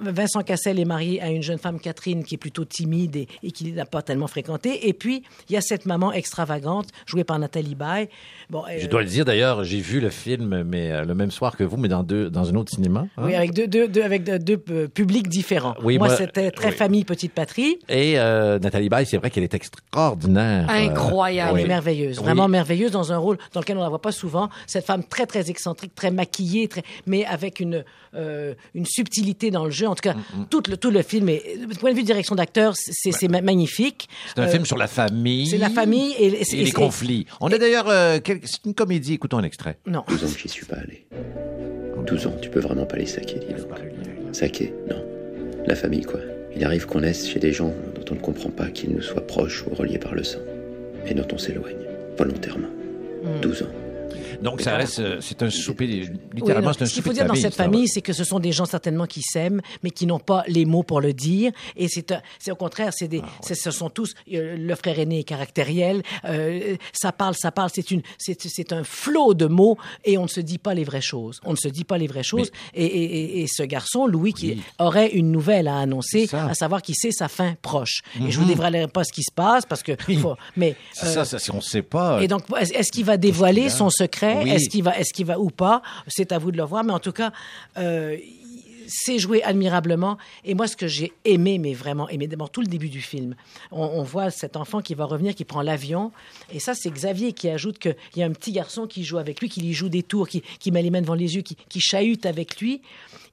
Vincent 0.00 0.42
Cassel 0.42 0.78
est 0.78 0.84
marié 0.84 1.20
à 1.22 1.28
une 1.30 1.42
jeune 1.42 1.58
femme 1.58 1.78
Catherine 1.80 2.24
qui 2.24 2.34
est 2.34 2.38
plutôt 2.38 2.64
timide 2.64 3.16
et, 3.16 3.28
et 3.42 3.50
qui 3.50 3.72
n'a 3.72 3.84
pas 3.86 4.02
tellement 4.02 4.26
fréquenté. 4.26 4.88
Et 4.88 4.92
puis 4.92 5.22
il 5.48 5.52
y 5.54 5.56
a 5.56 5.60
cette 5.60 5.86
maman 5.86 6.12
extravagante 6.12 6.88
jouée 7.06 7.24
par 7.24 7.38
Nathalie 7.38 7.74
Baye. 7.74 8.08
Bon, 8.50 8.62
euh, 8.68 8.78
Je 8.78 8.86
dois 8.86 9.02
le 9.02 9.08
dire 9.08 9.24
d'ailleurs, 9.24 9.64
j'ai 9.64 9.80
vu 9.80 10.00
le 10.00 10.10
film, 10.10 10.62
mais 10.64 10.90
euh, 10.92 11.04
le 11.04 11.14
même 11.14 11.30
soir 11.30 11.56
que 11.56 11.64
vous, 11.64 11.76
mais 11.76 11.88
dans 11.88 12.02
deux, 12.02 12.30
dans 12.30 12.48
un 12.50 12.54
autre 12.54 12.70
cinéma. 12.74 13.06
hein? 13.16 13.22
oui, 13.24 13.34
avec 13.34 13.52
deux, 13.52 13.66
deux, 13.66 13.88
deux- 13.88 14.02
avec 14.02 14.24
deux, 14.24 14.38
deux, 14.38 14.62
euh, 14.70 14.88
publics 14.88 15.28
différents. 15.28 15.74
Oui, 15.82 15.98
moi, 15.98 16.08
moi, 16.08 16.16
c'était 16.16 16.50
très 16.50 16.70
oui. 16.70 16.74
famille 16.74 17.04
petite 17.04 17.32
patrie. 17.32 17.78
Et 17.88 18.18
euh, 18.18 18.58
Nathalie 18.58 18.88
Baye, 18.88 19.06
c'est 19.06 19.16
vrai 19.18 19.30
qu'elle 19.30 19.44
est 19.44 19.54
extraordinaire. 19.54 20.66
euh, 20.70 20.88
Incroyable. 20.88 21.52
Elle 21.54 21.60
est 21.60 21.62
oui. 21.64 21.68
merveilleuse, 21.68 22.18
Oui. 22.18 22.24
vraiment 22.24 22.48
merveilleuse 22.48 22.90
dans 22.92 23.12
un 23.12 23.18
rôle 23.18 23.38
dans 23.52 23.60
lequel 23.60 23.76
on 23.76 23.82
la 23.82 23.88
voit 23.88 24.00
pas 24.02 24.12
souvent. 24.12 24.48
Cette 24.66 24.84
femme 24.84 25.04
très 25.04 25.26
très 25.26 25.50
excentrique, 25.50 25.94
très 25.94 26.10
maquillée, 26.10 26.68
très, 26.68 26.82
mais 27.06 27.24
avec 27.24 27.60
une 27.60 27.84
euh, 28.14 28.54
une 28.74 28.86
subtilité 28.86 29.50
dans 29.50 29.64
le 29.64 29.70
jeu. 29.70 29.86
En 29.86 29.94
tout 29.94 30.02
cas, 30.02 30.14
Mm, 30.14 30.44
tout 30.50 30.62
le 30.68 30.76
tout 30.76 30.90
le 30.90 31.02
film 31.02 31.28
est, 31.28 31.42
du 31.58 31.74
point 31.76 31.92
de 31.92 31.96
vue 31.96 32.02
direction 32.02 32.34
d'acteur, 32.34 32.74
c'est 32.76 33.12
c'est 33.12 33.28
ma- 33.28 33.40
magnifique. 33.42 34.08
C'est 34.34 34.40
un 34.40 34.44
Euh, 34.46 34.48
film 34.48 34.64
sur 34.66 34.78
la 34.78 34.86
famille. 34.86 35.46
C'est 35.46 35.58
la 35.58 35.70
famille 35.70 36.12
et, 36.18 36.26
et- 36.26 36.42
et 36.42 36.60
et- 36.60 36.64
les 36.64 36.72
conflits. 36.72 37.26
On 37.40 37.48
a 37.52 37.58
d'ailleurs, 37.58 37.88
euh, 37.88 38.18
quel- 38.22 38.40
c'est 38.44 38.64
une 38.64 38.74
comédie. 38.74 39.14
Écoutons 39.14 39.38
un 39.38 39.42
extrait. 39.44 39.78
Non. 39.86 40.04
12 40.08 40.24
ans 40.24 40.28
que 40.32 40.38
j'y 40.40 40.48
suis 40.48 40.66
pas 40.66 40.76
allé. 40.76 41.06
12 42.06 42.26
ans, 42.26 42.34
tu 42.40 42.48
peux 42.48 42.60
vraiment 42.60 42.86
pas 42.86 42.96
les 42.96 43.06
saquer, 43.06 43.38
dis 43.40 43.52
donc. 43.62 43.68
Saquer, 44.32 44.72
non. 44.88 45.04
La 45.66 45.74
famille, 45.74 46.02
quoi. 46.02 46.20
Il 46.56 46.64
arrive 46.64 46.86
qu'on 46.86 47.00
naisse 47.00 47.28
chez 47.28 47.38
des 47.38 47.52
gens 47.52 47.74
dont 47.94 48.04
on 48.12 48.14
ne 48.14 48.20
comprend 48.20 48.48
pas 48.50 48.68
qu'ils 48.68 48.90
nous 48.90 49.02
soient 49.02 49.26
proches 49.26 49.64
ou 49.66 49.74
reliés 49.74 49.98
par 49.98 50.14
le 50.14 50.24
sang. 50.24 50.38
Et 51.06 51.12
dont 51.14 51.26
on 51.32 51.38
s'éloigne, 51.38 51.76
volontairement. 52.16 52.68
12 53.42 53.62
ans. 53.62 53.66
Donc 54.42 54.60
ça 54.60 54.76
reste, 54.76 54.98
euh, 55.00 55.18
c'est 55.20 55.42
un 55.42 55.50
souper, 55.50 55.86
littéralement, 56.34 56.72
c'est 56.72 56.82
un 56.82 56.86
Ce 56.86 56.92
qu'il 56.92 57.02
souper 57.02 57.10
faut 57.10 57.14
dire 57.14 57.26
dans 57.26 57.34
cette 57.34 57.54
famille, 57.54 57.88
c'est 57.88 58.02
que 58.02 58.12
ce 58.12 58.24
sont 58.24 58.38
des 58.38 58.52
gens 58.52 58.64
certainement 58.64 59.06
qui 59.06 59.22
s'aiment, 59.22 59.60
mais 59.82 59.90
qui 59.90 60.06
n'ont 60.06 60.18
pas 60.20 60.44
les 60.46 60.64
mots 60.64 60.82
pour 60.82 61.00
le 61.00 61.12
dire. 61.12 61.52
Et 61.76 61.88
c'est, 61.88 62.14
c'est 62.38 62.50
au 62.50 62.56
contraire, 62.56 62.92
c'est 62.92 63.06
Ah, 63.06 63.08
des, 63.08 63.22
c'est- 63.42 63.54
ce 63.54 63.70
sont 63.70 63.90
tous 63.90 64.14
euh, 64.32 64.56
le 64.56 64.74
frère 64.74 64.98
aîné 64.98 65.20
est 65.20 65.24
caractériel. 65.24 66.02
euh, 66.24 66.76
ça 66.92 67.12
parle, 67.12 67.34
ça 67.34 67.50
parle. 67.50 67.70
C'est 67.74 67.90
une, 67.90 68.02
c'est, 68.18 68.40
c'est 68.40 68.72
un 68.72 68.84
flot 68.84 69.34
de 69.34 69.46
mots 69.46 69.76
et 70.04 70.18
on 70.18 70.24
ne 70.24 70.28
se 70.28 70.40
dit 70.40 70.58
pas 70.58 70.74
les 70.74 70.84
vraies 70.84 71.00
choses. 71.00 71.40
On 71.44 71.52
ne 71.52 71.56
se 71.56 71.68
dit 71.68 71.84
pas 71.84 71.98
les 71.98 72.06
vraies 72.06 72.22
choses. 72.22 72.50
Et, 72.74 72.84
et, 72.84 73.04
et, 73.38 73.42
et 73.42 73.46
ce 73.46 73.62
garçon, 73.62 74.06
Louis, 74.06 74.32
qui 74.32 74.62
aurait 74.78 75.08
une 75.08 75.30
nouvelle 75.32 75.68
à 75.68 75.78
annoncer, 75.78 76.26
ça. 76.26 76.46
à 76.46 76.54
savoir 76.54 76.82
qu'il 76.82 76.94
sait 76.94 77.10
sa 77.12 77.28
fin 77.28 77.54
proche. 77.62 78.00
Et 78.24 78.30
je 78.30 78.38
vous 78.38 78.44
dévoilerai 78.46 78.88
pas 78.88 79.04
ce 79.04 79.12
qui 79.12 79.22
se 79.22 79.32
passe 79.34 79.64
parce 79.66 79.82
que, 79.82 79.92
faut- 80.20 80.36
mais 80.56 80.76
euh, 81.02 81.06
ça, 81.06 81.24
ça, 81.24 81.38
si 81.38 81.50
on 81.50 81.56
ne 81.56 81.60
sait 81.60 81.82
pas. 81.82 82.22
et 82.22 82.28
donc, 82.28 82.42
est-ce 82.60 82.92
qu'il 82.92 83.04
va 83.04 83.16
dévoiler 83.16 83.68
son 83.68 83.90
secret 83.98 84.42
Oui. 84.42 84.50
Est-ce 84.50 84.68
qu'il 84.68 84.82
va, 84.82 84.98
est-ce 84.98 85.12
qu'il 85.12 85.26
va 85.26 85.38
ou 85.38 85.50
pas 85.50 85.82
C'est 86.06 86.32
à 86.32 86.38
vous 86.38 86.52
de 86.52 86.56
le 86.56 86.64
voir. 86.64 86.84
Mais 86.84 86.92
en 86.92 86.98
tout 86.98 87.12
cas, 87.12 87.32
euh, 87.76 88.16
c'est 88.88 89.18
joué 89.18 89.42
admirablement. 89.42 90.18
Et 90.44 90.54
moi, 90.54 90.66
ce 90.66 90.76
que 90.76 90.86
j'ai 90.86 91.12
aimé, 91.24 91.58
mais 91.58 91.74
vraiment 91.74 92.08
aimé, 92.08 92.26
d'abord 92.26 92.50
tout 92.50 92.60
le 92.60 92.66
début 92.66 92.88
du 92.88 93.00
film, 93.00 93.34
on, 93.70 93.82
on 93.82 94.02
voit 94.02 94.30
cet 94.30 94.56
enfant 94.56 94.80
qui 94.80 94.94
va 94.94 95.04
revenir, 95.04 95.34
qui 95.34 95.44
prend 95.44 95.62
l'avion. 95.62 96.10
Et 96.52 96.58
ça, 96.58 96.74
c'est 96.74 96.90
Xavier 96.90 97.32
qui 97.32 97.48
ajoute 97.48 97.78
qu'il 97.78 97.94
y 98.16 98.22
a 98.22 98.26
un 98.26 98.32
petit 98.32 98.52
garçon 98.52 98.86
qui 98.86 99.04
joue 99.04 99.18
avec 99.18 99.40
lui, 99.40 99.48
qui 99.48 99.60
lui 99.60 99.74
joue 99.74 99.88
des 99.88 100.02
tours, 100.02 100.28
qui, 100.28 100.42
qui 100.58 100.72
met 100.72 100.82
les 100.82 100.90
mains 100.90 101.02
devant 101.02 101.14
les 101.14 101.36
yeux, 101.36 101.42
qui, 101.42 101.56
qui 101.68 101.80
chahute 101.80 102.26
avec 102.26 102.60
lui. 102.60 102.80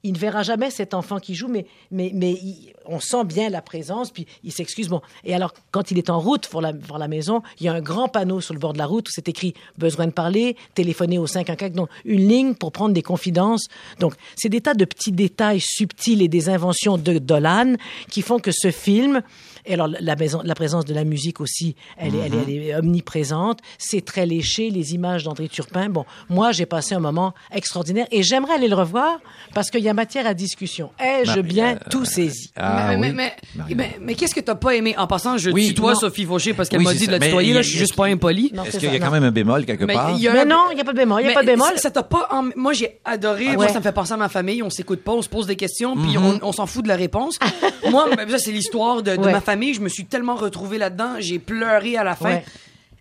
Il 0.06 0.12
ne 0.12 0.18
verra 0.18 0.44
jamais 0.44 0.70
cet 0.70 0.94
enfant 0.94 1.18
qui 1.18 1.34
joue, 1.34 1.48
mais, 1.48 1.66
mais, 1.90 2.12
mais 2.14 2.38
on 2.86 3.00
sent 3.00 3.24
bien 3.24 3.50
la 3.50 3.60
présence, 3.60 4.12
puis 4.12 4.24
il 4.44 4.52
s'excuse. 4.52 4.88
Bon. 4.88 5.00
Et 5.24 5.34
alors, 5.34 5.52
quand 5.72 5.90
il 5.90 5.98
est 5.98 6.10
en 6.10 6.20
route 6.20 6.46
pour 6.46 6.60
la, 6.60 6.72
pour 6.72 6.98
la 6.98 7.08
maison, 7.08 7.42
il 7.58 7.66
y 7.66 7.68
a 7.68 7.72
un 7.72 7.80
grand 7.80 8.06
panneau 8.06 8.40
sur 8.40 8.54
le 8.54 8.60
bord 8.60 8.72
de 8.72 8.78
la 8.78 8.86
route 8.86 9.08
où 9.08 9.12
c'est 9.12 9.28
écrit 9.28 9.54
«Besoin 9.78 10.06
de 10.06 10.12
parler, 10.12 10.56
téléphoner 10.74 11.18
au 11.18 11.26
514», 11.26 11.72
donc 11.74 11.88
une 12.04 12.28
ligne 12.28 12.54
pour 12.54 12.70
prendre 12.70 12.94
des 12.94 13.02
confidences. 13.02 13.66
Donc, 13.98 14.14
c'est 14.36 14.48
des 14.48 14.60
tas 14.60 14.74
de 14.74 14.84
petits 14.84 15.10
détails 15.10 15.60
subtils 15.60 16.22
et 16.22 16.28
des 16.28 16.48
inventions 16.48 16.98
de 16.98 17.18
Dolan 17.18 17.74
qui 18.08 18.22
font 18.22 18.38
que 18.38 18.52
ce 18.52 18.70
film... 18.70 19.22
Et 19.66 19.74
alors, 19.74 19.88
la, 19.88 20.16
maison, 20.16 20.40
la 20.44 20.54
présence 20.54 20.84
de 20.84 20.94
la 20.94 21.04
musique 21.04 21.40
aussi, 21.40 21.74
elle, 21.98 22.14
est, 22.14 22.18
elle, 22.26 22.34
est, 22.34 22.42
elle 22.56 22.62
est 22.68 22.74
omniprésente. 22.76 23.58
C'est 23.78 24.04
très 24.04 24.26
léché, 24.26 24.70
les 24.70 24.94
images 24.94 25.24
d'André 25.24 25.48
Turpin. 25.48 25.88
Bon, 25.88 26.04
moi, 26.30 26.52
j'ai 26.52 26.66
passé 26.66 26.94
un 26.94 27.00
moment 27.00 27.34
extraordinaire 27.52 28.06
et 28.10 28.22
j'aimerais 28.22 28.54
aller 28.54 28.68
le 28.68 28.74
revoir 28.76 29.18
parce 29.54 29.70
qu'il 29.70 29.80
y 29.82 29.88
a 29.88 29.94
matière 29.94 30.26
à 30.26 30.34
discussion. 30.34 30.90
Ai-je 31.00 31.40
bien 31.40 31.74
euh, 31.74 31.78
tout 31.90 32.04
saisi? 32.04 32.50
Ah 32.56 32.86
mais, 32.90 32.94
oui. 32.94 33.00
mais, 33.00 33.12
mais, 33.12 33.32
Marie- 33.56 33.74
mais, 33.74 33.96
mais 34.00 34.14
qu'est-ce 34.14 34.34
que 34.34 34.40
t'as 34.40 34.54
pas 34.54 34.74
aimé? 34.74 34.94
En 34.96 35.06
passant, 35.06 35.36
je 35.38 35.50
Oui, 35.50 35.68
tutoie 35.68 35.94
non. 35.94 35.98
Sophie 36.00 36.24
Fauché 36.24 36.54
parce 36.54 36.68
qu'elle 36.68 36.78
Oui, 36.80 36.84
m'a 36.84 36.94
dit 36.94 37.06
de 37.06 37.12
la 37.12 37.18
tutoyer, 37.18 37.50
y 37.50 37.54
là, 37.54 37.60
a- 37.60 37.62
je 37.62 37.68
suis 37.70 37.78
juste 37.78 37.96
pas 37.96 38.06
impoli. 38.06 38.52
Est-ce 38.66 38.78
qu'il 38.78 38.92
y 38.92 38.96
a 38.96 38.98
quand 38.98 39.06
non. 39.06 39.10
même 39.12 39.24
un 39.24 39.30
bémol 39.32 39.64
quelque 39.66 39.84
Mais 39.84 39.94
part? 39.94 40.10
il 40.12 40.18
y 40.22 40.28
a 40.28 40.32
Mais 40.32 40.40
un- 40.40 40.44
non, 40.44 40.64
il 40.70 40.74
n'y 40.76 40.80
a 40.80 40.84
pas 40.84 40.92
de 40.92 40.98
bémol. 40.98 41.20
Il 41.22 41.24
n'y 41.26 41.30
a 41.30 41.34
pas 41.34 41.42
de 41.42 41.46
bémol. 41.46 41.68
Ça, 41.74 41.82
ça 41.82 41.90
t'a 41.90 42.02
pas. 42.02 42.28
en- 42.30 42.50
Moi, 42.56 42.72
j'ai 42.72 42.98
adoré. 43.04 43.46
Moi, 43.54 43.66
Ouais. 43.66 43.68
ça 43.72 43.78
me 43.78 43.82
fait 43.82 43.92
penser 43.92 44.12
à 44.12 44.16
ma 44.16 44.28
famille. 44.28 44.62
On 44.62 44.70
s'écoute 44.70 45.02
pas, 45.02 45.12
on 45.12 45.22
se 45.22 45.28
pose 45.28 45.46
des 45.46 45.56
questions, 45.56 45.96
Mhm. 45.96 46.06
puis 46.06 46.18
on, 46.18 46.38
on 46.42 46.52
s'en 46.52 46.66
fout 46.66 46.82
de 46.84 46.88
la 46.88 46.96
réponse. 46.96 47.38
Moi, 47.90 48.06
ça, 48.28 48.38
c'est 48.38 48.52
l'histoire 48.52 49.02
de, 49.02 49.16
ma 49.16 49.40
famille. 49.40 49.55
Je 49.62 49.80
me 49.80 49.88
suis 49.88 50.06
tellement 50.06 50.36
retrouvé 50.36 50.78
là-dedans. 50.78 51.16
J'ai 51.18 51.38
pleuré 51.38 51.96
à 51.96 52.04
la 52.04 52.14
fin. 52.14 52.36
Ouais. 52.36 52.44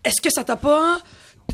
Est-ce 0.04 0.22
que 0.22 0.30
ça 0.32 0.44
t'a 0.44 0.56
pas. 0.56 1.00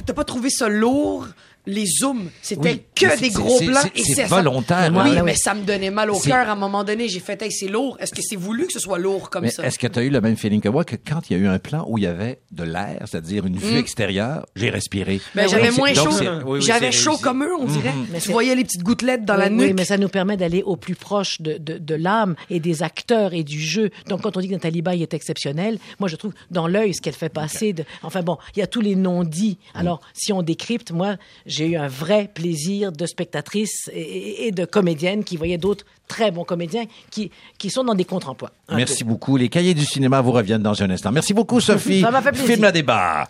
T'as 0.06 0.14
pas 0.14 0.24
trouvé 0.24 0.50
ça 0.50 0.70
lourd? 0.70 1.28
Les 1.68 1.86
zooms, 1.86 2.30
c'était 2.42 2.70
Oui, 2.72 2.84
que 2.96 3.20
des 3.20 3.30
gros 3.30 3.60
c'est- 3.60 3.66
et 4.00 4.04
c'est 4.04 4.16
ça- 4.16 4.26
volontaire, 4.36 4.92
Oui, 4.96 5.18
hein. 5.18 5.22
mais 5.24 5.36
ça 5.36 5.54
me 5.54 5.62
donnait 5.64 5.92
mal 5.92 6.10
au 6.10 6.20
cœur 6.20 6.50
à 6.50 6.54
un 6.54 6.56
moment 6.56 6.84
donné. 6.84 7.08
J'ai 7.08 7.20
fait, 7.20 7.40
hey, 7.44 7.52
c'est 7.52 7.68
lourd. 7.68 7.98
Est-ce 8.00 8.12
que 8.14 8.22
c'est 8.24 8.36
voulu 8.36 8.66
que 8.66 8.74
ce 8.74 8.80
soit 8.80 8.98
lourd 8.98 9.30
comme 9.30 9.44
Mais 9.44 9.52
ça? 9.52 9.64
est-ce 9.64 9.78
que 9.78 9.86
tu 9.86 10.00
as 10.00 10.04
eu 10.04 10.10
le 10.10 10.22
même 10.22 10.36
feeling 10.38 10.60
que 10.60 10.70
moi 10.70 10.84
que 10.84 10.96
quand 10.96 11.30
il 11.30 11.38
y 11.38 11.40
a 11.40 11.44
eu 11.44 11.48
un 11.48 11.60
plan 11.60 11.86
où 11.88 12.00
il 12.00 12.04
y 12.04 12.08
avait 12.08 12.40
de 12.52 12.64
l'air, 12.64 13.04
c'est-à-dire 13.06 13.46
une 13.46 13.58
vue 13.58 13.78
extérieure, 13.78 14.46
j'ai 14.56 14.70
respiré. 14.72 15.18
Mm. 15.18 15.20
Ben, 15.36 15.44
oui, 15.46 15.50
j'avais 15.52 15.72
moins 15.72 15.94
chaud. 15.94 16.10
oui, 16.20 16.28
oui, 16.46 16.62
J'avais 16.62 16.92
chaud 16.92 17.12
réussi. 17.12 17.24
comme 17.24 17.44
eux, 17.44 17.54
on 17.60 17.66
dirait. 17.66 17.94
Mais 18.12 18.20
Tu 18.20 18.26
c'est- 18.28 18.32
voyais 18.32 18.56
les 18.56 18.64
petites 18.64 18.84
gouttelettes 18.84 19.26
dans 19.26 19.36
oui, 19.36 19.40
la 19.42 19.48
oui, 19.50 19.54
nuque. 19.68 19.74
mais 19.78 19.86
ça 19.86 19.98
nous 20.00 20.10
permet 20.10 20.38
d'aller 20.38 20.64
au 20.64 20.78
plus 20.78 20.96
proche 20.96 21.42
de, 21.42 21.58
de, 21.60 21.78
de 21.78 21.96
l'âme 21.96 22.36
et 22.50 22.60
des 22.60 22.82
acteurs 22.82 23.34
et 23.36 23.44
du 23.44 23.60
jeu. 23.60 23.92
Donc, 24.08 24.22
quand 24.22 24.36
on 24.36 24.40
dit 24.40 24.48
que 24.48 24.54
Nathalie 24.54 24.82
Baye 24.82 25.04
est 25.04 25.14
exceptionnelle, 25.14 25.78
moi, 26.00 26.10
je 26.10 26.16
trouve 26.16 26.34
dans 26.50 26.68
l'œil 26.68 26.96
ce 26.96 27.02
qu'elle 27.02 27.14
fait 27.14 27.30
passer. 27.30 27.74
De... 27.74 27.84
Enfin 28.02 28.24
bon, 28.24 28.38
il 28.56 28.60
y 28.60 28.64
a 28.64 28.68
tous 28.68 28.82
les 28.82 28.96
non-dits. 28.96 29.60
Alors, 29.76 30.02
si 30.14 30.34
on 30.34 30.42
décrypte, 30.42 30.92
moi, 30.92 31.18
j'ai 31.52 31.68
eu 31.68 31.76
un 31.78 31.88
vrai 31.88 32.30
plaisir 32.34 32.92
de 32.92 33.06
spectatrice 33.06 33.90
et, 33.94 34.48
et- 34.48 34.52
de 34.52 34.66
comédienne 34.66 35.24
qui 35.24 35.38
voyait 35.38 35.58
d'autres 35.58 35.86
très 36.08 36.32
bons 36.32 36.44
comédiens 36.44 36.86
qui, 37.10 37.32
qui 37.58 37.70
sont 37.70 37.84
dans 37.84 37.94
des 37.96 38.06
contre-emplois. 38.06 38.52
Merci 38.70 39.04
beaucoup. 39.04 39.38
Les 39.38 39.50
cahiers 39.50 39.74
du 39.74 39.86
cinéma 39.86 40.22
vous 40.22 40.32
reviennent 40.32 40.64
dans 40.64 40.82
un 40.82 40.90
instant. 40.90 41.12
Merci 41.12 41.34
beaucoup, 41.34 41.60
Sophie. 41.60 42.02
Ça 42.06 42.12
m'a 42.12 42.22
fait 42.22 42.32
plaisir. 42.32 42.48
Film 42.56 42.64
à 42.66 42.72
débat. 42.72 43.28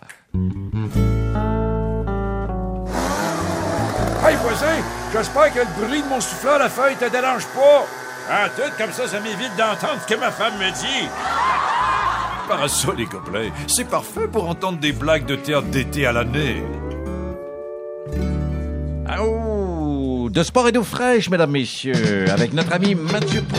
Hey, 4.24 4.36
voisin, 4.36 4.66
J'espère 5.12 5.52
que 5.52 5.58
le 5.58 5.86
bruit 5.86 6.00
de 6.02 6.08
mon 6.08 6.20
souffleur 6.20 6.60
à 6.62 6.68
feuille 6.70 6.96
te 6.96 7.10
dérange 7.10 7.44
pas. 7.48 7.86
Ah, 8.30 8.48
tout 8.54 8.62
comme 8.78 8.92
ça, 8.92 9.06
ça 9.08 9.20
m'évite 9.20 9.50
d'entendre 9.58 10.00
ce 10.06 10.14
que 10.14 10.18
ma 10.18 10.30
femme 10.30 10.54
me 10.58 10.70
dit. 10.70 11.08
Parasol 12.48 13.00
et 13.00 13.04
gobelets, 13.04 13.52
c'est 13.66 13.84
parfait 13.88 14.28
pour 14.28 14.48
entendre 14.48 14.78
des 14.78 14.92
blagues 14.92 15.26
de 15.26 15.36
théâtre 15.36 15.66
d'été 15.68 16.06
à 16.06 16.12
l'année. 16.12 16.62
Ah, 19.06 19.18
oh, 19.24 20.28
de 20.30 20.42
sport 20.42 20.68
et 20.68 20.72
d'eau 20.72 20.82
fraîche, 20.84 21.28
mesdames, 21.28 21.50
messieurs, 21.50 22.30
avec 22.30 22.52
notre 22.52 22.72
ami 22.72 22.94
Mathieu 22.94 23.42
Pro. 23.42 23.58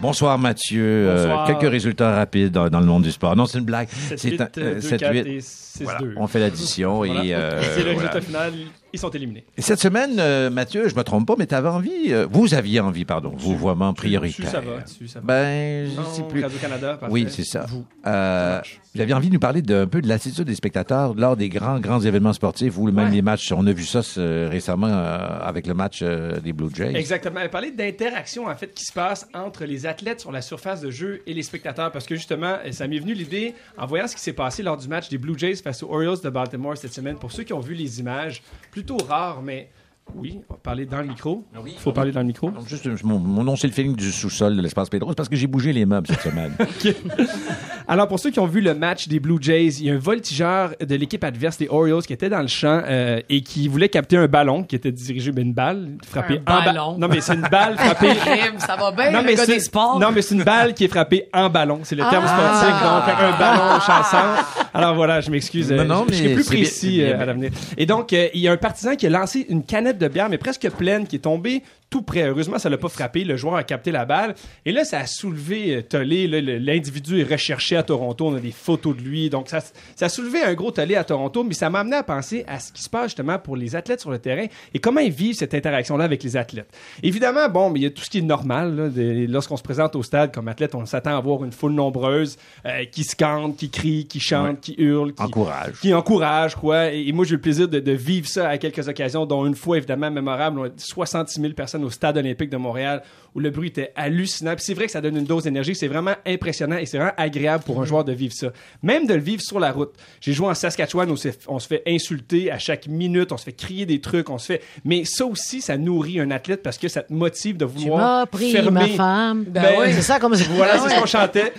Bonsoir 0.00 0.38
Mathieu. 0.38 0.84
Euh, 0.84 1.46
quelques 1.46 1.70
résultats 1.70 2.14
rapides 2.14 2.52
dans, 2.52 2.68
dans 2.68 2.80
le 2.80 2.86
monde 2.86 3.02
du 3.02 3.10
sport. 3.10 3.34
Non, 3.34 3.46
c'est 3.46 3.58
une 3.58 3.64
blague. 3.64 3.88
7, 3.88 4.18
C'est 4.18 4.30
8, 4.30 4.40
un- 4.40 4.48
euh, 4.58 4.74
2, 4.74 4.80
7, 4.80 5.00
4 5.00 5.12
8. 5.12 5.18
et 5.26 5.40
6, 5.40 5.82
Voilà, 5.82 5.98
2. 6.00 6.14
on 6.16 6.26
fait 6.26 6.38
l'addition 6.38 7.04
et 7.04 7.08
Voilà. 7.08 7.22
euh, 7.22 7.62
C'est 7.62 7.78
le 7.82 7.92
voilà. 7.92 8.10
résultat 8.10 8.20
final. 8.20 8.52
Ils 8.96 9.00
sont 9.00 9.10
éliminés. 9.10 9.44
Et 9.58 9.62
Cette 9.62 9.78
semaine, 9.78 10.16
euh, 10.18 10.48
Mathieu, 10.48 10.88
je 10.88 10.94
me 10.94 11.02
trompe 11.02 11.26
pas, 11.26 11.34
mais 11.38 11.46
tu 11.46 11.54
avais 11.54 11.68
envie, 11.68 12.12
euh, 12.14 12.26
vous 12.30 12.54
aviez 12.54 12.80
envie, 12.80 13.04
pardon, 13.04 13.32
vous 13.36 13.54
vraiment 13.54 13.92
prioritaire. 13.92 14.46
Dessus, 14.46 14.50
ça 14.50 14.60
va. 14.60 14.80
Dessus, 14.80 15.06
ça 15.08 15.20
va. 15.20 15.26
Ben, 15.26 15.90
je 15.90 15.96
Non, 16.00 16.06
sais 16.08 16.22
plus. 16.22 16.42
Radio-Canada, 16.42 16.96
parfait. 16.98 17.12
Oui, 17.12 17.26
c'est 17.28 17.44
ça. 17.44 17.66
Vous. 17.68 17.84
Euh, 18.06 18.60
vous 18.94 19.00
aviez 19.02 19.12
envie 19.12 19.28
de 19.28 19.34
nous 19.34 19.38
parler 19.40 19.60
d'un 19.60 19.86
peu 19.86 20.00
de 20.00 20.08
l'attitude 20.08 20.44
des 20.44 20.54
spectateurs 20.54 21.12
lors 21.14 21.36
des 21.36 21.50
grands, 21.50 21.78
grands 21.78 22.00
événements 22.00 22.32
sportifs 22.32 22.78
ou 22.78 22.90
même 22.90 23.08
Ouais. 23.08 23.10
les 23.16 23.20
matchs. 23.22 23.52
On 23.52 23.66
a 23.66 23.72
vu 23.72 23.84
ça 23.84 24.00
récemment 24.48 24.86
euh, 24.88 25.38
avec 25.42 25.66
le 25.66 25.74
match 25.74 26.02
des 26.02 26.52
Blue 26.54 26.70
Jays. 26.74 26.96
Exactement. 26.96 27.40
Elle 27.40 27.50
parlait 27.50 27.70
d'interaction 27.72 28.46
en 28.46 28.56
fait 28.56 28.72
qui 28.72 28.84
se 28.86 28.92
passe 28.94 29.28
entre 29.34 29.64
les 29.66 29.84
athlètes 29.84 30.20
sur 30.20 30.32
la 30.32 30.40
surface 30.40 30.80
de 30.80 30.90
jeu 30.90 31.20
et 31.26 31.34
les 31.34 31.42
spectateurs 31.42 31.92
parce 31.92 32.06
que 32.06 32.14
justement, 32.14 32.56
ça 32.70 32.88
m'est 32.88 32.98
venu 32.98 33.12
l'idée 33.12 33.54
en 33.76 33.84
voyant 33.86 34.06
ce 34.08 34.16
qui 34.16 34.22
s'est 34.22 34.32
passé 34.32 34.62
lors 34.62 34.78
du 34.78 34.88
match 34.88 35.10
des 35.10 35.18
Blue 35.18 35.38
Jays 35.38 35.56
face 35.56 35.82
aux 35.82 35.90
Orioles 35.92 36.20
de 36.24 36.30
Baltimore 36.30 36.76
cette 36.78 36.94
semaine. 36.94 37.16
Pour 37.18 37.32
ceux 37.32 37.42
qui 37.42 37.52
ont 37.52 37.60
vu 37.60 37.74
les 37.74 38.00
images, 38.00 38.42
plutôt 38.86 39.04
rares, 39.04 39.42
mais 39.42 39.68
oui, 40.14 40.40
on 40.48 40.54
va 40.54 40.58
parler 40.62 40.86
dans 40.86 40.98
le 40.98 41.08
micro. 41.08 41.44
Il 41.66 41.72
faut 41.78 41.92
parler 41.92 42.12
dans 42.12 42.20
le 42.20 42.26
micro. 42.26 42.50
Juste, 42.66 42.86
mon, 43.02 43.18
mon 43.18 43.44
nom, 43.44 43.56
c'est 43.56 43.66
le 43.66 43.72
feeling 43.72 43.94
du 43.96 44.10
sous-sol 44.12 44.56
de 44.56 44.62
l'espace 44.62 44.88
Pedro. 44.88 45.10
C'est 45.10 45.16
parce 45.16 45.28
que 45.28 45.36
j'ai 45.36 45.46
bougé 45.46 45.72
les 45.72 45.84
meubles 45.84 46.06
cette 46.06 46.20
semaine. 46.22 46.54
Alors, 47.88 48.08
pour 48.08 48.18
ceux 48.18 48.30
qui 48.30 48.40
ont 48.40 48.46
vu 48.46 48.60
le 48.60 48.74
match 48.74 49.06
des 49.08 49.20
Blue 49.20 49.38
Jays, 49.40 49.68
il 49.80 49.86
y 49.86 49.90
a 49.90 49.94
un 49.94 49.98
voltigeur 49.98 50.72
de 50.80 50.94
l'équipe 50.96 51.22
adverse 51.22 51.58
des 51.58 51.68
Orioles 51.68 52.02
qui 52.02 52.12
était 52.12 52.28
dans 52.28 52.40
le 52.40 52.48
champ 52.48 52.82
euh, 52.84 53.20
et 53.28 53.42
qui 53.42 53.68
voulait 53.68 53.88
capter 53.88 54.16
un 54.16 54.26
ballon 54.26 54.64
qui 54.64 54.74
était 54.74 54.90
dirigé, 54.90 55.30
ben, 55.30 55.42
une 55.46 55.52
balle 55.54 55.90
frappée 56.04 56.40
Un 56.46 56.52
en 56.54 56.58
ba- 56.58 56.64
ballon. 56.64 56.98
Non, 56.98 57.08
mais 57.08 57.20
c'est 57.20 57.34
une 57.34 57.42
balle 57.48 57.76
frappée. 57.78 58.14
Ça 58.58 58.76
va 58.76 58.90
bien, 58.90 59.10
non, 59.12 59.20
le 59.20 59.24
mais 59.26 59.34
gars 59.36 59.44
c'est, 59.44 59.54
des 59.54 59.60
sports. 59.60 60.00
non, 60.00 60.10
mais 60.12 60.22
c'est 60.22 60.34
une 60.34 60.42
balle 60.42 60.74
qui 60.74 60.84
est 60.84 60.88
frappée 60.88 61.28
en 61.32 61.48
ballon. 61.48 61.80
C'est 61.84 61.94
le 61.94 62.02
terme 62.10 62.24
Ah. 62.26 62.36
sportif. 62.36 62.82
Donc, 62.82 63.30
un 63.34 63.38
ballon 63.38 63.80
chassant. 63.80 64.42
Alors 64.74 64.94
voilà, 64.96 65.20
je 65.20 65.30
m'excuse. 65.30 65.70
Non, 65.70 65.78
euh, 65.78 65.84
non, 65.84 66.04
je, 66.08 66.14
je 66.14 66.18
serai 66.22 66.34
plus 66.34 66.44
précis 66.44 67.02
euh, 67.02 67.20
à 67.20 67.24
l'avenir. 67.24 67.50
Et 67.78 67.86
donc, 67.86 68.12
euh, 68.12 68.28
il 68.34 68.40
y 68.40 68.48
a 68.48 68.52
un 68.52 68.56
partisan 68.56 68.96
qui 68.96 69.06
a 69.06 69.10
lancé 69.10 69.46
une 69.48 69.62
canette 69.62 69.95
de 69.98 70.08
bière, 70.08 70.28
mais 70.28 70.38
presque 70.38 70.68
pleine, 70.70 71.06
qui 71.06 71.16
est 71.16 71.20
tombée 71.20 71.62
tout 71.90 72.02
près. 72.02 72.22
Heureusement, 72.28 72.58
ça 72.58 72.68
l'a 72.68 72.78
pas 72.78 72.88
frappé. 72.88 73.24
Le 73.24 73.36
joueur 73.36 73.56
a 73.56 73.62
capté 73.62 73.90
la 73.90 74.04
balle. 74.04 74.34
Et 74.64 74.72
là, 74.72 74.84
ça 74.84 74.98
a 74.98 75.06
soulevé 75.06 75.76
euh, 75.76 75.82
tollé. 75.82 76.26
L'individu 76.26 77.20
est 77.20 77.30
recherché 77.30 77.76
à 77.76 77.82
Toronto. 77.82 78.26
On 78.26 78.34
a 78.34 78.40
des 78.40 78.50
photos 78.50 78.96
de 78.96 79.02
lui. 79.02 79.30
Donc, 79.30 79.48
ça, 79.48 79.60
ça 79.60 80.06
a 80.06 80.08
soulevé 80.08 80.42
un 80.42 80.54
gros 80.54 80.70
tollé 80.70 80.96
à 80.96 81.04
Toronto. 81.04 81.44
Mais 81.44 81.54
ça 81.54 81.70
m'a 81.70 81.80
amené 81.80 81.96
à 81.96 82.02
penser 82.02 82.44
à 82.48 82.58
ce 82.58 82.72
qui 82.72 82.82
se 82.82 82.90
passe 82.90 83.06
justement 83.06 83.38
pour 83.38 83.56
les 83.56 83.76
athlètes 83.76 84.00
sur 84.00 84.10
le 84.10 84.18
terrain 84.18 84.46
et 84.74 84.78
comment 84.78 85.00
ils 85.00 85.12
vivent 85.12 85.36
cette 85.36 85.54
interaction-là 85.54 86.04
avec 86.04 86.22
les 86.22 86.36
athlètes. 86.36 86.68
Évidemment, 87.02 87.48
bon, 87.48 87.70
mais 87.70 87.80
il 87.80 87.82
y 87.84 87.86
a 87.86 87.90
tout 87.90 88.02
ce 88.02 88.10
qui 88.10 88.18
est 88.18 88.22
normal. 88.22 88.92
Lorsqu'on 89.28 89.56
se 89.56 89.62
présente 89.62 89.94
au 89.96 90.02
stade 90.02 90.32
comme 90.34 90.48
athlète, 90.48 90.74
on 90.74 90.84
s'attend 90.86 91.16
à 91.16 91.20
voir 91.20 91.44
une 91.44 91.52
foule 91.52 91.72
nombreuse 91.72 92.36
euh, 92.66 92.84
qui 92.90 93.04
scande, 93.04 93.56
qui 93.56 93.70
crie, 93.70 94.06
qui 94.06 94.20
chante, 94.20 94.60
qui 94.60 94.74
hurle, 94.78 95.12
qui, 95.12 95.22
Encourage. 95.22 95.80
qui 95.80 95.94
encourage, 95.94 96.56
quoi. 96.56 96.92
Et, 96.92 97.08
et 97.08 97.12
moi, 97.12 97.24
j'ai 97.24 97.32
eu 97.32 97.34
le 97.36 97.40
plaisir 97.40 97.68
de, 97.68 97.78
de 97.78 97.92
vivre 97.92 98.26
ça 98.26 98.48
à 98.48 98.58
quelques 98.58 98.88
occasions, 98.88 99.26
dont 99.26 99.46
une 99.46 99.54
fois, 99.54 99.76
évidemment, 99.76 100.10
mémorable. 100.10 100.58
On 100.58 100.64
a 100.64 100.68
66 100.76 101.40
000 101.40 101.52
personnes 101.54 101.75
au 101.84 101.90
Stade 101.90 102.18
olympique 102.18 102.50
de 102.50 102.56
Montréal, 102.56 103.02
où 103.36 103.40
le 103.40 103.50
bruit 103.50 103.68
était 103.68 103.92
hallucinant. 103.94 104.54
Puis 104.56 104.64
c'est 104.64 104.74
vrai 104.74 104.86
que 104.86 104.92
ça 104.92 105.00
donne 105.00 105.16
une 105.16 105.24
dose 105.24 105.44
d'énergie. 105.44 105.74
C'est 105.74 105.86
vraiment 105.88 106.14
impressionnant 106.26 106.78
et 106.78 106.86
c'est 106.86 106.96
vraiment 106.96 107.12
agréable 107.16 107.62
pour 107.64 107.80
un 107.80 107.84
joueur 107.84 108.02
de 108.02 108.12
vivre 108.12 108.32
ça. 108.34 108.48
Même 108.82 109.06
de 109.06 109.14
le 109.14 109.20
vivre 109.20 109.42
sur 109.42 109.60
la 109.60 109.70
route. 109.72 109.92
J'ai 110.20 110.32
joué 110.32 110.46
en 110.48 110.54
Saskatchewan 110.54 111.10
où 111.10 111.16
on 111.48 111.58
se 111.58 111.66
fait 111.68 111.82
insulter 111.86 112.50
à 112.50 112.58
chaque 112.58 112.88
minute, 112.88 113.30
on 113.32 113.36
se 113.36 113.44
fait 113.44 113.52
crier 113.52 113.84
des 113.86 114.00
trucs, 114.00 114.30
on 114.30 114.38
se 114.38 114.46
fait... 114.46 114.62
Mais 114.84 115.04
ça 115.04 115.26
aussi, 115.26 115.60
ça 115.60 115.76
nourrit 115.76 116.18
un 116.18 116.30
athlète 116.30 116.62
parce 116.62 116.78
que 116.78 116.88
ça 116.88 117.02
te 117.02 117.12
motive 117.12 117.56
de 117.58 117.66
Tu 117.66 117.72
vouloir 117.82 117.98
m'as 118.20 118.26
pris 118.26 118.50
fermer... 118.52 118.70
ma 118.80 118.88
femme. 118.88 119.44
Ben 119.46 119.74
oui. 119.78 119.86
C'est 119.92 120.02
ça 120.02 120.18
comme 120.18 120.34
ça. 120.34 120.44
Voilà, 120.54 120.78
c'est 120.78 120.88
ce 120.94 120.98
qu'on 121.00 121.06
chantait. 121.06 121.52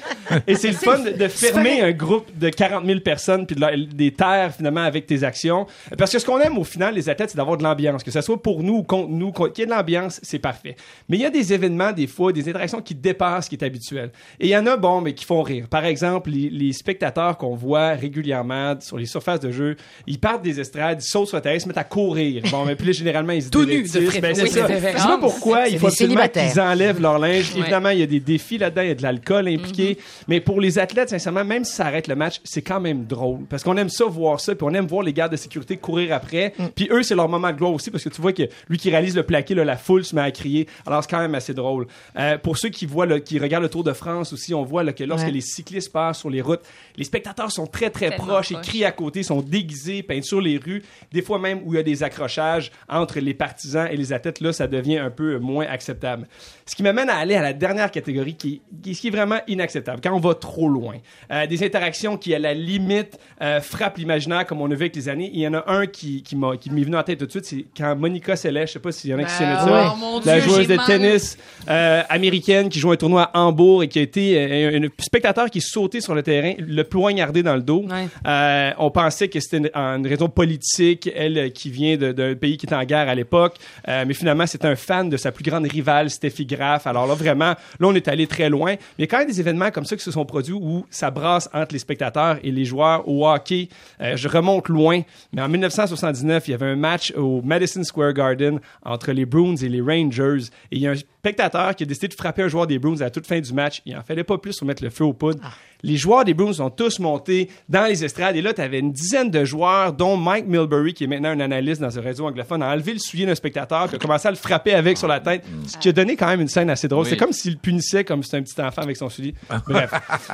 Et 0.47 0.55
c'est 0.55 0.69
le 0.69 0.73
fun 0.77 0.97
de, 0.99 1.11
de 1.11 1.27
fermer 1.27 1.81
un 1.81 1.91
groupe 1.91 2.35
de 2.37 2.49
40 2.49 2.85
000 2.85 2.99
personnes 3.01 3.45
puis 3.45 3.55
de 3.55 3.61
leur- 3.61 3.71
des 3.77 4.11
terres 4.11 4.55
finalement 4.55 4.81
avec 4.83 5.05
tes 5.05 5.23
actions. 5.23 5.67
Parce 5.97 6.11
que 6.11 6.19
ce 6.19 6.25
qu'on 6.25 6.39
aime 6.39 6.57
au 6.57 6.63
final, 6.63 6.95
les 6.95 7.07
athlètes, 7.09 7.29
c'est 7.29 7.37
d'avoir 7.37 7.57
de 7.57 7.63
l'ambiance. 7.63 8.03
Que 8.03 8.11
ce 8.11 8.21
soit 8.21 8.41
pour 8.41 8.63
nous 8.63 8.77
ou 8.77 8.83
contre 8.83 9.09
nous, 9.09 9.31
qu'il 9.31 9.45
y 9.59 9.61
ait 9.61 9.65
de 9.65 9.71
l'ambiance, 9.71 10.19
c'est 10.23 10.39
parfait. 10.39 10.75
Mais 11.09 11.17
il 11.17 11.21
y 11.21 11.25
a 11.25 11.29
des 11.29 11.53
événements, 11.53 11.66
des 11.67 12.07
fois, 12.07 12.31
des 12.31 12.47
interactions 12.49 12.81
qui 12.81 12.95
dépassent 12.95 13.45
ce 13.45 13.49
qui 13.49 13.55
est 13.55 13.63
habituel. 13.63 14.11
Et 14.39 14.47
il 14.47 14.49
y 14.49 14.57
en 14.57 14.65
a, 14.65 14.77
bon, 14.77 15.01
mais 15.01 15.13
qui 15.13 15.25
font 15.25 15.41
rire. 15.41 15.67
Par 15.69 15.85
exemple, 15.85 16.29
les, 16.29 16.49
les 16.49 16.73
spectateurs 16.73 17.37
qu'on 17.37 17.55
voit 17.55 17.89
régulièrement 17.89 18.75
sur 18.79 18.97
les 18.97 19.05
surfaces 19.05 19.39
de 19.39 19.51
jeu, 19.51 19.75
ils 20.05 20.19
partent 20.19 20.43
des 20.43 20.59
estrades, 20.59 20.99
ils 21.01 21.05
sautent 21.05 21.27
sur 21.27 21.37
la 21.37 21.41
terre, 21.41 21.55
ils 21.55 21.61
se 21.61 21.67
mettent 21.67 21.77
à 21.77 21.83
courir. 21.83 22.43
Bon, 22.51 22.65
mais 22.65 22.75
puis 22.75 22.87
là, 22.87 22.91
généralement, 22.93 23.33
ils 23.33 23.43
se 23.43 23.49
Tout 23.49 23.65
nus, 23.65 23.83
de. 23.83 24.21
Ben, 24.21 24.33
ça. 24.35 24.43
Oui, 24.43 24.49
Je 24.49 24.97
sais 24.97 25.07
pas 25.07 25.17
pourquoi 25.19 25.67
il 25.67 25.77
faut 25.79 25.87
absolument 25.87 26.15
célibataires. 26.15 26.51
qu'ils 26.51 26.61
enlèvent 26.61 27.01
leur 27.01 27.19
linge. 27.19 27.53
Ouais. 27.53 27.61
Évidemment, 27.61 27.89
il 27.89 27.99
y 27.99 28.03
a 28.03 28.07
des 28.07 28.19
défis 28.19 28.57
là-dedans, 28.57 28.81
il 28.81 28.87
y 28.87 28.91
a 28.91 28.95
de 28.95 29.03
l'alcool 29.03 29.47
impliqué. 29.47 29.97
Mais 30.27 30.39
pour 30.39 30.61
les 30.61 30.79
athlètes, 30.79 31.09
sincèrement, 31.09 31.45
même 31.45 31.63
si 31.63 31.73
ça 31.73 31.85
arrête 31.85 32.07
le 32.07 32.15
match, 32.15 32.39
c'est 32.43 32.61
quand 32.61 32.79
même 32.79 33.05
drôle. 33.05 33.45
Parce 33.49 33.63
qu'on 33.63 33.77
aime 33.77 33.89
ça, 33.89 34.05
voir 34.05 34.39
ça, 34.39 34.55
puis 34.55 34.65
on 34.69 34.73
aime 34.73 34.87
voir 34.87 35.03
les 35.03 35.13
gardes 35.13 35.31
de 35.31 35.37
sécurité 35.37 35.77
courir 35.77 36.13
après. 36.13 36.53
Puis 36.75 36.87
eux, 36.91 37.03
c'est 37.03 37.15
leur 37.15 37.29
moment 37.29 37.51
de 37.51 37.57
gloire 37.57 37.73
aussi, 37.73 37.91
parce 37.91 38.03
que 38.03 38.09
tu 38.09 38.21
vois 38.21 38.33
que 38.33 38.43
lui 38.69 38.77
qui 38.77 38.89
réalise 38.89 39.15
le 39.15 39.23
plaqué, 39.23 39.55
là, 39.55 39.65
la 39.65 39.77
foule 39.77 40.03
se 40.03 40.15
met 40.15 40.21
à 40.21 40.31
crier. 40.31 40.67
Alors 40.85 41.03
c'est 41.03 41.09
quand 41.09 41.19
même 41.19 41.35
assez 41.35 41.53
drôle. 41.57 41.87
Euh, 42.17 42.37
pour 42.37 42.57
ceux 42.57 42.69
qui 42.69 42.85
voient, 42.85 43.05
le- 43.05 43.19
qui 43.19 43.37
regardent 43.39 43.63
le 43.63 43.69
Tour 43.69 43.83
de 43.83 43.91
France 43.93 44.31
aussi, 44.31 44.53
on 44.53 44.63
voit 44.63 44.83
là, 44.83 44.93
que 44.93 45.03
lorsque 45.03 45.25
Ouais. 45.25 45.31
les 45.31 45.41
cyclistes 45.41 45.91
passent 45.91 46.19
sur 46.19 46.29
les 46.29 46.41
routes, 46.41 46.61
les 46.95 47.03
spectateurs 47.03 47.51
sont 47.51 47.67
très 47.67 47.89
très 47.89 48.09
Tellement 48.09 48.25
proches, 48.27 48.51
ils 48.51 48.61
crient 48.61 48.85
à 48.85 48.91
côté, 48.91 49.23
sont 49.23 49.41
déguisés, 49.41 50.03
peints 50.03 50.21
sur 50.21 50.39
les 50.39 50.57
rues. 50.57 50.83
Des 51.11 51.21
fois 51.21 51.37
même 51.39 51.59
où 51.65 51.73
il 51.73 51.77
y 51.77 51.79
a 51.79 51.83
des 51.83 52.03
accrochages 52.03 52.71
entre 52.87 53.19
les 53.19 53.33
partisans 53.33 53.87
et 53.91 53.97
les 53.97 54.13
athlètes, 54.13 54.39
là, 54.39 54.53
ça 54.53 54.67
devient 54.67 54.97
un 54.99 55.09
peu 55.09 55.37
moins 55.39 55.65
acceptable. 55.67 56.27
Ce 56.65 56.75
qui 56.75 56.83
m'amène 56.83 57.09
à 57.09 57.15
aller 57.17 57.35
à 57.35 57.41
la 57.41 57.53
dernière 57.53 57.91
catégorie 57.91 58.35
qui, 58.35 58.61
qui, 58.83 58.93
qui 58.93 59.07
est 59.07 59.11
vraiment 59.11 59.39
inacceptable, 59.47 59.99
quand 60.01 60.13
on 60.13 60.19
va 60.19 60.35
trop 60.35 60.69
loin. 60.69 60.95
Euh, 61.31 61.45
des 61.47 61.63
interactions 61.63 62.17
qui, 62.17 62.33
à 62.35 62.39
la 62.39 62.53
limite, 62.53 63.17
euh, 63.41 63.59
frappent 63.61 63.97
l'imaginaire 63.97 64.45
comme 64.45 64.61
on 64.61 64.65
a 64.71 64.75
vu 64.75 64.81
avec 64.83 64.95
les 64.95 65.09
années. 65.09 65.31
Il 65.33 65.39
y 65.41 65.47
en 65.47 65.53
a 65.55 65.63
un 65.71 65.87
qui, 65.87 66.21
qui 66.23 66.35
m'est 66.35 66.83
venu 66.83 66.95
en 66.95 67.03
tête 67.03 67.19
tout 67.19 67.25
de 67.25 67.31
suite, 67.31 67.45
c'est 67.45 67.65
quand 67.75 67.95
Monica 67.95 68.35
Seles, 68.35 68.67
je 68.67 68.73
sais 68.73 68.79
pas 68.79 68.91
s'il 68.91 69.09
y 69.09 69.13
en 69.13 69.19
a 69.19 69.23
qui 69.23 69.31
se 69.31 69.37
souviennent 69.37 69.55
de 69.55 69.59
ça, 69.61 69.65
Ben, 69.65 69.91
oh 69.93 69.97
mon 69.97 70.19
la 70.19 70.39
Dieu, 70.39 70.49
joueuse 70.49 70.67
de 70.67 70.75
mal. 70.75 70.85
tennis 70.85 71.36
euh, 71.69 72.03
américaine 72.09 72.69
qui 72.69 72.79
joue 72.79 72.91
un 72.91 72.95
tournoi 72.95 73.23
à 73.33 73.39
Hambourg 73.41 73.83
et 73.83 73.87
qui 73.87 73.99
a 73.99 74.01
été 74.01 74.37
euh, 74.37 74.79
un, 74.79 74.87
spectateur 74.99 75.49
qui 75.49 75.61
sautait 75.61 76.01
sur 76.01 76.15
le 76.15 76.23
terrain, 76.23 76.53
le 76.57 76.83
poignardé 76.83 77.43
dans 77.43 77.55
le 77.55 77.61
dos. 77.61 77.83
Ouais. 77.83 78.07
Euh, 78.25 78.71
on 78.77 78.91
pensait 78.91 79.27
que 79.27 79.39
c'était 79.39 79.57
une, 79.57 79.69
une 79.73 80.07
raison 80.07 80.29
politique, 80.29 81.09
elle 81.15 81.51
qui 81.51 81.69
vient 81.69 81.97
d'un 81.97 82.35
pays 82.35 82.57
qui 82.57 82.65
était 82.65 82.75
en 82.75 82.83
guerre 82.83 83.09
à 83.09 83.15
l'époque, 83.15 83.55
mais 83.87 84.13
finalement 84.13 84.45
c'était 84.45 84.67
un 84.67 84.75
fan 84.75 85.09
de 85.09 85.17
sa 85.17 85.31
plus 85.31 85.43
grande 85.43 85.67
rivale, 85.67 86.09
Steffi 86.09 86.45
Graf. 86.45 86.87
Alors 86.87 87.07
là 87.07 87.13
vraiment, 87.13 87.55
là 87.79 87.87
on 87.87 87.95
est 87.95 88.07
allé 88.07 88.27
très 88.27 88.49
loin. 88.49 88.71
Mais 88.71 88.79
il 88.99 89.01
y 89.01 89.03
a 89.03 89.07
quand 89.07 89.19
même 89.19 89.27
des 89.27 89.39
événements 89.39 89.71
comme 89.71 89.85
ça 89.85 89.95
qui 89.95 90.03
se 90.03 90.11
sont 90.11 90.25
produits 90.25 90.53
où 90.53 90.85
ça 90.89 91.11
brasse 91.11 91.49
entre 91.53 91.73
les 91.73 91.79
spectateurs 91.79 92.37
et 92.43 92.51
les 92.51 92.65
joueurs 92.65 93.07
au 93.07 93.27
hockey. 93.27 93.69
Je 93.99 94.27
remonte 94.27 94.69
loin, 94.69 95.01
mais 95.33 95.41
en 95.41 95.49
1979, 95.49 96.47
il 96.47 96.51
y 96.51 96.53
avait 96.53 96.65
un 96.65 96.75
match 96.75 97.13
au 97.15 97.41
Madison 97.41 97.83
Square 97.83 98.13
Garden 98.13 98.59
entre 98.83 99.11
les 99.11 99.25
Bruins 99.25 99.55
et 99.55 99.69
les 99.69 99.81
Rangers. 99.81 100.49
Et 100.71 100.77
il 100.77 100.81
y 100.81 100.87
a 100.87 100.91
un 100.91 100.95
spectateur 101.27 101.75
qui 101.75 101.83
a 101.83 101.85
décidé 101.85 102.07
de 102.07 102.13
frapper 102.13 102.43
un 102.43 102.47
joueur 102.47 102.67
des 102.67 102.79
Bruins 102.79 103.01
à 103.01 103.09
toute 103.09 103.27
fin 103.27 103.39
du 103.39 103.53
match. 103.53 103.81
Il 103.85 103.95
en 103.97 104.01
fallait 104.01 104.23
pas 104.23 104.37
plus 104.37 104.57
pour 104.57 104.67
mettre 104.67 104.83
le 104.83 104.89
feu 104.89 105.03
aux 105.03 105.13
poudres. 105.13 105.41
Les 105.83 105.97
joueurs 105.97 106.25
des 106.25 106.33
Bruins 106.33 106.53
sont 106.53 106.69
tous 106.69 106.99
montés 106.99 107.49
dans 107.69 107.85
les 107.85 108.03
estrades. 108.03 108.35
Et 108.35 108.41
là, 108.41 108.53
tu 108.53 108.61
avais 108.61 108.79
une 108.79 108.91
dizaine 108.91 109.29
de 109.29 109.45
joueurs, 109.45 109.93
dont 109.93 110.17
Mike 110.17 110.47
Milbury, 110.47 110.93
qui 110.93 111.03
est 111.03 111.07
maintenant 111.07 111.29
un 111.29 111.39
analyste 111.39 111.81
dans 111.81 111.97
un 111.97 112.01
réseau 112.01 112.25
anglophone, 112.25 112.63
a 112.63 112.71
enlevé 112.71 112.93
le 112.93 112.99
soulier 112.99 113.25
d'un 113.25 113.35
spectateur 113.35 113.87
puis 113.87 113.95
a 113.95 113.99
commencé 113.99 114.27
à 114.27 114.31
le 114.31 114.37
frapper 114.37 114.73
avec 114.73 114.97
sur 114.97 115.07
la 115.07 115.19
tête. 115.19 115.43
Ce 115.67 115.77
qui 115.77 115.89
a 115.89 115.91
donné 115.91 116.15
quand 116.15 116.27
même 116.27 116.41
une 116.41 116.47
scène 116.47 116.69
assez 116.69 116.87
drôle. 116.87 117.03
Oui. 117.03 117.09
C'est 117.09 117.17
comme 117.17 117.31
s'il 117.31 117.57
punissait 117.57 118.03
comme 118.03 118.23
si 118.23 118.29
c'était 118.29 118.37
un 118.37 118.43
petit 118.43 118.61
enfant 118.61 118.81
avec 118.81 118.97
son 118.97 119.09
soulier. 119.09 119.33
Bref. 119.67 119.91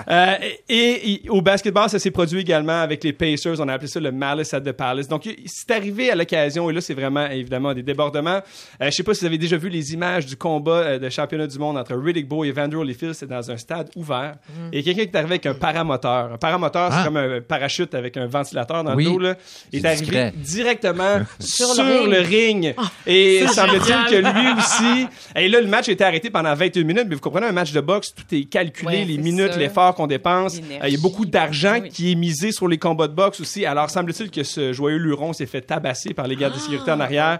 Euh, 0.09 0.35
et, 0.69 1.23
et 1.25 1.29
au 1.29 1.41
basketball, 1.41 1.89
ça 1.89 1.99
s'est 1.99 2.11
produit 2.11 2.39
également 2.39 2.81
avec 2.81 3.03
les 3.03 3.13
Pacers. 3.13 3.59
On 3.59 3.67
a 3.67 3.73
appelé 3.73 3.87
ça 3.87 3.99
le 3.99 4.11
Malice 4.11 4.53
at 4.53 4.61
the 4.61 4.71
Palace. 4.71 5.07
Donc, 5.07 5.29
c'est 5.45 5.71
arrivé 5.71 6.09
à 6.09 6.15
l'occasion. 6.15 6.69
Et 6.69 6.73
là, 6.73 6.81
c'est 6.81 6.93
vraiment, 6.93 7.27
évidemment, 7.27 7.73
des 7.73 7.83
débordements. 7.83 8.41
Euh, 8.81 8.85
je 8.85 8.91
sais 8.91 9.03
pas 9.03 9.13
si 9.13 9.21
vous 9.21 9.27
avez 9.27 9.37
déjà 9.37 9.57
vu 9.57 9.69
les 9.69 9.93
images 9.93 10.25
du 10.25 10.35
combat 10.35 10.71
euh, 10.71 10.99
de 10.99 11.09
championnat 11.09 11.47
du 11.47 11.57
monde 11.59 11.77
entre 11.77 11.95
Riddick 11.95 12.27
Bowe 12.27 12.45
et 12.45 12.49
Evander 12.49 12.75
Holyfield. 12.75 13.13
C'est 13.13 13.27
dans 13.27 13.51
un 13.51 13.57
stade 13.57 13.89
ouvert. 13.95 14.35
Et 14.71 14.83
quelqu'un 14.83 15.03
qui 15.03 15.09
est 15.09 15.15
arrivé 15.15 15.32
avec 15.33 15.45
un 15.45 15.53
paramoteur. 15.53 16.33
Un 16.33 16.37
paramoteur, 16.37 16.89
Ah. 16.91 16.97
c'est 16.99 17.05
comme 17.05 17.17
un 17.17 17.41
parachute 17.41 17.93
avec 17.95 18.17
un 18.17 18.27
ventilateur 18.27 18.83
dans 18.83 18.95
Oui. 18.95 19.05
le 19.05 19.11
dos. 19.11 19.19
Là. 19.19 19.35
Il 19.71 19.79
est 19.79 19.87
arrivé 19.87 20.01
discret. 20.01 20.33
directement 20.37 21.21
sur, 21.39 21.67
le 21.83 22.09
le 22.09 22.19
ring. 22.19 22.65
ring. 22.65 22.75
Et 23.05 23.45
semble-t-il 23.47 23.95
que 24.09 24.15
lui 24.15 24.53
aussi. 24.57 25.07
Et 25.35 25.47
là, 25.47 25.61
le 25.61 25.67
match 25.67 25.89
a 25.89 25.91
été 25.91 26.03
arrêté 26.03 26.29
pendant 26.29 26.53
21 26.53 26.83
minutes. 26.83 27.05
Mais 27.07 27.15
vous 27.15 27.21
comprenez, 27.21 27.47
un 27.47 27.51
match 27.51 27.71
de 27.71 27.81
boxe, 27.81 28.13
tout 28.13 28.23
est 28.35 28.45
calculé, 28.45 28.99
Ouais, 28.99 29.05
les 29.05 29.17
minutes, 29.17 29.55
l'effort 29.57 29.95
qu'on 29.95 30.07
dépense. 30.07 30.57
Euh, 30.57 30.87
Il 30.87 30.93
y 30.93 30.97
a 30.97 31.01
beaucoup 31.01 31.25
d'argent 31.25 31.79
Oui. 31.81 31.89
qui 31.89 32.11
est 32.11 32.15
misé 32.15 32.51
sur 32.51 32.67
les 32.67 32.77
combats 32.77 33.07
de 33.07 33.13
boxe 33.13 33.39
aussi. 33.41 33.65
Alors, 33.65 33.89
semble-t-il 33.89 34.29
que 34.31 34.43
ce 34.43 34.73
joyeux 34.73 34.97
luron 34.97 35.33
s'est 35.33 35.45
fait 35.45 35.61
tabasser 35.61 36.13
par 36.13 36.27
les 36.27 36.35
gardes 36.35 36.53
de 36.53 36.59
sécurité 36.59 36.91
Ah. 36.91 36.95
en 36.95 36.99
arrière. 36.99 37.39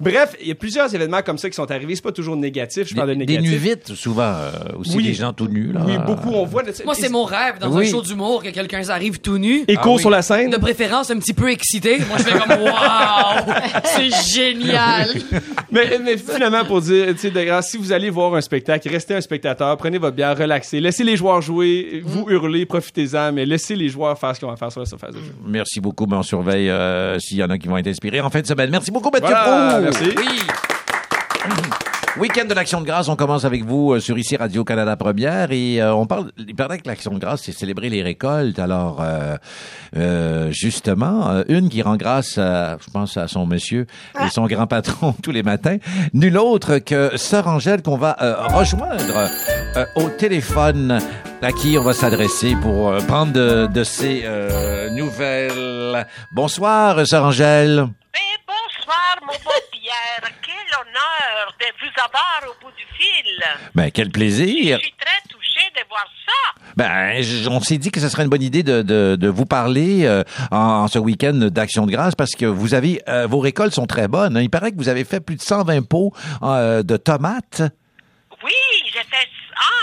Bref, 0.00 0.34
il 0.40 0.48
y 0.48 0.50
a 0.50 0.54
plusieurs 0.54 0.92
événements 0.94 1.20
comme 1.22 1.38
ça 1.38 1.48
qui 1.50 1.54
sont 1.56 1.70
arrivés. 1.70 1.94
C'est 1.94 2.02
pas 2.02 2.10
toujours 2.12 2.36
négatif. 2.36 2.88
Je 2.88 2.94
parle 2.94 3.10
de 3.10 3.14
Des, 3.14 3.26
des 3.26 3.36
négatif. 3.38 3.50
nus 3.50 3.56
vite, 3.58 3.94
souvent. 3.94 4.22
euh, 4.22 4.50
aussi 4.78 4.96
Oui. 4.96 5.04
des 5.04 5.14
gens 5.14 5.32
tout 5.32 5.46
nus. 5.46 5.72
Là. 5.72 5.80
Oui, 5.86 5.94
beaucoup. 6.06 6.30
On 6.32 6.44
voit. 6.46 6.62
Moi, 6.84 6.94
c'est 6.94 7.08
mon 7.10 7.24
rêve 7.24 7.58
dans 7.60 7.70
Oui. 7.70 7.86
un 7.86 7.90
show 7.90 8.00
d'humour 8.02 8.42
que 8.42 8.48
quelqu'un 8.48 8.88
arrive 8.88 9.20
tout 9.20 9.38
nu. 9.38 9.64
Et 9.68 9.76
court 9.76 9.94
oui. 9.94 10.00
sur 10.00 10.10
la 10.10 10.22
scène. 10.22 10.50
De 10.50 10.56
préférence 10.56 11.10
un 11.10 11.18
petit 11.18 11.34
peu 11.34 11.50
excité. 11.50 11.98
Moi, 12.08 12.16
je 12.18 12.22
fais 12.24 12.38
comme 12.38 12.50
Waouh! 12.62 13.54
C'est 13.84 14.10
génial! 14.34 15.08
Mais, 15.72 15.98
mais 16.04 16.16
finalement, 16.16 16.64
pour 16.64 16.80
dire, 16.80 17.06
tu 17.12 17.18
sais, 17.18 17.30
de 17.30 17.40
grâce, 17.44 17.70
si 17.70 17.76
vous 17.76 17.92
allez 17.92 18.10
voir 18.10 18.34
un 18.34 18.40
spectacle, 18.40 18.88
restez 18.88 19.14
un 19.14 19.20
spectateur, 19.20 19.76
prenez 19.76 19.98
votre 19.98 20.16
bière, 20.16 20.36
relaxez, 20.36 20.80
laissez 20.80 21.04
les 21.04 21.16
joueurs 21.16 21.40
jouer, 21.42 22.02
vous 22.04 22.26
Mm. 22.26 22.30
hurlez, 22.32 22.66
profitez-en, 22.66 23.32
mais 23.32 23.46
laissez 23.46 23.76
les 23.76 23.88
joueurs 23.88 24.18
faire 24.18 24.34
ce 24.34 24.40
qu'ils 24.40 24.48
ont 24.48 24.52
à 24.52 24.56
faire 24.56 24.72
sur 24.72 24.80
la 24.80 24.86
surface 24.86 25.14
de 25.14 25.18
jeu. 25.20 25.32
Merci 25.46 25.80
beaucoup, 25.80 26.06
mais 26.06 26.16
on 26.16 26.24
surveille 26.24 26.68
euh, 26.70 27.18
s'il 27.20 27.36
y 27.38 27.44
en 27.44 27.50
a 27.50 27.56
qui 27.58 27.68
vont 27.68 27.76
être 27.76 27.86
inspirés 27.86 28.20
en 28.20 28.30
fin 28.30 28.40
de 28.40 28.46
semaine. 28.46 28.70
Merci 28.70 28.90
beaucoup, 28.90 29.10
Mathieu 29.12 29.28
Voilà. 29.28 29.89
Merci. 29.90 30.14
Oui! 30.16 30.40
Week-end 32.18 32.44
de 32.44 32.54
l'Action 32.54 32.80
de 32.80 32.86
grâce, 32.86 33.08
on 33.08 33.14
commence 33.14 33.44
avec 33.44 33.64
vous 33.64 33.92
euh, 33.92 34.00
sur 34.00 34.18
ici 34.18 34.36
Radio-Canada 34.36 34.96
Première 34.96 35.52
et 35.52 35.80
euh, 35.80 35.94
on 35.94 36.06
parle, 36.06 36.32
il 36.36 36.56
paraît 36.56 36.78
que 36.78 36.88
l'Action 36.88 37.12
de 37.14 37.18
grâce, 37.20 37.42
c'est 37.44 37.52
célébrer 37.52 37.88
les 37.88 38.02
récoltes. 38.02 38.58
Alors, 38.58 39.00
euh, 39.00 39.36
euh, 39.96 40.50
justement, 40.50 41.30
euh, 41.30 41.42
une 41.48 41.68
qui 41.68 41.82
rend 41.82 41.96
grâce, 41.96 42.34
je 42.34 42.90
pense, 42.92 43.16
à 43.16 43.28
son 43.28 43.46
monsieur 43.46 43.86
et 44.20 44.28
son 44.28 44.46
grand 44.46 44.66
patron 44.66 45.14
tous 45.22 45.30
les 45.30 45.44
matins, 45.44 45.76
nul 46.12 46.36
autre 46.36 46.78
que 46.78 47.16
Sœur 47.16 47.46
Angèle 47.46 47.80
qu'on 47.80 47.96
va 47.96 48.16
euh, 48.20 48.34
rejoindre 48.48 49.30
au 49.94 50.08
téléphone 50.08 50.98
à 51.42 51.52
qui 51.52 51.78
on 51.78 51.82
va 51.82 51.92
s'adresser 51.92 52.56
pour 52.60 52.92
prendre 53.06 53.32
de, 53.32 53.68
de 53.68 53.84
ses 53.84 54.24
nouvelles. 54.90 56.06
Bonsoir, 56.32 57.06
Sœur 57.06 57.24
Angèle. 57.24 57.86
Pierre. 59.72 60.30
Quel 60.42 60.54
honneur 60.80 61.54
de 61.58 61.66
vous 61.80 61.92
avoir 62.02 62.42
au 62.50 62.64
bout 62.64 62.72
du 62.76 62.84
fil. 62.98 63.42
Ben, 63.74 63.90
quel 63.90 64.06
Je 64.06 64.10
plaisir. 64.10 64.78
suis 64.78 64.94
très 64.98 65.20
touchée 65.28 65.70
de 65.74 65.80
voir 65.88 66.06
ça. 66.26 66.62
Ben, 66.76 67.22
on 67.50 67.60
s'est 67.60 67.78
dit 67.78 67.90
que 67.90 68.00
ce 68.00 68.08
serait 68.08 68.22
une 68.24 68.28
bonne 68.28 68.42
idée 68.42 68.62
de, 68.62 68.82
de, 68.82 69.16
de 69.16 69.28
vous 69.28 69.46
parler 69.46 70.04
euh, 70.06 70.22
en, 70.50 70.56
en 70.56 70.88
ce 70.88 70.98
week-end 70.98 71.32
d'Action 71.34 71.86
de 71.86 71.92
grâce 71.92 72.14
parce 72.14 72.32
que 72.32 72.46
vous 72.46 72.74
avez 72.74 73.02
euh, 73.08 73.26
vos 73.26 73.40
récoltes 73.40 73.74
sont 73.74 73.86
très 73.86 74.08
bonnes. 74.08 74.36
hein. 74.36 74.42
Il 74.42 74.50
paraît 74.50 74.70
que 74.72 74.76
vous 74.76 74.88
avez 74.88 75.04
fait 75.04 75.20
plus 75.20 75.36
de 75.36 75.42
120 75.42 75.82
pots 75.86 76.12
euh, 76.42 76.82
de 76.82 76.96
tomates. 76.96 77.62
Oui, 78.42 78.52
j'ai 78.86 79.00
fait 79.00 79.28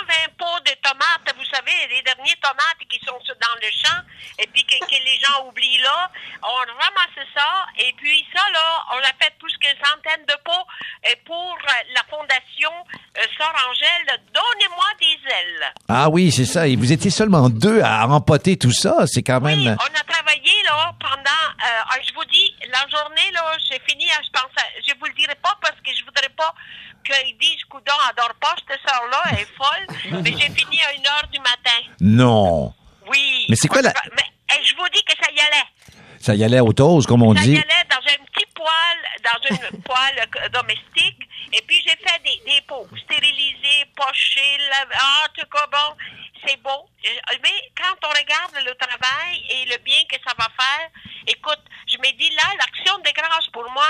120 0.07 0.13
pots 0.37 0.45
de 0.65 0.71
tomates. 0.81 1.35
Vous 1.59 1.65
savez, 1.65 1.87
les 1.95 2.01
derniers 2.03 2.35
tomates 2.41 2.77
qui 2.89 2.99
sont 3.05 3.17
dans 3.17 3.55
le 3.61 3.69
champ 3.71 4.01
et 4.37 4.45
puis 4.47 4.63
que, 4.63 4.77
que 4.85 4.91
les 5.03 5.19
gens 5.19 5.45
oublient 5.47 5.79
là. 5.79 6.11
On 6.43 6.55
ramasse 6.55 7.27
ça 7.35 7.65
et 7.79 7.91
puis 7.97 8.25
ça, 8.35 8.41
là, 8.53 8.83
on 8.93 8.97
a 8.99 9.11
fait 9.19 9.33
plus 9.39 9.55
qu'une 9.57 9.75
centaine 9.83 10.23
de 10.27 10.35
pots 10.45 10.67
et 11.09 11.15
pour 11.25 11.57
euh, 11.57 11.71
la 11.95 12.03
fondation 12.09 12.69
euh, 13.17 13.21
Sœur 13.37 13.53
Angèle, 13.69 14.19
donnez-moi 14.33 14.85
des 14.99 15.31
ailes. 15.33 15.73
Ah 15.89 16.09
oui, 16.09 16.31
c'est 16.31 16.45
ça. 16.45 16.67
Et 16.67 16.75
vous 16.75 16.91
étiez 16.91 17.09
seulement 17.09 17.49
deux 17.49 17.81
à 17.81 18.05
empoter 18.07 18.57
tout 18.57 18.71
ça. 18.71 19.07
C'est 19.07 19.23
quand 19.23 19.41
même. 19.41 19.59
Oui, 19.59 19.67
on 19.69 19.99
a 19.99 20.03
travaillé 20.03 20.63
là 20.65 20.93
pendant. 20.99 21.17
euh, 21.17 21.89
ah, 21.89 21.95
je 22.07 22.13
vous 22.13 22.25
dis, 22.25 22.55
la 22.69 22.85
journée 22.87 23.31
là, 23.33 23.57
j'ai 23.69 23.79
fini. 23.89 24.07
à- 24.11 24.21
Je 24.23 24.29
pense, 24.29 24.51
à- 24.61 24.81
je 24.87 24.93
vous 24.99 25.05
le 25.05 25.13
dirai 25.13 25.35
pas 25.35 25.57
parce 25.61 25.79
que 25.83 25.91
je 25.95 26.03
voudrais 26.05 26.29
pas 26.29 26.53
qu'ils 27.07 27.37
disent 27.37 27.63
Coudon 27.69 27.93
adore 28.09 28.33
pas 28.41 28.55
cette 28.67 28.79
sœur-là, 28.87 29.23
elle 29.31 29.39
est 29.39 29.55
folle. 29.55 30.21
mais 30.23 30.31
j'ai 30.31 30.49
fini 30.53 30.81
à 30.83 30.93
une 30.93 31.07
heure 31.07 31.27
du 31.31 31.39
matin. 31.39 31.79
Non. 32.01 32.73
Oui. 33.09 33.45
Mais 33.49 33.55
c'est 33.55 33.67
quoi 33.67 33.81
la- 33.81 33.93
Mais 34.15 34.63
je 34.63 34.75
vous 34.75 34.87
dis 34.89 35.03
que 35.03 35.13
ça 35.23 35.31
y 35.31 35.39
allait. 35.39 35.67
Ça 36.19 36.33
y 36.35 36.43
allait 36.43 36.59
au 36.59 36.73
toast, 36.73 37.07
comme 37.07 37.23
on 37.23 37.35
ça 37.35 37.41
dit. 37.41 37.53
y 37.53 37.57
allait 37.57 37.85
dans 37.89 37.97
un 37.97 38.25
petit 38.25 38.45
poêle, 38.55 39.21
dans 39.23 39.55
une 39.71 39.81
poêle 39.83 40.27
domestique. 40.51 41.19
Et 41.53 41.61
puis 41.65 41.81
j'ai 41.87 41.95
fait 41.95 42.19
des, 42.23 42.41
des 42.51 42.61
pots 42.67 42.87
stérilisés, 43.05 43.85
pochés, 43.95 44.57
lav- 44.69 44.91
ah, 44.99 45.25
en 45.27 45.33
tout 45.39 45.47
cas, 45.49 45.65
bon, 45.71 45.95
c'est 46.45 46.57
beau. 46.61 46.89
Euh, 47.05 47.33
Mais 47.43 47.71
quand 47.77 47.95
on 48.03 48.09
regarde 48.09 48.65
le 48.65 48.73
travail 48.75 49.45
et 49.49 49.65
le 49.65 49.77
bien 49.83 50.01
que 50.11 50.17
ça 50.27 50.33
va 50.37 50.47
faire, 50.59 50.89
écoute, 51.27 51.61
je 51.87 51.97
me 51.99 52.11
dis 52.17 52.29
là, 52.35 52.43
l'action 52.59 52.97
de 52.99 53.09
grâce 53.15 53.47
pour 53.53 53.69
moi, 53.71 53.87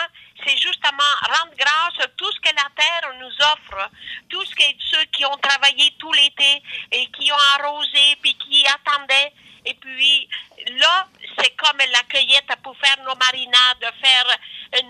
c'est 0.48 0.58
justement 0.58 1.12
rendre 1.22 1.54
grâce 1.58 2.06
à 2.06 2.08
tout 2.16 2.32
ce 2.32 2.40
que 2.40 2.56
la 2.56 2.70
terre 2.76 3.12
nous 3.20 3.36
offre, 3.54 3.90
tout 4.30 4.44
ce 4.46 4.56
que 4.56 4.64
ceux 4.92 5.04
qui 5.12 5.26
ont 5.26 5.38
travaillé 5.38 5.94
tout 6.00 6.12
l'été 6.14 6.64
et 6.92 7.06
qui 7.08 7.32
ont 7.32 7.44
arrosé 7.60 8.16
puis 8.22 8.34
qui 8.36 8.66
attendaient. 8.68 9.34
Et 9.66 9.74
puis 9.74 10.30
là, 10.78 11.08
c'est 11.38 11.54
comme 11.58 11.78
la 11.92 12.02
cueillette 12.04 12.48
pour 12.64 12.76
faire 12.78 12.96
nos 13.06 13.16
marinades, 13.16 13.94
faire 14.02 14.38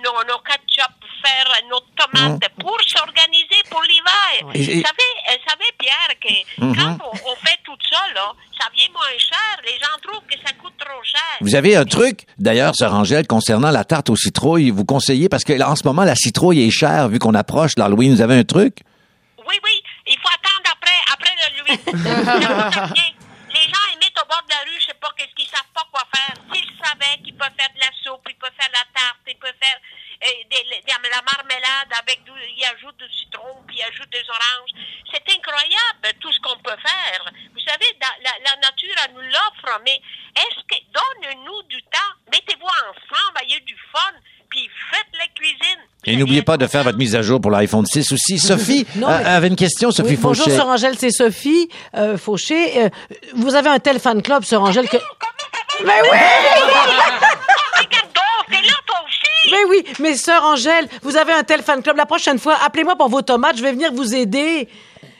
nos, 0.03 0.23
nos 0.25 0.39
ketchup, 0.39 0.93
faire 1.25 1.47
nos 1.69 1.79
tomates, 1.97 2.47
pour 2.59 2.77
s'organiser 2.85 3.63
pour 3.71 3.81
l'hiver. 3.81 4.41
Vous 4.43 4.53
savez, 4.53 5.39
savez, 5.47 5.71
Pierre, 5.79 6.13
que 6.21 6.61
Mhm. 6.61 6.75
quand 6.75 7.05
on, 7.07 7.31
on 7.31 7.35
fait 7.37 7.59
tout 7.63 7.77
ça, 7.89 8.07
là, 8.13 8.33
ça 8.59 8.69
vient 8.75 8.89
moins 8.91 9.17
cher. 9.17 9.57
Les 9.63 9.79
gens 9.79 9.97
trouvent 10.03 10.25
que 10.27 10.37
ça 10.45 10.53
coûte 10.53 10.77
trop 10.77 11.03
cher. 11.03 11.36
Vous 11.47 11.55
avez 11.55 11.77
un 11.77 11.85
truc, 11.85 12.25
d'ailleurs, 12.37 12.75
Sœur 12.75 12.93
Angèle, 12.93 13.25
concernant 13.25 13.71
la 13.71 13.85
tarte 13.85 14.09
aux 14.09 14.17
citrouilles. 14.17 14.69
Vous 14.69 14.83
conseillez, 14.83 15.29
parce 15.29 15.45
que 15.45 15.53
là, 15.53 15.71
en 15.71 15.77
ce 15.77 15.87
moment, 15.87 16.03
la 16.03 16.13
citrouille 16.13 16.67
est 16.67 16.71
chère, 16.71 17.07
vu 17.07 17.19
qu'on 17.19 17.33
approche 17.33 17.71
l'Halloween. 17.77 18.13
Vous 18.13 18.19
avez 18.19 18.35
un 18.35 18.43
truc? 18.43 18.83
Oui, 19.47 19.55
oui, 19.63 19.81
il 20.07 20.17
faut 20.19 20.27
attendre 20.27 20.67
après, 20.67 20.99
après 21.07 21.31
rien. 21.39 21.47
Les 23.47 23.63
gens 23.63 23.87
ils 23.95 23.99
mettent 24.03 24.19
au 24.19 24.27
bord 24.27 24.43
de 24.43 24.51
la 24.51 24.59
rue, 24.67 24.75
je 24.77 24.87
sais 24.87 24.99
pas 24.99 25.07
qu'est-ce 25.15 25.31
qu'ils 25.39 25.47
savent 25.47 25.71
pas 25.73 25.87
quoi 25.89 26.03
faire. 26.13 26.35
S'ils 26.51 26.67
savaient 26.83 27.15
qu'ils 27.23 27.37
peuvent 27.39 27.55
faire 27.57 27.71
de 27.71 27.79
la 27.79 27.91
soupe, 28.03 28.27
ils 28.27 28.35
peuvent 28.35 28.51
faire 28.59 28.67
de 28.67 28.75
la 28.75 28.87
tarte, 28.91 29.23
ils 29.25 29.39
peuvent 29.39 29.55
faire 29.55 29.79
de 30.31 31.09
la 31.09 31.21
marmelade 31.23 31.91
avec 31.99 32.23
du, 32.23 32.31
ils 32.57 32.65
ajoutent 32.75 32.97
du 32.97 33.09
citron, 33.17 33.63
puis 33.67 33.77
ils 33.79 33.83
ajoutent 33.83 34.11
des 34.11 34.25
oranges. 34.29 34.71
C'est 35.11 35.23
incroyable 35.35 36.19
tout 36.19 36.31
ce 36.31 36.39
qu'on 36.39 36.57
peut 36.59 36.75
faire. 36.81 37.21
Vous 37.53 37.63
savez, 37.65 37.85
la, 38.01 38.31
la 38.43 38.55
nature 38.57 38.95
elle 39.05 39.13
nous 39.13 39.21
l'offre, 39.21 39.79
mais 39.85 39.99
est-ce 40.35 40.61
que 40.67 40.79
donne-nous 40.91 41.63
du 41.69 41.81
temps, 41.83 42.11
mettez-vous 42.31 42.65
ensemble, 42.67 43.37
ayez 43.43 43.59
du 43.61 43.75
fun, 43.91 44.13
puis 44.49 44.69
faites 44.91 45.07
la 45.17 45.27
cuisine. 45.35 45.79
Et 46.05 46.15
n'oubliez 46.15 46.41
pas 46.41 46.57
de 46.57 46.67
faire 46.67 46.83
votre 46.83 46.97
mise 46.97 47.15
à 47.15 47.21
jour 47.21 47.39
pour 47.41 47.51
l'iPhone 47.51 47.85
6 47.85 48.11
aussi. 48.13 48.39
Sophie 48.47 48.85
Non, 48.95 49.07
euh, 49.09 49.17
mais- 49.19 49.25
avait 49.25 49.47
une 49.47 49.55
question, 49.55 49.91
Sophie 49.91 50.11
Oui, 50.11 50.17
bonjour, 50.21 50.45
Fauché. 50.45 50.57
Sœur 50.57 50.67
Angèle, 50.67 50.97
c'est 50.97 51.11
Sophie 51.11 51.69
euh, 51.95 52.17
Fauché. 52.17 52.83
Euh, 52.85 52.89
vous 53.35 53.55
avez 53.55 53.69
un 53.69 53.79
tel 53.79 53.99
fan 53.99 54.21
club, 54.21 54.43
Sœur 54.43 54.61
Angèle, 54.63 54.87
que... 54.89 54.97
Mais 55.85 56.01
oui! 56.01 56.17
Regarde 57.77 58.07
donc, 58.13 58.47
t'es 58.49 58.61
là 58.61 58.73
toi 58.85 59.03
aussi. 59.05 59.21
Mais 59.51 59.63
oui, 59.69 59.83
mais 59.99 60.15
Sœur 60.15 60.43
Angèle, 60.43 60.87
vous 61.01 61.15
avez 61.17 61.33
un 61.33 61.43
tel 61.43 61.61
fan 61.63 61.81
club. 61.81 61.97
La 61.97 62.05
prochaine 62.05 62.39
fois, 62.39 62.57
appelez-moi 62.63 62.95
pour 62.95 63.09
vos 63.09 63.21
tomates, 63.21 63.57
je 63.57 63.63
vais 63.63 63.71
venir 63.71 63.91
vous 63.93 64.13
aider. 64.15 64.67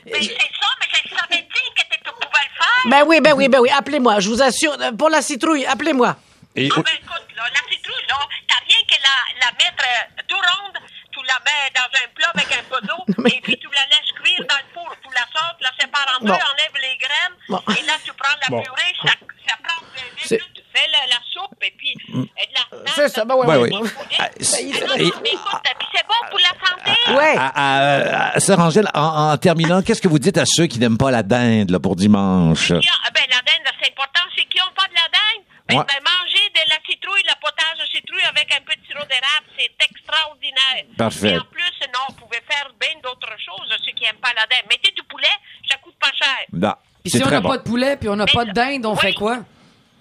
Mais 0.06 0.14
c'est 0.22 0.28
ça, 0.28 0.68
mais 0.80 0.88
je 1.04 1.10
savais 1.10 1.42
dire 1.42 1.74
que 1.76 1.82
tu 1.94 2.00
pouvais 2.04 2.46
le 2.48 2.54
faire. 2.58 2.84
Ben 2.90 3.04
oui, 3.08 3.20
ben 3.22 3.34
oui, 3.34 3.48
ben 3.50 3.60
oui, 3.60 3.70
appelez-moi, 3.70 4.20
je 4.20 4.30
vous 4.30 4.42
assure. 4.42 4.76
Euh, 4.80 4.92
Pour 4.94 5.10
la 5.10 5.22
citrouille, 5.22 5.66
appelez-moi. 5.66 6.16
Et- 6.56 6.70
Ah 6.72 6.76
ben 6.82 6.92
écoute, 6.96 7.28
là, 7.36 7.44
la 7.54 7.72
citrouille, 7.72 8.06
là, 8.10 8.16
t'as 8.48 8.60
rien 8.66 8.82
que 8.90 8.98
la, 9.02 9.46
la 9.46 9.52
mettre 9.54 9.84
euh, 9.84 10.22
tout 10.28 10.36
ronde, 10.36 10.78
tu 11.12 11.20
la 11.28 11.40
mets 11.46 11.72
dans 11.76 11.90
un 12.00 12.08
plat 12.16 12.32
avec 12.34 12.48
un 12.58 12.64
peu 12.70 12.82
d'eau, 12.88 13.26
et 13.36 13.42
puis 13.42 13.58
tu 13.58 13.68
la 13.68 13.86
laisses 13.88 14.12
cuire 14.24 14.46
dans 14.48 14.56
le 14.58 14.74
four, 14.74 14.96
tu 15.04 15.10
la 15.14 15.26
sortes, 15.40 15.58
la 15.62 15.72
sépares 15.80 16.18
en 16.20 16.26
deux, 16.26 16.32
Bon. 16.32 16.34
enlève 16.34 16.76
les 16.82 16.98
graines, 16.98 17.36
Bon. 17.50 17.62
et 17.78 17.86
là 17.86 17.94
tu 18.04 18.12
prends 18.14 18.36
la 18.42 18.48
Bon. 18.50 18.62
purée, 18.64 18.94
ça, 19.04 19.12
ça 19.48 19.56
prend 19.64 19.82
deux 19.82 20.02
C'est- 20.28 20.36
minutes, 20.38 20.54
tu 20.56 20.62
fais 20.74 20.88
la, 20.90 21.06
la 21.14 21.20
soupe, 21.34 21.62
et 21.62 21.74
puis 21.78 21.94
euh, 22.16 22.22
de 22.22 22.54
la 22.86 22.92
C'est 22.96 23.07
ça, 23.18 23.26
ben 23.26 23.36
ouais, 23.36 23.46
Ouais, 23.48 23.58
ouais. 23.58 23.70
oui. 23.74 23.82
ouais. 23.82 23.90
Ah, 24.20 24.30
Mais 24.40 24.88
non, 24.88 24.96
et- 24.96 25.04
non, 25.04 25.12
mais 25.24 25.30
écoute, 25.34 25.62
puis 25.80 25.88
c'est 25.94 26.06
bon 26.08 26.22
pour 26.30 26.40
la 26.40 26.54
santé. 26.66 26.92
Ouais. 27.18 27.36
Ah, 27.38 27.52
ah, 27.56 28.32
ah, 28.36 28.40
Sœur 28.40 28.60
Angèle, 28.60 28.88
en, 28.94 29.32
en 29.34 29.38
terminant, 29.38 29.82
qu'est-ce 29.82 30.02
que 30.02 30.08
vous 30.08 30.20
dites 30.20 30.38
à 30.38 30.44
ceux 30.46 30.68
qui 30.68 30.80
n'aiment 30.80 30.98
pas 30.98 31.12
la 31.12 31.24
dinde 31.24 31.70
là, 31.72 31.80
pour 31.80 31.96
dimanche? 31.96 32.68
Qui 32.68 32.74
ont- 32.74 33.02
ah 33.06 33.10
ben, 33.14 33.24
la 33.30 33.38
dinde, 33.42 33.66
c'est 33.82 33.92
important. 33.92 34.22
Ceux 34.36 34.44
qui 34.50 34.58
n'ont 34.60 34.74
pas 34.76 34.88
de 34.88 34.94
la 34.96 35.08
dinde, 35.12 35.44
ben, 35.68 35.78
Ouais. 35.80 35.86
ben, 35.88 36.00
manger 36.06 36.46
de 36.56 36.70
la 36.70 36.78
citrouille, 36.90 37.24
la 37.28 37.36
potage 37.42 37.78
de 37.82 37.86
citrouille 37.96 38.24
avec 38.30 38.48
un 38.56 38.62
peu 38.64 38.74
de 38.76 38.84
sirop 38.88 39.06
d'érable, 39.10 39.48
c'est 39.58 39.72
extraordinaire. 39.90 40.86
Parfait. 40.98 41.34
Et 41.34 41.38
en 41.38 41.46
plus, 41.52 41.76
non, 41.94 42.06
vous 42.10 42.26
pouvez 42.26 42.42
faire 42.50 42.70
bien 42.80 42.96
d'autres 43.04 43.34
choses, 43.40 43.68
ceux 43.86 43.92
qui 43.94 44.04
n'aiment 44.04 44.22
pas 44.22 44.32
la 44.36 44.46
dinde. 44.48 44.66
Mettez 44.70 44.92
du 44.96 45.04
poulet, 45.04 45.34
ça 45.70 45.76
coûte 45.84 45.96
pas 46.00 46.12
cher. 46.16 46.46
Non, 46.54 46.74
Puis 47.04 47.12
c'est 47.12 47.18
si 47.18 47.24
on 47.24 47.28
très 47.28 47.36
n'a 47.36 47.42
bon. 47.42 47.50
pas 47.50 47.58
de 47.58 47.64
poulet 47.64 47.98
puis 47.98 48.10
on 48.10 48.16
n'a 48.16 48.26
pas 48.26 48.46
de 48.46 48.52
dinde, 48.52 48.86
on 48.86 48.94
oui. 48.94 49.00
fait 49.02 49.14
quoi? 49.14 49.40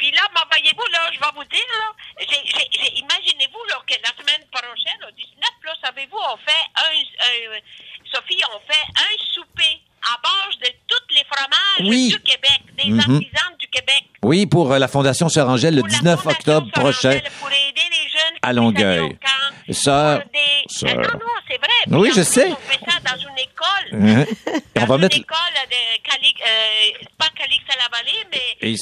Puis 0.07 0.15
là, 0.15 0.23
ben, 0.33 0.43
voyez-vous, 0.49 0.87
là, 0.93 1.11
je 1.13 1.19
vais 1.19 1.33
vous 1.35 1.43
dire, 1.51 1.67
là, 1.75 1.91
imaginez-vous 2.95 3.65
là, 3.65 3.83
que 3.89 3.95
la 3.95 4.11
semaine 4.17 4.47
prochaine, 4.53 5.03
au 5.03 5.11
19, 5.11 5.51
là, 5.65 5.75
savez-vous, 5.83 6.17
on 6.17 6.37
fait 6.37 6.53
un, 6.77 7.57
un- 7.57 7.61
Sophie, 8.15 8.41
on 8.55 8.61
fait 8.61 8.87
un 9.03 9.33
souper 9.35 9.81
à 10.09 10.17
base 10.23 10.59
de 10.61 10.69
tous 10.87 11.13
les 11.15 11.25
fromages 11.25 11.91
Oui. 11.91 12.09
du 12.11 12.21
Québec, 12.21 12.61
des 12.75 12.85
Mhm. 12.85 13.01
artisans 13.01 13.57
Oui, 14.27 14.45
pour 14.47 14.73
euh, 14.73 14.79
la 14.81 14.89
Fondation 14.89 15.29
Sœur 15.29 15.49
Angèle 15.49 15.77
le 15.77 15.83
19 15.83 16.27
octobre 16.27 16.67
prochain 16.73 17.21
pour 17.39 17.49
aider 17.49 17.87
les 17.91 18.09
jeunes 18.11 18.39
à 18.43 18.53
Longueuil. 18.53 19.03
non, 19.03 19.13
non, 19.69 20.21
c'est 21.49 21.59
vrai. 21.59 21.99
Oui, 21.99 22.11
je 22.15 22.23
sais. 22.23 22.49
On 22.51 22.57
fait 22.57 22.81
ça 22.91 22.99
dans 23.15 23.21
une 23.21 23.39
école. 23.39 24.27
Et 24.75 24.81
on 24.81 24.85
va 24.85 24.99
mettre 24.99 25.15
une 25.17 25.23
école 25.23 25.37
de 25.71 26.11
Calix, 26.11 26.41
euh, 26.41 27.07
pas 27.17 27.27
Calix 27.39 27.63
à 27.69 27.77
la 27.77 27.97
vallée, 27.97 28.19
mais 28.33 28.69
Et 28.69 28.73
euh, 28.75 28.77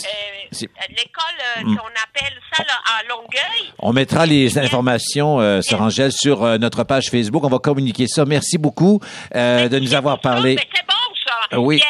c'est- 0.50 0.70
l'école 0.88 1.22
euh, 1.58 1.62
qu'on 1.62 1.92
appelle 2.02 2.38
ça 2.56 2.62
là, 2.64 2.72
à 2.98 3.02
Longueuil. 3.08 3.70
On 3.80 3.92
mettra 3.92 4.24
les 4.24 4.58
informations, 4.58 5.40
euh, 5.40 5.60
Sœur 5.60 5.82
Angèle, 5.82 6.12
sur 6.12 6.42
euh, 6.42 6.56
notre 6.56 6.84
page 6.84 7.10
Facebook. 7.10 7.44
On 7.44 7.48
va 7.48 7.58
communiquer 7.58 8.06
ça. 8.08 8.24
Merci 8.24 8.56
beaucoup 8.56 8.98
euh, 9.34 9.68
de 9.68 9.78
nous 9.78 9.92
avoir 9.92 10.20
parlé. 10.22 10.56
C'est 10.58 10.86
bon, 10.86 10.94
ça. 11.26 11.58
Oui. 11.58 11.82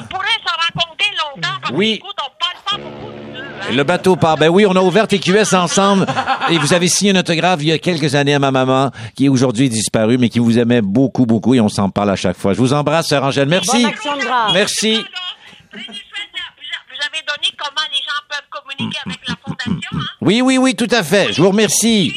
On, 0.00 0.04
pourrait 0.04 0.26
se 0.46 0.52
rencontrer 0.52 0.87
longtemps 1.04 1.48
parce 1.62 1.72
Oui. 1.74 1.92
que, 1.92 2.04
écoute, 2.04 2.16
on 2.24 2.30
parle 2.38 2.82
pas 2.82 2.88
beaucoup 2.90 3.12
nous 3.12 3.32
deux. 3.34 3.40
hein. 3.42 3.72
Le 3.74 3.82
bateau 3.84 4.16
part. 4.16 4.36
Ben 4.36 4.48
oui, 4.48 4.64
on 4.66 4.74
a 4.76 4.80
ouvert 4.80 5.06
TQS 5.08 5.54
ensemble 5.54 6.06
et 6.50 6.58
vous 6.58 6.72
avez 6.74 6.88
signé 6.88 7.12
un 7.12 7.16
autographe 7.20 7.60
il 7.60 7.68
y 7.68 7.72
a 7.72 7.78
quelques 7.78 8.14
années 8.14 8.34
à 8.34 8.38
ma 8.38 8.50
maman 8.50 8.90
qui 9.16 9.26
est 9.26 9.28
aujourd'hui 9.28 9.68
disparue 9.68 10.16
mais 10.18 10.28
qui 10.28 10.38
vous 10.38 10.58
aimait 10.58 10.80
beaucoup, 10.82 11.26
beaucoup 11.26 11.54
et 11.54 11.60
on 11.60 11.68
s'en 11.68 11.90
parle 11.90 12.10
à 12.10 12.16
chaque 12.16 12.36
fois. 12.36 12.52
Je 12.54 12.58
vous 12.58 12.72
embrasse, 12.72 13.08
Sœur 13.08 13.24
Angèle. 13.24 13.48
Merci. 13.48 13.82
Bonne 13.82 13.90
action 13.92 14.16
de 14.16 14.22
grâce. 14.22 14.52
Merci. 14.52 15.04
Vous 15.72 15.78
avez 17.06 17.22
donné 17.26 17.48
comment 17.56 17.86
les 17.92 17.98
gens 17.98 18.22
peuvent 18.28 18.48
communiquer 18.50 18.98
avec 19.06 19.20
la 19.28 19.34
fondation. 19.44 19.90
Hein? 19.98 20.04
Oui, 20.20 20.40
oui, 20.42 20.58
oui, 20.58 20.74
tout 20.74 20.88
à 20.90 21.02
fait. 21.02 21.32
Je 21.32 21.40
vous 21.42 21.50
remercie. 21.50 22.12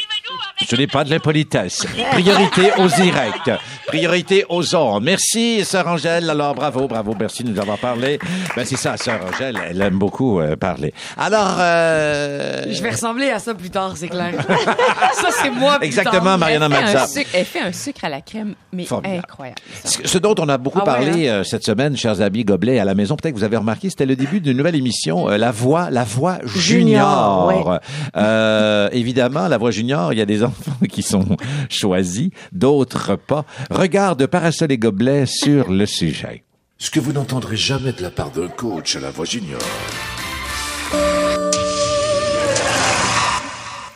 Ce 0.67 0.75
n'est 0.75 0.87
pas 0.87 1.03
de 1.03 1.09
l'impolitesse. 1.09 1.85
Priorité 2.11 2.71
aux 2.77 2.87
directs. 2.87 3.51
Priorité 3.87 4.45
aux 4.49 4.75
ondes. 4.75 5.03
Merci, 5.03 5.65
Sœur 5.65 5.87
Angèle. 5.87 6.29
Alors, 6.29 6.55
bravo, 6.55 6.87
bravo. 6.87 7.15
Merci 7.19 7.43
de 7.43 7.49
nous 7.51 7.59
avoir 7.59 7.77
parlé. 7.77 8.19
Ben, 8.55 8.63
c'est 8.65 8.77
ça, 8.77 8.95
Sœur 8.97 9.19
Angèle. 9.27 9.59
Elle 9.69 9.81
aime 9.81 9.97
beaucoup 9.97 10.39
euh, 10.39 10.55
parler. 10.55 10.93
Alors, 11.17 11.55
euh... 11.59 12.63
Je 12.71 12.81
vais 12.81 12.91
ressembler 12.91 13.29
à 13.29 13.39
ça 13.39 13.53
plus 13.53 13.69
tard, 13.69 13.93
c'est 13.95 14.07
clair. 14.07 14.31
ça, 15.13 15.29
c'est 15.41 15.49
moi 15.49 15.77
plus 15.77 15.87
Exactement, 15.87 16.21
tard. 16.21 16.37
Mariana 16.37 16.67
Elle 16.71 16.87
fait, 16.97 17.07
sucre, 17.07 17.29
elle 17.33 17.45
fait 17.45 17.59
un 17.61 17.71
sucre 17.73 18.05
à 18.05 18.09
la 18.09 18.21
crème, 18.21 18.53
mais 18.71 18.85
Formidable. 18.85 19.23
incroyable. 19.27 19.59
Ce 19.83 20.07
ce 20.07 20.17
dont 20.17 20.35
on 20.39 20.47
a 20.49 20.57
beaucoup 20.57 20.79
Ah 20.81 20.85
ouais, 20.99 21.05
parlé 21.05 21.27
euh, 21.27 21.43
cette 21.43 21.63
semaine, 21.65 21.97
chers 21.97 22.21
amis 22.21 22.43
Gobelet, 22.45 22.79
à 22.79 22.85
la 22.85 22.95
maison, 22.95 23.15
peut-être 23.15 23.33
que 23.33 23.39
vous 23.39 23.43
avez 23.45 23.57
remarqué, 23.57 23.89
c'était 23.89 24.05
le 24.05 24.15
début 24.15 24.39
d'une 24.39 24.57
nouvelle 24.57 24.75
émission, 24.75 25.29
euh, 25.29 25.37
La 25.37 25.51
Voix, 25.51 25.89
La 25.89 26.03
Voix 26.03 26.37
Junior. 26.45 27.49
Junior, 27.51 27.79
Euh, 28.15 28.89
évidemment, 28.91 29.47
La 29.47 29.57
Voix 29.57 29.71
Junior, 29.71 30.13
il 30.13 30.19
y 30.19 30.21
a 30.21 30.25
des 30.25 30.43
enfants 30.51 30.85
qui 30.89 31.01
sont 31.03 31.37
choisis, 31.69 32.29
d'autres 32.51 33.15
pas. 33.15 33.45
Regarde 33.69 34.25
Parasol 34.27 34.71
et 34.71 34.77
Gobelet 34.77 35.25
sur 35.25 35.71
le 35.71 35.85
sujet. 35.85 36.43
Ce 36.77 36.89
que 36.89 36.99
vous 36.99 37.13
n'entendrez 37.13 37.57
jamais 37.57 37.93
de 37.93 38.01
la 38.01 38.09
part 38.09 38.31
d'un 38.31 38.47
coach 38.47 38.95
à 38.95 38.99
la 38.99 39.11
voix 39.11 39.25
junior. 39.25 39.61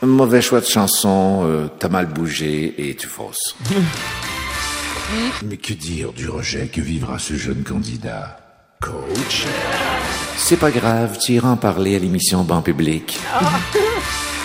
Mauvais 0.02 0.42
choix 0.42 0.60
de 0.60 0.66
chanson, 0.66 1.42
euh, 1.44 1.68
t'as 1.78 1.88
mal 1.88 2.06
bougé 2.06 2.74
et 2.78 2.94
tu 2.94 3.08
fausses. 3.08 3.56
Mais 5.44 5.56
que 5.56 5.72
dire 5.72 6.12
du 6.12 6.28
rejet 6.28 6.68
que 6.68 6.80
vivra 6.80 7.18
ce 7.18 7.34
jeune 7.34 7.62
candidat? 7.64 8.38
Coach? 8.80 9.46
C'est 10.36 10.58
pas 10.58 10.70
grave, 10.70 11.18
tu 11.18 11.32
iras 11.32 11.50
en 11.50 11.56
parler 11.56 11.96
à 11.96 11.98
l'émission 11.98 12.44
Banc 12.44 12.62
Public. 12.62 13.18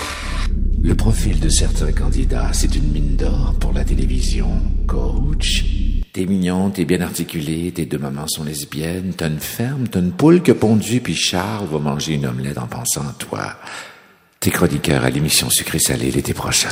Le 0.84 0.96
profil 0.96 1.40
de 1.40 1.50
certains 1.50 1.92
candidats, 1.92 2.50
c'est 2.54 2.76
une 2.76 2.92
mine 2.92 3.16
d'or 3.16 3.54
pour 3.60 3.72
la 3.72 3.84
télévision. 3.84 4.50
Coach 4.88 5.66
T'es 6.12 6.26
mignon, 6.26 6.72
t'es 6.72 6.86
bien 6.86 7.02
articulé, 7.02 7.72
tes 7.72 7.86
deux 7.86 7.98
mamans 7.98 8.28
sont 8.28 8.44
lesbiennes, 8.44 9.14
t'as 9.16 9.30
une 9.30 9.40
ferme, 9.40 9.88
t'as 9.88 10.00
une 10.00 10.12
poule 10.12 10.42
que 10.42 10.52
pondue, 10.52 11.00
puis 11.00 11.16
Charles 11.16 11.68
va 11.68 11.80
manger 11.80 12.16
une 12.16 12.26
omelette 12.26 12.58
en 12.58 12.68
pensant 12.68 13.08
à 13.08 13.14
toi. 13.18 13.56
T'es 14.40 14.50
chroniqueur 14.50 15.06
à 15.06 15.10
l'émission 15.10 15.50
Sucré-Salé 15.50 16.12
l'été 16.12 16.34
prochain. 16.34 16.70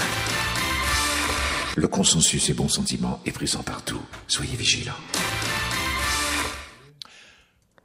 Le 1.78 1.88
consensus 1.88 2.50
et 2.50 2.54
bon 2.54 2.68
sentiment 2.68 3.22
est 3.26 3.32
présent 3.32 3.62
partout. 3.64 4.02
Soyez 4.28 4.58
vigilants. 4.58 4.92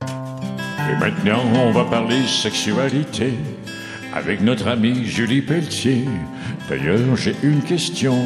Et 0.02 0.96
maintenant, 0.98 1.44
on 1.54 1.70
va 1.70 1.84
parler 1.84 2.26
sexualité 2.26 3.34
avec 4.14 4.40
notre 4.40 4.68
amie 4.68 5.04
Julie 5.04 5.42
Pelletier. 5.42 6.04
D'ailleurs, 6.68 7.16
j'ai 7.16 7.34
une 7.42 7.60
question. 7.62 8.16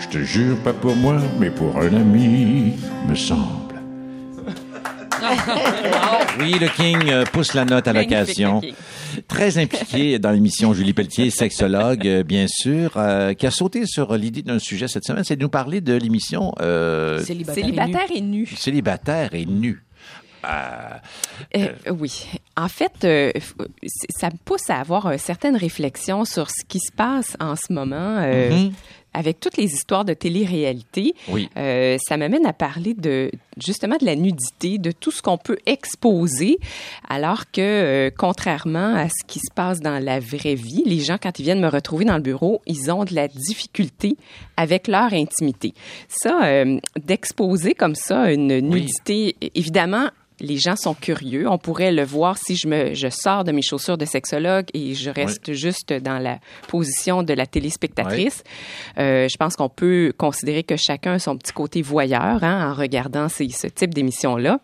Je 0.00 0.08
te 0.08 0.18
jure, 0.18 0.58
pas 0.58 0.72
pour 0.72 0.96
moi, 0.96 1.18
mais 1.38 1.50
pour 1.50 1.78
un 1.78 1.94
ami, 1.94 2.74
me 3.08 3.14
semble. 3.14 3.46
Oui, 6.38 6.52
le 6.60 6.68
King 6.68 7.10
euh, 7.10 7.24
pousse 7.24 7.52
la 7.52 7.64
note 7.64 7.88
à 7.88 7.92
l'occasion. 7.92 8.62
Très 9.26 9.58
impliqué 9.58 10.18
dans 10.20 10.30
l'émission 10.30 10.72
Julie 10.72 10.92
Pelletier, 10.92 11.30
sexologue, 11.30 12.06
euh, 12.06 12.22
bien 12.22 12.46
sûr, 12.48 12.92
euh, 12.96 13.34
qui 13.34 13.46
a 13.46 13.50
sauté 13.50 13.84
sur 13.84 14.16
l'idée 14.16 14.42
d'un 14.42 14.60
sujet 14.60 14.86
cette 14.86 15.04
semaine, 15.04 15.24
c'est 15.24 15.34
de 15.36 15.42
nous 15.42 15.48
parler 15.48 15.80
de 15.80 15.94
l'émission 15.94 16.54
euh, 16.60 17.20
Célibataire. 17.24 17.64
Célibataire 17.64 18.06
et 18.14 18.20
nu. 18.20 18.46
Célibataire 18.46 19.34
et 19.34 19.44
nu. 19.44 19.82
Euh, 20.44 20.98
Euh, 21.56 21.68
oui. 21.98 22.26
En 22.56 22.68
fait, 22.68 23.04
euh, 23.04 23.30
ça 24.10 24.28
me 24.30 24.36
pousse 24.44 24.68
à 24.68 24.80
avoir 24.80 25.06
euh, 25.06 25.14
certaines 25.18 25.56
réflexions 25.56 26.24
sur 26.24 26.48
ce 26.50 26.64
qui 26.66 26.80
se 26.80 26.92
passe 26.92 27.36
en 27.40 27.54
ce 27.56 27.72
moment 27.72 28.18
euh, 28.18 28.50
Mhm. 28.50 28.72
avec 29.14 29.38
toutes 29.40 29.56
les 29.56 29.72
histoires 29.72 30.04
de 30.04 30.12
télé-réalité. 30.12 31.14
Oui. 31.28 31.48
Euh, 31.56 31.96
ça 32.06 32.16
m'amène 32.16 32.44
à 32.46 32.52
parler 32.52 32.94
de 32.94 33.30
justement 33.56 33.96
de 33.96 34.04
la 34.04 34.16
nudité, 34.16 34.78
de 34.78 34.90
tout 34.92 35.10
ce 35.12 35.22
qu'on 35.22 35.38
peut 35.38 35.58
exposer, 35.66 36.58
alors 37.08 37.50
que 37.50 37.60
euh, 37.60 38.10
contrairement 38.16 38.94
à 38.96 39.08
ce 39.08 39.24
qui 39.26 39.38
se 39.38 39.52
passe 39.54 39.80
dans 39.80 39.98
la 40.02 40.18
vraie 40.20 40.54
vie, 40.56 40.82
les 40.84 41.00
gens 41.00 41.16
quand 41.20 41.38
ils 41.38 41.44
viennent 41.44 41.60
me 41.60 41.68
retrouver 41.68 42.04
dans 42.04 42.16
le 42.16 42.22
bureau, 42.22 42.60
ils 42.66 42.90
ont 42.90 43.04
de 43.04 43.14
la 43.14 43.28
difficulté 43.28 44.16
avec 44.56 44.88
leur 44.88 45.12
intimité. 45.12 45.74
Ça, 46.08 46.44
euh, 46.44 46.78
d'exposer 47.00 47.74
comme 47.74 47.94
ça 47.94 48.32
une 48.32 48.58
nudité, 48.60 49.36
évidemment. 49.54 50.08
Les 50.40 50.56
gens 50.56 50.76
sont 50.76 50.94
curieux. 50.94 51.48
On 51.48 51.58
pourrait 51.58 51.90
le 51.92 52.04
voir 52.04 52.38
si 52.38 52.56
je 52.56 52.68
me 52.68 52.94
je 52.94 53.08
sors 53.10 53.44
de 53.44 53.52
mes 53.52 53.62
chaussures 53.62 53.98
de 53.98 54.04
sexologue 54.04 54.66
et 54.74 54.94
je 54.94 55.10
reste 55.10 55.52
juste 55.52 55.92
dans 55.92 56.18
la 56.18 56.38
position 56.68 57.22
de 57.22 57.32
la 57.34 57.46
téléspectatrice. 57.46 58.44
Euh, 58.98 59.26
je 59.28 59.36
pense 59.36 59.56
qu'on 59.56 59.68
peut 59.68 60.12
considérer 60.16 60.62
que 60.62 60.76
chacun 60.76 61.14
a 61.14 61.18
son 61.18 61.36
petit 61.36 61.52
côté 61.52 61.82
voyeur 61.82 62.42
hein, 62.44 62.70
en 62.70 62.74
regardant 62.74 63.28
ces- 63.28 63.48
ce 63.48 63.66
type 63.66 63.92
d'émission-là. 63.94 64.60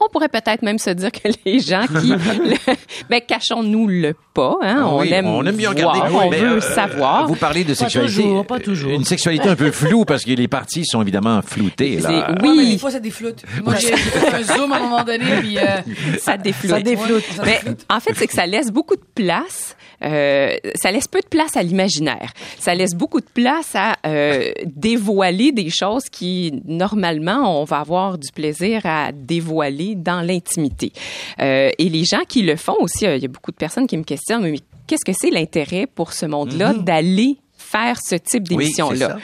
On 0.00 0.08
pourrait 0.08 0.28
peut-être 0.28 0.62
même 0.62 0.78
se 0.78 0.90
dire 0.90 1.10
que 1.10 1.28
les 1.44 1.58
gens 1.60 1.86
qui... 1.86 2.08
le- 2.10 2.74
ben, 3.10 3.20
cachons-nous 3.20 3.86
le 3.88 4.14
pas. 4.32 4.56
Hein? 4.62 4.76
Ah 4.80 4.86
on, 4.88 5.00
oui, 5.00 5.12
aime 5.12 5.26
on 5.26 5.44
aime 5.44 5.56
bien 5.56 5.72
voir, 5.72 5.94
regarder. 5.94 6.14
on 6.14 6.30
Mais, 6.30 6.38
veut 6.38 6.56
euh, 6.58 6.60
savoir. 6.60 7.26
Vous 7.26 7.34
parlez 7.34 7.64
de 7.64 7.70
Pas 7.70 7.74
sexualité. 7.74 8.22
toujours, 8.22 8.46
pas 8.46 8.60
toujours. 8.60 8.92
Une 8.92 9.04
sexualité 9.04 9.48
un 9.48 9.56
peu 9.56 9.72
floue 9.72 10.04
parce 10.04 10.24
que 10.24 10.30
les 10.30 10.46
parties 10.48 10.84
sont 10.84 11.02
évidemment 11.02 11.42
floutées. 11.42 11.96
Là. 11.96 12.08
C'est- 12.08 12.14
Ouais, 12.18 12.38
mais 12.42 12.48
Oui. 12.48 12.72
des 12.72 12.78
fois, 12.78 12.90
ça 12.92 13.00
défloute. 13.00 13.42
Moi, 13.64 13.74
j'ai 13.76 13.96
fait 13.96 14.34
un 14.34 14.42
zoom 14.42 14.72
à 14.72 14.76
un 14.76 14.80
moment 14.80 15.02
donné, 15.04 15.24
puis... 15.40 15.58
euh, 15.58 15.62
ça 16.20 16.36
défloute. 16.36 16.70
Ça 16.70 16.80
défloute. 16.80 17.10
ouais, 17.28 17.36
ça 17.36 17.42
Mais 17.44 17.52
défloute. 17.58 17.86
en 17.90 18.00
fait, 18.00 18.12
c'est 18.14 18.26
que 18.26 18.34
ça 18.34 18.46
laisse 18.46 18.70
beaucoup 18.70 18.94
de 18.96 19.02
place. 19.14 19.74
euh, 20.04 20.56
ça 20.76 20.92
laisse 20.92 21.08
peu 21.08 21.20
de 21.20 21.26
place 21.26 21.56
à 21.56 21.62
l'imaginaire. 21.64 22.30
Ça 22.60 22.72
laisse 22.74 22.94
beaucoup 22.94 23.20
de 23.20 23.26
place 23.34 23.74
à 23.74 23.96
euh, 24.06 24.50
dévoiler 24.64 25.50
des 25.52 25.70
choses 25.70 26.04
qui, 26.10 26.52
normalement, 26.64 27.60
on 27.60 27.64
va 27.64 27.78
avoir 27.80 28.16
du 28.18 28.30
plaisir 28.32 28.82
à 28.84 29.10
dévoiler 29.12 29.87
dans 29.96 30.20
l'intimité. 30.20 30.92
Euh, 31.40 31.70
et 31.78 31.88
les 31.88 32.04
gens 32.04 32.22
qui 32.28 32.42
le 32.42 32.56
font 32.56 32.76
aussi, 32.80 33.06
euh, 33.06 33.16
il 33.16 33.22
y 33.22 33.26
a 33.26 33.28
beaucoup 33.28 33.50
de 33.52 33.56
personnes 33.56 33.86
qui 33.86 33.96
me 33.96 34.04
questionnent, 34.04 34.42
mais 34.42 34.58
qu'est-ce 34.86 35.04
que 35.04 35.16
c'est 35.18 35.30
l'intérêt 35.30 35.86
pour 35.86 36.12
ce 36.12 36.26
monde-là 36.26 36.74
d'aller 36.74 37.36
faire 37.56 37.98
ce 38.02 38.14
type 38.16 38.44
Oui, 38.50 38.56
d'émission-là? 38.56 39.08
ça. 39.10 39.16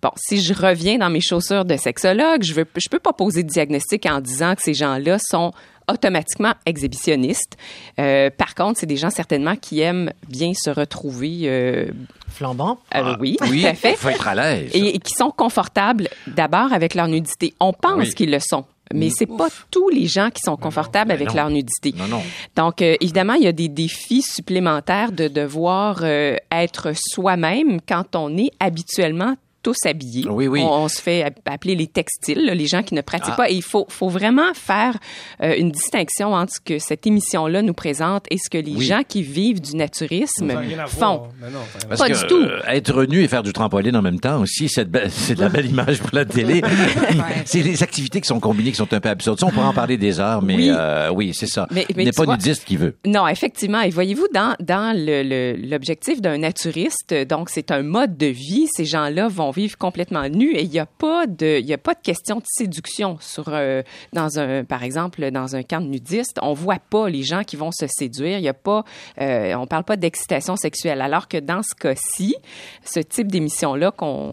Bon, 0.00 0.10
si 0.16 0.40
je 0.40 0.54
reviens 0.54 0.98
dans 0.98 1.10
mes 1.10 1.20
chaussures 1.20 1.64
de 1.64 1.76
sexologue, 1.76 2.42
je 2.44 2.54
veux, 2.54 2.66
je 2.76 2.88
peux 2.88 3.00
pas 3.00 3.12
poser 3.12 3.42
de 3.42 3.48
diagnostic 3.48 4.06
en 4.06 4.20
disant 4.20 4.54
que 4.54 4.62
ces 4.62 4.74
gens-là 4.74 5.18
sont 5.18 5.50
automatiquement 5.90 6.52
exhibitionnistes. 6.66 7.56
Euh, 7.98 8.30
par 8.30 8.54
contre, 8.54 8.78
c'est 8.78 8.86
des 8.86 8.96
gens 8.98 9.10
certainement 9.10 9.56
qui 9.56 9.80
aiment 9.80 10.12
bien 10.28 10.52
se 10.54 10.70
retrouver. 10.70 11.40
euh, 11.44 11.86
Flambant. 12.28 12.78
euh, 12.94 13.16
oui, 13.18 13.36
Oui, 13.48 13.60
tout 13.62 13.66
à 13.68 13.74
fait. 13.74 13.92
il 13.92 13.96
faut 13.96 14.08
être 14.10 14.28
à 14.28 14.34
l'aise. 14.34 14.70
Et, 14.74 14.94
et 14.94 14.98
qui 14.98 15.14
sont 15.14 15.30
confortables 15.30 16.08
d'abord 16.28 16.72
avec 16.72 16.94
leur 16.94 17.08
nudité. 17.08 17.54
On 17.58 17.72
pense 17.72 18.08
Oui. 18.08 18.14
qu'ils 18.14 18.30
le 18.30 18.38
sont. 18.38 18.66
Mais 18.94 19.10
c'est 19.10 19.26
pas 19.26 19.48
tous 19.70 19.88
les 19.88 20.06
gens 20.06 20.30
qui 20.30 20.40
sont 20.42 20.56
confortables 20.56 21.08
ben 21.08 21.14
avec 21.14 21.28
non. 21.28 21.34
leur 21.34 21.50
nudité. 21.50 21.94
Non, 21.96 22.06
non. 22.06 22.22
Donc, 22.56 22.82
euh, 22.82 22.96
évidemment, 23.00 23.34
il 23.34 23.42
y 23.42 23.46
a 23.46 23.52
des 23.52 23.68
défis 23.68 24.22
supplémentaires 24.22 25.12
de 25.12 25.28
devoir 25.28 26.00
euh, 26.02 26.36
être 26.50 26.92
soi-même 26.94 27.80
quand 27.86 28.16
on 28.16 28.36
est 28.36 28.50
habituellement 28.60 29.34
tous 29.62 29.76
habillés. 29.86 30.26
Oui, 30.28 30.46
oui. 30.46 30.60
On, 30.62 30.84
on 30.84 30.88
se 30.88 31.00
fait 31.00 31.22
app- 31.24 31.38
appeler 31.46 31.74
les 31.74 31.86
textiles, 31.86 32.44
là, 32.46 32.54
les 32.54 32.66
gens 32.66 32.82
qui 32.82 32.94
ne 32.94 33.00
pratiquent 33.00 33.32
Ah. 33.34 33.36
pas. 33.36 33.50
Et 33.50 33.54
il 33.54 33.62
faut, 33.62 33.86
faut 33.88 34.08
vraiment 34.08 34.54
faire 34.54 34.96
euh, 35.42 35.54
une 35.58 35.70
distinction 35.70 36.32
entre 36.34 36.52
ce 36.54 36.60
que 36.60 36.78
cette 36.78 37.06
émission-là 37.06 37.62
nous 37.62 37.74
présente 37.74 38.26
et 38.30 38.38
ce 38.38 38.48
que 38.50 38.58
les 38.58 38.74
Oui. 38.74 38.84
gens 38.86 39.02
qui 39.06 39.22
vivent 39.22 39.60
du 39.60 39.76
naturisme 39.76 40.52
font. 40.86 41.22
non, 41.42 41.60
Parce 41.88 42.00
Pas 42.00 42.08
que, 42.08 42.20
du 42.20 42.26
tout. 42.26 42.36
euh, 42.40 42.60
être 42.68 43.04
nu 43.04 43.22
et 43.22 43.28
faire 43.28 43.42
du 43.42 43.52
trampoline 43.52 43.96
en 43.96 44.02
même 44.02 44.20
temps 44.20 44.40
aussi, 44.40 44.68
c'est 44.68 44.90
de, 44.90 45.00
la 45.40 45.48
belle 45.48 45.66
image 45.66 45.98
pour 46.00 46.10
la 46.12 46.24
télé. 46.24 46.62
c'est 47.44 47.62
les 47.62 47.82
activités 47.82 48.20
qui 48.20 48.28
sont 48.28 48.40
combinées 48.40 48.70
qui 48.70 48.76
sont 48.76 48.92
un 48.92 49.00
peu 49.00 49.08
absurdes. 49.08 49.38
Ça, 49.40 49.46
on 49.46 49.50
pourrait 49.50 49.66
en 49.66 49.72
parler 49.74 49.96
des 49.96 50.20
heures, 50.20 50.42
mais 50.42 50.56
Oui. 50.56 50.70
euh, 50.70 51.10
oui, 51.10 51.32
c'est 51.34 51.46
ça. 51.46 51.66
Mais- 51.70 51.86
Il 51.90 51.96
n'est 52.04 52.12
pas 52.12 52.24
vois- 52.24 52.36
nudiste 52.36 52.64
qui 52.64 52.76
veut. 52.76 52.96
Non, 53.06 53.26
effectivement. 53.26 53.80
Et 53.80 53.90
voyez-vous, 53.90 54.28
dans, 54.32 54.54
dans 54.60 54.96
le- 54.96 55.22
le- 55.22 55.56
l'objectif 55.68 56.20
d'un 56.20 56.38
naturiste, 56.38 57.14
donc 57.28 57.50
c'est 57.50 57.70
un 57.70 57.82
mode 57.82 58.16
de 58.16 58.26
vie, 58.26 58.66
ces 58.74 58.84
gens-là 58.84 59.28
vont 59.28 59.47
vivre 59.50 59.76
complètement 59.78 60.28
nus 60.28 60.52
et 60.54 60.62
il 60.62 60.70
n'y 60.70 60.78
a 60.78 60.86
pas 60.86 61.26
de, 61.26 61.58
il 61.60 61.66
y 61.66 61.72
a 61.72 61.78
pas 61.78 61.94
de 61.94 62.00
question 62.00 62.36
de 62.36 62.44
séduction 62.46 63.18
sur, 63.20 63.48
euh, 63.48 63.82
dans 64.12 64.38
un, 64.38 64.64
par 64.64 64.82
exemple, 64.82 65.30
dans 65.30 65.56
un 65.56 65.62
camp 65.62 65.80
de 65.80 65.86
nudistes. 65.86 66.38
On 66.42 66.54
voit 66.54 66.78
pas 66.78 67.08
les 67.08 67.22
gens 67.22 67.44
qui 67.44 67.56
vont 67.56 67.70
se 67.72 67.86
séduire. 67.86 68.38
Il 68.38 68.44
y 68.44 68.48
a 68.48 68.54
pas, 68.54 68.84
euh, 69.20 69.54
on 69.54 69.66
parle 69.66 69.84
pas 69.84 69.96
d'excitation 69.96 70.56
sexuelle. 70.56 71.00
Alors 71.00 71.28
que 71.28 71.38
dans 71.38 71.62
ce 71.62 71.74
cas-ci, 71.74 72.36
ce 72.84 73.00
type 73.00 73.30
d'émission-là 73.30 73.90
qu'on, 73.90 74.32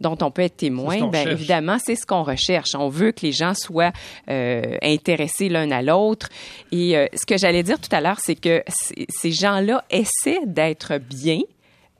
dont 0.00 0.18
on 0.22 0.30
peut 0.30 0.42
être 0.42 0.56
témoin, 0.56 0.98
ce 0.98 1.04
ben, 1.04 1.24
cherche. 1.24 1.32
évidemment, 1.32 1.78
c'est 1.78 1.96
ce 1.96 2.06
qu'on 2.06 2.22
recherche. 2.22 2.74
On 2.74 2.88
veut 2.88 3.12
que 3.12 3.22
les 3.22 3.32
gens 3.32 3.54
soient 3.54 3.92
euh, 4.28 4.76
intéressés 4.82 5.48
l'un 5.48 5.70
à 5.70 5.82
l'autre. 5.82 6.28
Et 6.72 6.94
ce 7.14 7.26
que 7.26 7.36
j'allais 7.36 7.62
dire 7.62 7.80
tout 7.80 7.94
à 7.94 8.00
l'heure, 8.00 8.18
c'est 8.20 8.34
que 8.34 8.62
ces 9.08 9.32
gens-là 9.32 9.84
essaient 9.90 10.40
d'être 10.46 10.98
bien 10.98 11.40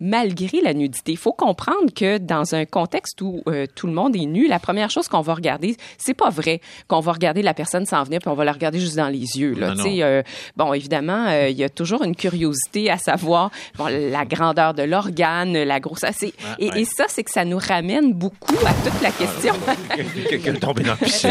malgré 0.00 0.60
la 0.62 0.74
nudité. 0.74 1.12
Il 1.12 1.18
faut 1.18 1.32
comprendre 1.32 1.92
que 1.94 2.18
dans 2.18 2.54
un 2.54 2.64
contexte 2.64 3.20
où 3.20 3.42
euh, 3.46 3.66
tout 3.74 3.86
le 3.86 3.92
monde 3.92 4.16
est 4.16 4.26
nu, 4.26 4.48
la 4.48 4.58
première 4.58 4.90
chose 4.90 5.08
qu'on 5.08 5.20
va 5.20 5.34
regarder, 5.34 5.76
c'est 5.98 6.14
pas 6.14 6.30
vrai 6.30 6.60
qu'on 6.88 7.00
va 7.00 7.12
regarder 7.12 7.42
la 7.42 7.54
personne 7.54 7.84
s'en 7.86 8.02
venir 8.04 8.20
puis 8.20 8.28
on 8.28 8.34
va 8.34 8.44
la 8.44 8.52
regarder 8.52 8.80
juste 8.80 8.96
dans 8.96 9.08
les 9.08 9.18
yeux. 9.38 9.54
Là. 9.54 9.74
Euh, 9.86 10.22
bon, 10.56 10.72
évidemment, 10.72 11.26
euh, 11.28 11.48
il 11.48 11.56
y 11.56 11.64
a 11.64 11.68
toujours 11.68 12.02
une 12.02 12.16
curiosité 12.16 12.90
à 12.90 12.98
savoir 12.98 13.50
bon, 13.76 13.86
la 13.86 14.24
grandeur 14.24 14.74
de 14.74 14.82
l'organe, 14.82 15.52
la 15.62 15.80
grossesse. 15.80 16.16
C'est- 16.18 16.32
et, 16.58 16.70
ouais. 16.70 16.80
et 16.80 16.84
ça, 16.84 17.04
c'est 17.08 17.22
que 17.24 17.30
ça 17.30 17.44
nous 17.44 17.58
ramène 17.58 18.12
beaucoup 18.12 18.54
à 18.66 18.72
toute 18.88 19.00
la 19.02 19.10
question, 19.10 19.54
Quelqu'un 20.28 20.54
est 20.54 20.60
tombé 20.60 20.82
dans 20.82 20.96
le 21.00 21.06
si 21.06 21.26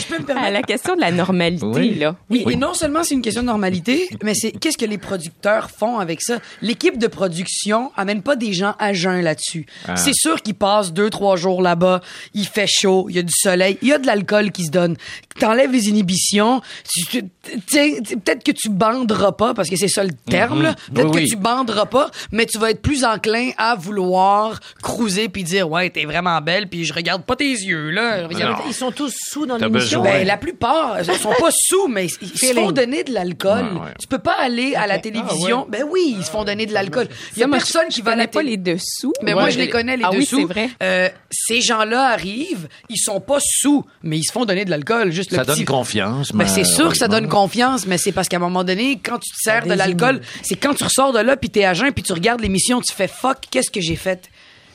je 0.00 0.06
peux 0.06 0.18
me 0.18 0.22
à 0.22 0.26
permettre. 0.26 0.52
la 0.52 0.62
question 0.62 0.94
de 0.96 1.00
la 1.00 1.10
normalité. 1.10 1.64
Oui. 1.66 1.94
Là. 1.94 2.16
Oui, 2.30 2.44
et 2.50 2.56
non 2.56 2.74
seulement 2.74 3.02
c'est 3.04 3.14
une 3.14 3.22
question 3.22 3.42
de 3.42 3.46
normalité, 3.46 4.08
mais 4.22 4.34
c'est 4.34 4.52
qu'est-ce 4.52 4.78
que 4.78 4.84
les 4.84 4.98
producteurs 4.98 5.70
font 5.70 5.98
avec 5.98 6.20
ça? 6.20 6.38
L'équipe 6.62 6.98
de 6.98 7.06
production 7.06 7.90
amène 7.96 8.22
pas 8.22 8.36
des 8.36 8.52
gens 8.52 8.74
à 8.78 8.92
jeun 8.92 9.20
là-dessus. 9.22 9.66
Ah. 9.88 9.96
C'est 9.96 10.14
sûr 10.14 10.40
qu'ils 10.42 10.54
passent 10.54 10.92
deux, 10.92 11.10
trois 11.10 11.36
jours 11.36 11.62
là-bas, 11.62 12.00
il 12.34 12.46
fait 12.46 12.66
chaud, 12.66 13.06
il 13.08 13.16
y 13.16 13.18
a 13.18 13.22
du 13.22 13.32
soleil, 13.34 13.78
il 13.82 13.88
y 13.88 13.92
a 13.92 13.98
de 13.98 14.06
l'alcool 14.06 14.50
qui 14.52 14.64
se 14.64 14.70
donne. 14.70 14.96
T'enlèves 15.38 15.72
les 15.72 15.88
inhibitions, 15.88 16.60
peut-être 17.70 18.44
que 18.44 18.52
tu 18.52 18.68
banderas 18.70 19.32
pas, 19.32 19.54
parce 19.54 19.68
que 19.68 19.76
c'est 19.76 19.88
ça 19.88 20.04
le 20.04 20.12
terme, 20.12 20.62
là. 20.62 20.74
Peut-être 20.92 21.06
Oui, 21.08 21.12
que 21.12 21.18
oui. 21.22 21.28
tu 21.28 21.36
banderas 21.36 21.86
pas, 21.86 22.10
mais 22.32 22.46
tu 22.46 22.58
vas 22.58 22.70
être 22.70 22.82
plus 22.82 23.04
enclin 23.04 23.50
à 23.58 23.74
vouloir 23.74 24.60
cruiser 24.82 25.28
puis 25.28 25.42
dire, 25.44 25.70
ouais, 25.70 25.90
t'es 25.90 26.04
vraiment 26.04 26.40
belle, 26.40 26.68
puis 26.68 26.84
je 26.84 26.92
regarde 26.94 27.24
pas 27.24 27.36
tes 27.36 27.50
yeux, 27.50 27.90
là. 27.90 28.26
Regarde- 28.26 28.58
Non. 28.58 28.64
Ils 28.68 28.74
sont 28.74 28.92
tous 28.92 29.12
sous 29.30 29.46
dans 29.46 29.56
l'émission. 29.56 30.02
ben, 30.02 30.26
la 30.26 30.36
plupart, 30.36 30.98
ils 31.00 31.04
sont 31.18 31.32
pas 31.38 31.50
sous, 31.68 31.88
mais 31.88 32.06
ils 32.20 32.38
se 32.38 32.52
font 32.54 32.72
donner 32.72 33.04
de 33.04 33.12
l'alcool. 33.12 33.64
Ouais, 33.74 33.80
ouais. 33.80 33.94
Tu 34.00 34.06
peux 34.06 34.18
pas 34.18 34.36
aller 34.40 34.74
à 34.74 34.86
la 34.86 34.98
télévision. 34.98 35.66
Ben 35.68 35.84
oui, 35.88 36.16
ils 36.18 36.24
se 36.24 36.30
font 36.30 36.44
donner 36.44 36.66
de 36.66 36.72
l'alcool. 36.72 37.08
Il 37.36 37.40
y 37.40 37.42
a 37.42 37.46
moi, 37.46 37.58
personne 37.84 37.94
qui 37.94 38.00
je 38.00 38.04
va 38.04 38.16
la 38.16 38.28
pas 38.28 38.42
les 38.42 38.56
dessous. 38.56 39.12
Mais 39.22 39.34
moi, 39.34 39.50
je 39.50 39.58
les 39.58 39.68
connais, 39.68 39.96
les 39.96 40.04
ah, 40.04 40.10
dessous. 40.10 40.36
oui, 40.36 40.44
c'est 40.48 40.52
vrai. 40.52 40.70
Euh, 40.82 41.08
ces 41.30 41.60
gens-là 41.60 42.08
arrivent, 42.08 42.68
ils 42.88 42.98
sont 42.98 43.20
pas 43.20 43.38
sous, 43.40 43.84
mais 44.02 44.18
ils 44.18 44.24
se 44.24 44.32
font 44.32 44.44
donner 44.44 44.64
de 44.64 44.70
l'alcool. 44.70 45.12
Juste 45.12 45.30
Ça 45.30 45.40
le 45.40 45.46
donne 45.46 45.56
petit... 45.56 45.64
confiance. 45.64 46.32
Ben, 46.32 46.46
c'est 46.46 46.64
sûr 46.64 46.90
que 46.90 46.96
ça 46.96 47.08
donne 47.08 47.28
confiance, 47.28 47.86
mais 47.86 47.98
c'est 47.98 48.12
parce 48.12 48.28
qu'à 48.28 48.36
un 48.36 48.40
moment 48.40 48.64
donné, 48.64 49.00
quand 49.02 49.18
tu 49.18 49.30
te 49.30 49.38
sers 49.38 49.66
de 49.66 49.74
l'alcool, 49.74 50.20
c'est 50.42 50.56
quand 50.56 50.74
tu 50.74 50.84
ressors 50.84 51.12
de 51.12 51.20
là, 51.20 51.36
puis 51.36 51.50
t'es 51.50 51.64
à 51.64 51.74
jeun, 51.74 51.92
puis 51.92 52.02
tu 52.02 52.12
regardes 52.12 52.40
l'émission, 52.40 52.80
tu 52.80 52.94
fais 52.94 53.08
fuck, 53.08 53.38
qu'est-ce 53.50 53.70
que 53.70 53.80
j'ai 53.80 53.96
fait? 53.96 54.30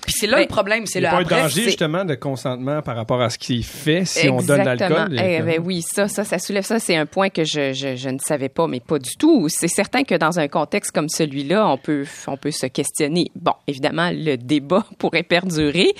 Puis 0.09 0.17
c'est 0.21 0.27
là 0.27 0.37
Ben, 0.37 0.41
le 0.43 0.47
problème, 0.47 0.85
c'est 0.87 0.99
Il 0.99 1.03
le 1.03 1.09
pas 1.09 1.17
un 1.17 1.21
après. 1.21 1.41
danger, 1.43 1.55
c'est- 1.61 1.63
justement, 1.67 2.03
de 2.03 2.15
consentement 2.15 2.81
par 2.81 2.95
rapport 2.95 3.21
à 3.21 3.29
ce 3.29 3.37
qui 3.37 3.59
est 3.59 3.61
fait 3.61 4.05
si 4.05 4.27
on 4.29 4.41
donne 4.41 4.63
l'alcool. 4.63 5.15
Eh 5.23 5.41
ben 5.41 5.61
oui, 5.63 5.81
ça, 5.83 6.07
ça, 6.07 6.23
ça 6.23 6.39
soulève 6.39 6.63
ça. 6.65 6.79
C'est 6.79 6.95
un 6.95 7.05
point 7.05 7.29
que 7.29 7.43
je, 7.43 7.73
je, 7.73 7.95
je 7.95 8.09
ne 8.09 8.17
savais 8.19 8.49
pas, 8.49 8.67
mais 8.67 8.79
pas 8.79 8.97
du 8.99 9.11
tout. 9.17 9.47
C'est 9.49 9.67
certain 9.67 10.03
que 10.03 10.15
dans 10.15 10.39
un 10.39 10.47
contexte 10.47 10.91
comme 10.91 11.09
celui-là, 11.09 11.67
on 11.67 11.77
peut, 11.77 12.05
on 12.27 12.37
peut 12.37 12.51
se 12.51 12.65
questionner. 12.65 13.31
Bon, 13.35 13.53
évidemment, 13.67 14.09
le 14.11 14.35
débat 14.37 14.85
pourrait 14.97 15.23
perdurer, 15.23 15.93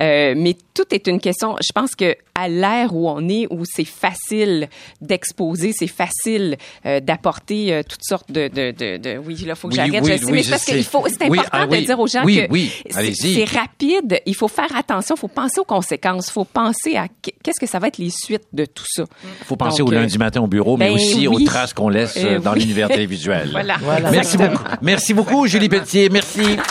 euh, 0.00 0.34
mais 0.36 0.54
tout 0.74 0.84
est 0.92 1.06
une 1.06 1.20
question. 1.20 1.56
Je 1.62 1.72
pense 1.72 1.94
que 1.94 2.14
à 2.36 2.48
l'ère 2.48 2.94
où 2.94 3.08
on 3.08 3.28
est, 3.28 3.46
où 3.50 3.64
c'est 3.64 3.84
facile 3.86 4.68
d'exposer, 5.00 5.72
c'est 5.72 5.86
facile 5.86 6.56
euh, 6.84 6.98
d'apporter 6.98 7.72
euh, 7.72 7.82
toutes 7.88 8.02
sortes 8.02 8.30
de, 8.32 8.48
de, 8.48 8.72
de, 8.72 8.96
de- 8.96 9.18
oui, 9.18 9.36
là, 9.46 9.54
faut 9.54 9.68
que 9.68 9.74
Oui, 9.74 9.76
j'arrête. 9.76 10.02
oui, 10.04 10.10
je 10.12 10.16
sais, 10.18 10.24
oui, 10.26 10.32
mais 10.32 10.38
je 10.38 10.44
c'est 10.44 10.50
parce 10.50 10.64
qu'il 10.64 10.82
faut, 10.84 11.04
c'est 11.08 11.28
Oui, 11.28 11.38
important 11.38 11.58
ah 11.60 11.66
oui. 11.70 11.80
de 11.80 11.86
dire 11.86 12.00
aux 12.00 12.06
gens 12.08 12.24
Oui, 12.24 12.42
que 12.84 12.92
c'est 12.92 13.44
rapide. 13.58 14.20
Il 14.26 14.34
faut 14.34 14.48
faire 14.48 14.74
attention. 14.76 15.14
Il 15.16 15.20
faut 15.20 15.28
penser 15.28 15.60
aux 15.60 15.64
conséquences. 15.64 16.28
Il 16.28 16.32
faut 16.32 16.44
penser 16.44 16.96
à 16.96 17.08
qu- 17.08 17.30
qu'est-ce 17.42 17.60
que 17.60 17.66
ça 17.66 17.78
va 17.78 17.88
être 17.88 17.98
les 17.98 18.10
suites 18.10 18.46
de 18.52 18.64
tout 18.64 18.84
ça. 18.86 19.04
Il 19.40 19.46
faut 19.46 19.56
penser 19.56 19.78
Donc, 19.78 19.88
au 19.88 19.92
euh, 19.92 20.00
lundi 20.00 20.18
matin 20.18 20.40
au 20.40 20.46
bureau, 20.46 20.76
mais 20.76 20.88
ben 20.88 20.94
aussi 20.94 21.26
aux 21.26 21.38
traces 21.40 21.72
qu'on 21.72 21.88
laisse 21.88 22.16
euh, 22.16 22.38
dans 22.38 22.52
oui. 22.52 22.60
l'univers 22.60 22.88
télévisuel. 22.88 23.48
Voilà. 23.52 23.76
Merci 24.10 24.36
beaucoup. 24.36 24.62
Merci 24.82 25.14
beaucoup, 25.14 25.46
Julie 25.46 25.68
Pelletier. 25.68 26.08
Merci. 26.10 26.42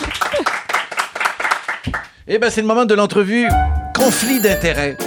Eh 2.25 2.38
ben, 2.38 2.49
c'est 2.49 2.61
le 2.61 2.67
moment 2.67 2.86
de 2.86 2.93
l'entrevue 2.93 3.47
conflit 3.93 4.39
d'intérêts. 4.39 4.97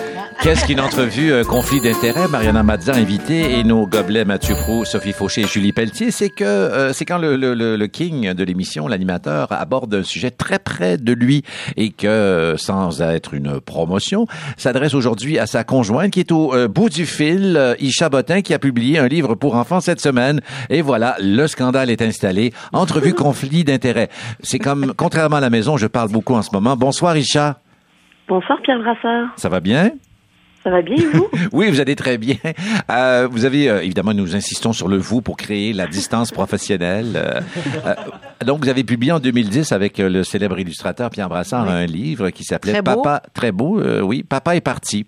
Qu'est-ce 0.47 0.64
qu'une 0.64 0.78
entrevue 0.78 1.32
euh, 1.32 1.42
conflit 1.42 1.80
d'intérêts? 1.80 2.28
Mariana 2.28 2.62
Mazza 2.62 2.94
invitée 2.94 3.59
et 3.59 3.64
nos 3.64 3.84
gobelets 3.84 4.24
Mathieu 4.24 4.55
Prou, 4.55 4.84
Sophie 4.84 5.12
Fauché 5.12 5.40
et 5.40 5.47
Julie 5.49 5.72
Pelletier. 5.72 6.12
C'est 6.12 6.30
que 6.30 6.44
euh, 6.44 6.92
c'est 6.92 7.05
quand 7.05 7.18
le, 7.18 7.34
le, 7.34 7.53
le, 7.55 7.74
le 7.74 7.86
king 7.88 8.32
de 8.32 8.44
l'émission, 8.44 8.86
l'animateur, 8.86 9.49
aborde 9.51 9.92
un 9.92 10.05
sujet 10.05 10.30
très 10.30 10.61
près 10.61 10.99
de 10.99 11.12
lui 11.12 11.42
et 11.76 11.90
que, 11.90 12.55
sans 12.59 13.03
être 13.03 13.34
une 13.34 13.59
promotion, 13.61 14.28
s'adresse 14.57 14.94
aujourd'hui 14.94 15.40
à 15.40 15.47
sa 15.47 15.64
conjointe 15.64 16.12
qui 16.12 16.20
est 16.20 16.30
au 16.30 16.55
euh, 16.55 16.68
bout 16.68 16.90
du 16.90 17.07
fil, 17.07 17.57
euh, 17.57 17.74
Isha 17.80 18.09
Botin, 18.09 18.40
qui 18.42 18.55
a 18.55 18.61
publié 18.61 19.01
un 19.01 19.09
livre 19.09 19.34
pour 19.34 19.57
enfants 19.57 19.80
cette 19.80 20.01
semaine. 20.01 20.40
Et 20.70 20.80
voilà, 20.80 21.16
le 21.18 21.49
scandale 21.49 21.90
est 21.90 22.03
installé. 22.03 22.53
Entrevue 22.72 23.14
conflit 23.14 23.64
d'intérêts. 23.64 24.11
C'est 24.44 24.61
comme, 24.61 24.94
contrairement 24.97 25.38
à 25.38 25.40
la 25.40 25.51
maison, 25.51 25.76
je 25.76 25.88
parle 25.88 26.12
beaucoup 26.12 26.34
en 26.34 26.42
ce 26.42 26.51
moment. 26.53 26.76
Bonsoir, 26.76 27.16
Isha. 27.16 27.59
Bonsoir 28.28 28.61
Pierre 28.62 28.78
Brassard, 28.78 29.30
Ça 29.34 29.49
va 29.49 29.59
bien? 29.59 29.90
Ça 30.66 30.72
va 30.72 30.82
bien 30.82 30.96
vous? 31.12 31.28
Oui, 31.52 31.70
vous 31.70 31.80
allez 31.80 31.94
très 31.94 32.18
bien. 32.18 32.34
Euh, 32.90 33.28
vous 33.30 33.44
avez, 33.44 33.70
euh, 33.70 33.82
évidemment, 33.82 34.12
nous 34.12 34.34
insistons 34.34 34.72
sur 34.72 34.88
le 34.88 34.96
vous 34.96 35.22
pour 35.22 35.36
créer 35.36 35.72
la 35.72 35.86
distance 35.86 36.32
professionnelle. 36.32 37.12
Euh, 37.14 37.94
donc, 38.44 38.64
vous 38.64 38.68
avez 38.68 38.82
publié 38.82 39.12
en 39.12 39.20
2010 39.20 39.70
avec 39.70 39.98
le 39.98 40.24
célèbre 40.24 40.58
illustrateur 40.58 41.10
Pierre 41.10 41.28
Brassard 41.28 41.68
un 41.68 41.86
livre 41.86 42.30
qui 42.30 42.42
s'appelait. 42.42 42.82
Papa, 42.82 43.22
très 43.32 43.52
beau, 43.52 43.80
oui, 44.02 44.24
Papa 44.24 44.56
est 44.56 44.60
parti. 44.60 45.06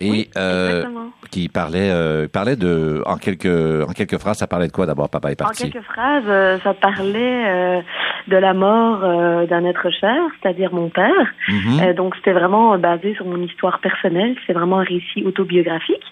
Et 0.00 0.28
euh, 0.36 0.84
qui 1.30 1.48
parlait, 1.48 1.90
euh, 1.90 2.26
parlait 2.28 2.56
de, 2.56 3.02
en 3.06 3.16
quelques, 3.16 3.46
en 3.46 3.92
quelques 3.92 4.18
phrases, 4.18 4.38
ça 4.38 4.46
parlait 4.46 4.66
de 4.66 4.72
quoi 4.72 4.86
d'abord, 4.86 5.08
Papa 5.08 5.30
est 5.30 5.40
En 5.40 5.46
parti? 5.46 5.70
quelques 5.70 5.84
phrases, 5.84 6.24
euh, 6.26 6.58
ça 6.64 6.74
parlait 6.74 7.44
euh, 7.46 7.80
de 8.28 8.36
la 8.36 8.54
mort 8.54 9.04
euh, 9.04 9.46
d'un 9.46 9.64
être 9.64 9.90
cher, 9.90 10.16
c'est-à-dire 10.42 10.72
mon 10.74 10.88
père. 10.88 11.12
Mhm. 11.48 11.94
Donc 11.94 12.16
c'était 12.16 12.32
vraiment 12.32 12.76
basé 12.78 13.14
sur 13.14 13.24
mon 13.26 13.40
histoire 13.40 13.78
personnelle, 13.80 14.34
c'est 14.46 14.52
vraiment 14.52 14.80
un 14.80 14.84
récit 14.84 15.22
autobiographique. 15.24 16.02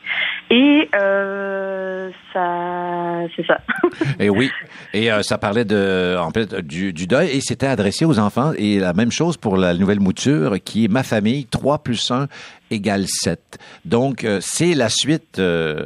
Et 0.51 0.89
euh, 0.95 2.11
ça, 2.33 3.27
c'est 3.35 3.47
ça. 3.47 3.59
Et 4.21 4.29
oui. 4.31 4.51
Et 4.93 5.11
euh, 5.11 5.23
ça 5.23 5.39
parlait 5.39 5.65
de, 5.65 6.17
en 6.19 6.31
fait, 6.31 6.55
du, 6.55 6.93
du 6.93 7.07
deuil 7.07 7.31
et 7.31 7.41
c'était 7.41 7.67
adressé 7.67 8.05
aux 8.05 8.19
enfants. 8.19 8.53
Et 8.57 8.79
la 8.79 8.93
même 8.93 9.11
chose 9.11 9.37
pour 9.37 9.57
la 9.57 9.75
nouvelle 9.75 10.01
mouture 10.01 10.57
qui 10.65 10.85
est 10.85 10.89
Ma 10.89 11.03
famille, 11.03 11.47
3 11.47 11.83
plus 11.83 12.11
1 12.11 12.27
égale 12.73 13.05
7. 13.07 13.39
Donc, 13.85 14.25
euh, 14.25 14.39
c'est 14.41 14.75
la 14.75 14.89
suite, 14.89 15.39
euh, 15.39 15.85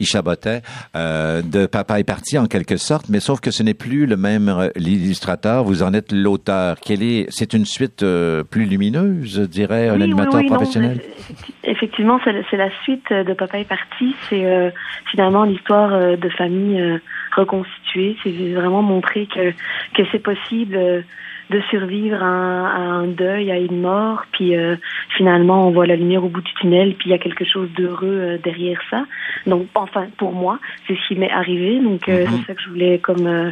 Isha 0.00 0.22
Botin, 0.22 0.60
euh, 0.94 1.42
de 1.42 1.66
Papa 1.66 1.98
est 1.98 2.04
parti 2.04 2.38
en 2.38 2.46
quelque 2.46 2.76
sorte, 2.76 3.08
mais 3.08 3.18
sauf 3.18 3.40
que 3.40 3.50
ce 3.50 3.64
n'est 3.64 3.74
plus 3.74 4.06
le 4.06 4.16
même 4.16 4.48
euh, 4.48 4.68
l'illustrateur, 4.76 5.64
vous 5.64 5.82
en 5.82 5.92
êtes 5.92 6.12
l'auteur. 6.12 6.76
Quelle 6.80 7.02
est, 7.02 7.26
c'est 7.30 7.52
une 7.52 7.64
suite 7.64 8.04
euh, 8.04 8.44
plus 8.44 8.64
lumineuse, 8.64 9.40
un 9.40 9.44
Oui, 9.92 9.98
oui, 9.98 10.02
animateur 10.04 10.40
oui, 10.40 10.46
professionnel? 10.46 11.00
effecti- 11.00 11.52
effectivement, 11.64 12.20
c'est 12.24 12.56
la 12.56 12.70
suite 12.84 13.12
de 13.12 13.32
Papa 13.34 13.58
est 13.58 13.68
parti. 13.68 14.14
C'est 14.30 14.44
euh, 14.46 14.70
finalement 15.10 15.42
l'histoire 15.42 15.92
euh, 15.92 16.16
de 16.16 16.28
famille 16.28 16.80
euh, 16.80 16.98
reconstituée. 17.36 18.16
C'est 18.22 18.30
vraiment 18.54 18.82
montrer 18.82 19.26
que 19.26 19.50
que 19.94 20.02
c'est 20.12 20.22
possible 20.22 20.76
euh, 20.76 21.02
de 21.50 21.60
survivre 21.70 22.22
à 22.22 22.26
un, 22.26 22.64
à 22.66 22.78
un 22.78 23.06
deuil, 23.06 23.50
à 23.50 23.58
une 23.58 23.80
mort, 23.80 24.22
puis 24.32 24.56
euh, 24.56 24.76
finalement 25.16 25.66
on 25.66 25.70
voit 25.70 25.86
la 25.86 25.96
lumière 25.96 26.24
au 26.24 26.28
bout 26.28 26.40
du 26.42 26.52
tunnel, 26.54 26.94
puis 26.94 27.08
il 27.08 27.12
y 27.12 27.14
a 27.14 27.18
quelque 27.18 27.44
chose 27.44 27.68
d'heureux 27.76 28.06
euh, 28.06 28.38
derrière 28.42 28.80
ça. 28.90 29.04
Donc 29.46 29.66
enfin 29.74 30.06
pour 30.16 30.32
moi, 30.32 30.58
c'est 30.86 30.94
ce 30.94 31.08
qui 31.08 31.14
m'est 31.16 31.30
arrivé. 31.30 31.80
Donc 31.80 32.08
euh, 32.08 32.26
Mhm. 32.26 32.38
c'est 32.40 32.46
ça 32.48 32.54
que 32.54 32.62
je 32.62 32.68
voulais 32.68 32.98
comme 32.98 33.26
euh, 33.26 33.50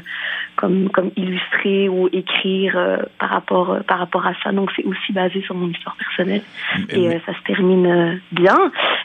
comme 0.56 0.88
comme 0.90 1.10
illustrer 1.16 1.88
ou 1.88 2.08
écrire 2.12 2.74
euh, 2.76 2.96
par 3.18 3.30
rapport 3.30 3.78
par 3.86 3.98
rapport 3.98 4.26
à 4.26 4.32
ça. 4.42 4.52
Donc 4.52 4.70
c'est 4.76 4.84
aussi 4.84 5.12
basé 5.12 5.40
sur 5.42 5.54
mon 5.54 5.68
histoire 5.68 5.96
personnelle 5.96 6.42
et 6.90 7.08
euh, 7.08 7.18
ça 7.26 7.32
se 7.32 7.42
termine 7.46 7.86
euh, 7.86 8.14
bien. 8.32 8.56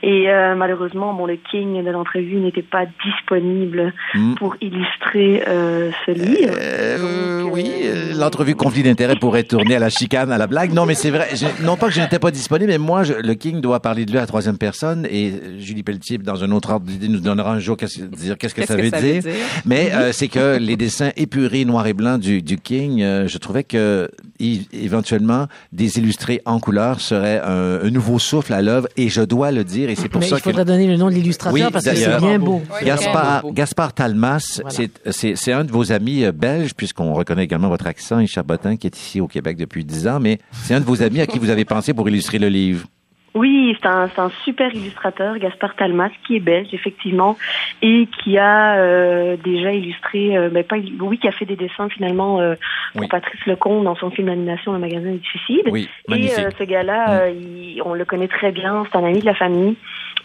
Et 0.04 0.30
euh, 0.30 0.56
malheureusement, 0.56 1.14
bon 1.14 1.26
le 1.26 1.36
King 1.36 1.84
de 1.84 1.90
l'entrevue 1.92 2.38
n'était 2.38 2.62
pas 2.62 2.86
disponible 3.06 3.94
Mm. 4.14 4.36
pour 4.36 4.56
illustrer 4.62 5.44
euh, 5.48 5.92
ce 6.06 6.12
livre. 6.12 7.50
Oui, 7.52 7.72
l'entrevue 8.18 8.56
conflit 8.82 8.90
d'intérêt 8.90 9.16
pourrait 9.20 9.44
tourner 9.44 9.76
à 9.76 9.80
la 9.80 9.90
chicane, 9.90 10.32
à 10.32 10.38
la 10.38 10.48
blague. 10.48 10.74
Non, 10.74 10.86
mais 10.86 10.96
c'est 10.96 11.10
vrai. 11.12 11.30
je- 11.36 11.64
non 11.64 11.78
pas 11.78 11.88
que 11.88 11.94
je 11.94 12.02
n'étais 12.02 12.20
pas 12.20 12.32
disponible, 12.32 12.72
mais 12.72 12.78
moi, 12.78 13.04
je- 13.04 13.14
le 13.14 13.34
King 13.36 13.62
doit 13.62 13.80
parler 13.80 14.06
de 14.06 14.12
lui 14.12 14.18
à 14.18 14.22
la 14.22 14.28
troisième 14.28 14.58
personne 14.58 15.06
et 15.10 15.32
euh, 15.32 15.60
Julie 15.60 15.84
Pelletier, 15.84 16.18
dans 16.18 16.44
un 16.44 16.52
autre 16.52 16.72
ordre 16.72 16.86
d'idée, 16.86 17.08
nous 17.08 17.20
donnera 17.20 17.54
un 17.54 17.60
jour 17.60 17.78
qu'est-ce- 17.78 18.02
dire 18.02 18.38
qu'est-ce 18.38 18.54
que, 18.56 18.62
Qu'est-ce 18.62 18.74
ça, 18.74 18.78
que 18.78 18.82
veut 18.84 18.90
ça 18.90 19.00
veut 19.00 19.12
dire. 19.14 19.22
dire? 19.22 19.32
Mais 19.66 19.92
euh, 19.94 20.12
c'est 20.12 20.28
que 20.28 20.58
les 20.58 20.76
dessins 20.78 21.12
épurés, 21.16 21.66
noir 21.66 21.86
et 21.88 21.94
blanc 21.94 22.18
du, 22.18 22.42
du 22.42 22.58
King, 22.58 23.02
euh, 23.02 23.28
je 23.28 23.38
trouvais 23.38 23.64
que 23.64 24.10
i- 24.40 24.68
éventuellement 24.74 25.48
des 25.72 25.98
illustrés 25.98 26.42
en 26.46 26.60
couleur 26.60 27.02
seraient 27.02 27.42
un, 27.44 27.80
un 27.84 27.90
nouveau 27.90 28.20
souffle 28.20 28.54
à 28.54 28.62
l'œuvre 28.62 28.88
et 28.98 29.10
je 29.10 29.22
dois 29.22 29.52
le 29.52 29.64
dire 29.64 29.90
et 29.90 29.96
c'est 29.96 30.10
pour 30.10 30.22
Mais 30.22 30.28
ça 30.28 30.38
il 30.38 30.42
faudrait 30.42 30.66
donner 30.66 30.88
le 30.88 30.98
nom 30.98 31.08
de 31.10 31.14
l'illustrateur 31.14 31.72
parce 31.72 31.86
que 31.86 31.96
c'est 31.96 32.18
bien 32.20 32.40
beau. 32.40 32.62
Gaspard, 32.84 33.44
Gaspard 33.54 33.94
Talmas, 33.94 34.62
c'est- 34.70 34.90
c'est 35.12 35.36
c'est 35.36 35.52
un 35.54 35.64
de 35.64 35.72
vos 35.72 35.92
amis 35.92 36.26
belges, 36.34 36.74
puisqu'on 36.74 37.14
reconnaît 37.14 37.44
également 37.44 37.70
votre 37.70 37.88
accent, 37.88 38.20
Isha 38.20 38.44
Qui 38.78 38.88
est 38.88 38.98
ici 38.98 39.22
au 39.22 39.28
Québec 39.28 39.58
depuis 39.58 39.84
10 39.84 40.08
ans, 40.08 40.20
mais 40.20 40.40
c'est 40.52 40.74
un 40.74 40.80
de 40.80 40.86
vos 40.86 41.02
amis 41.04 41.22
à 41.22 41.28
qui 41.28 41.40
vous 41.40 41.50
avez 41.50 41.66
pensé 41.66 41.94
pour 41.94 42.08
illustrer 42.10 42.40
le 42.40 42.48
livre. 42.50 42.86
Oui, 43.34 43.78
c'est 43.82 43.88
un, 43.88 44.10
super 44.44 44.76
illustrateur, 44.76 45.38
Gaspard 45.38 45.76
Talmas, 45.78 46.10
qui 46.28 46.36
est 46.36 46.42
belge, 46.42 46.68
effectivement, 46.74 47.38
et 47.82 48.06
qui 48.22 48.38
a 48.38 48.76
euh, 48.76 49.38
déjà 49.42 49.72
illustré, 49.72 50.36
euh, 50.38 50.50
ben, 50.50 50.66
pas, 50.66 50.76
oui, 51.00 51.18
qui 51.18 51.30
a 51.30 51.32
fait 51.32 51.46
des 51.46 51.56
dessins 51.56 51.88
finalement 51.88 52.42
euh, 52.42 52.56
pour 52.92 53.02
Oui. 53.04 53.08
Patrice 53.08 53.40
Lecomte 53.46 53.86
dans 53.86 53.96
son 53.96 54.12
film 54.12 54.28
d'animation 54.28 54.74
Le 54.74 54.80
magasin 54.80 55.12
du 55.14 55.24
suicide. 55.24 55.62
Oui, 55.72 55.88
et 56.10 56.28
ce 56.28 56.64
gars-là, 56.66 57.30
il- 57.30 57.82
on 57.86 57.94
le 57.94 58.04
connaît 58.04 58.28
très 58.28 58.52
bien, 58.52 58.84
c'est 58.92 58.98
un 58.98 59.06
ami 59.06 59.20
de 59.22 59.26
la 59.26 59.36
famille. 59.36 59.78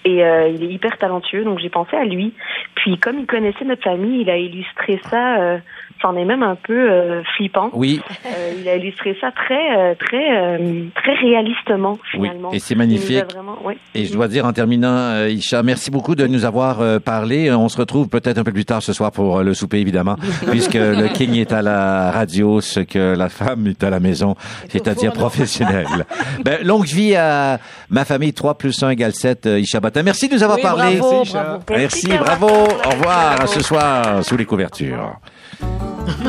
Et 0.05 0.19
il 0.21 0.63
est 0.63 0.73
hyper 0.73 0.99
talentueux, 0.99 1.43
donc 1.45 1.59
j'ai 1.59 1.69
pensé 1.69 1.97
à 1.97 2.05
lui. 2.05 2.33
Puis 2.77 2.97
comme 2.99 3.19
il 3.21 3.27
connaissait 3.27 3.65
notre 3.65 3.83
famille, 3.83 4.21
il 4.23 4.31
a 4.31 4.37
illustré 4.37 5.01
ça, 5.11 5.59
c'en 6.07 6.17
est 6.17 6.25
même 6.25 6.43
un 6.43 6.55
peu 6.57 6.73
euh, 6.91 7.23
flippant. 7.37 7.71
Oui. 7.73 8.01
Euh, 8.27 8.53
il 8.61 8.69
a 8.69 8.77
illustré 8.77 9.17
ça 9.21 9.31
très, 9.33 9.77
euh, 9.77 9.95
très, 9.99 10.37
euh, 10.37 10.85
très 10.95 11.15
réalistement 11.15 11.93
Oui, 12.15 12.29
finalement. 12.29 12.53
et 12.53 12.59
c'est 12.61 12.75
magnifique. 12.77 13.25
vraiment-. 13.33 13.57
Et 13.95 14.05
je 14.05 14.13
dois 14.13 14.29
dire 14.29 14.47
en 14.47 14.53
terminant, 14.53 14.89
euh, 14.89 15.29
Isha, 15.29 15.63
merci 15.65 15.91
beaucoup 15.91 16.15
de 16.15 16.27
nous 16.27 16.45
avoir 16.45 16.81
euh, 16.81 16.99
parlé. 17.01 17.51
On 17.53 17.69
se 17.69 17.77
retrouve 17.79 18.09
peut-être 18.09 18.39
un 18.39 18.45
peu 18.45 18.53
plus 18.53 18.65
tard 18.65 18.83
ce 18.83 18.93
soir 18.93 19.11
pour 19.11 19.39
euh, 19.39 19.43
le 19.43 19.53
souper, 19.55 19.79
évidemment, 19.79 20.17
puisque 20.51 20.75
le 20.75 21.09
King 21.13 21.35
est 21.37 21.53
à 21.53 21.63
la 21.63 22.11
radio, 22.13 22.61
ce 22.61 22.81
que 22.81 23.17
la 23.17 23.29
femme 23.29 23.67
est 23.67 23.83
à 23.83 23.91
la 23.91 23.99
maison, 24.01 24.37
c'est-à-dire 24.69 25.13
professionnelle. 25.13 26.07
ben, 26.45 26.65
longue 26.65 26.85
vie 26.87 27.17
à 27.17 27.59
ma 27.91 28.05
famille 28.05 28.33
3 28.33 28.59
plus 28.59 28.81
1 28.83 28.91
égale 28.91 29.13
7, 29.13 29.47
euh, 29.47 29.59
Isha 29.61 29.81
Botin. 29.81 30.03
Merci 30.05 30.29
de 30.29 30.35
nous 30.35 30.43
avoir 30.43 30.59
Oui, 30.59 30.63
parlé. 30.63 30.97
bravo, 30.99 31.17
Merci, 31.25 31.33
bravo. 31.35 31.61
Merci, 31.71 32.09
bravo. 32.19 32.47
Au 32.47 32.91
revoir. 32.91 33.33
À 33.33 33.37
Bravo. 33.37 33.53
ce 33.53 33.61
soir, 33.63 34.25
sous 34.25 34.37
les 34.37 34.45
couvertures. 34.45 35.17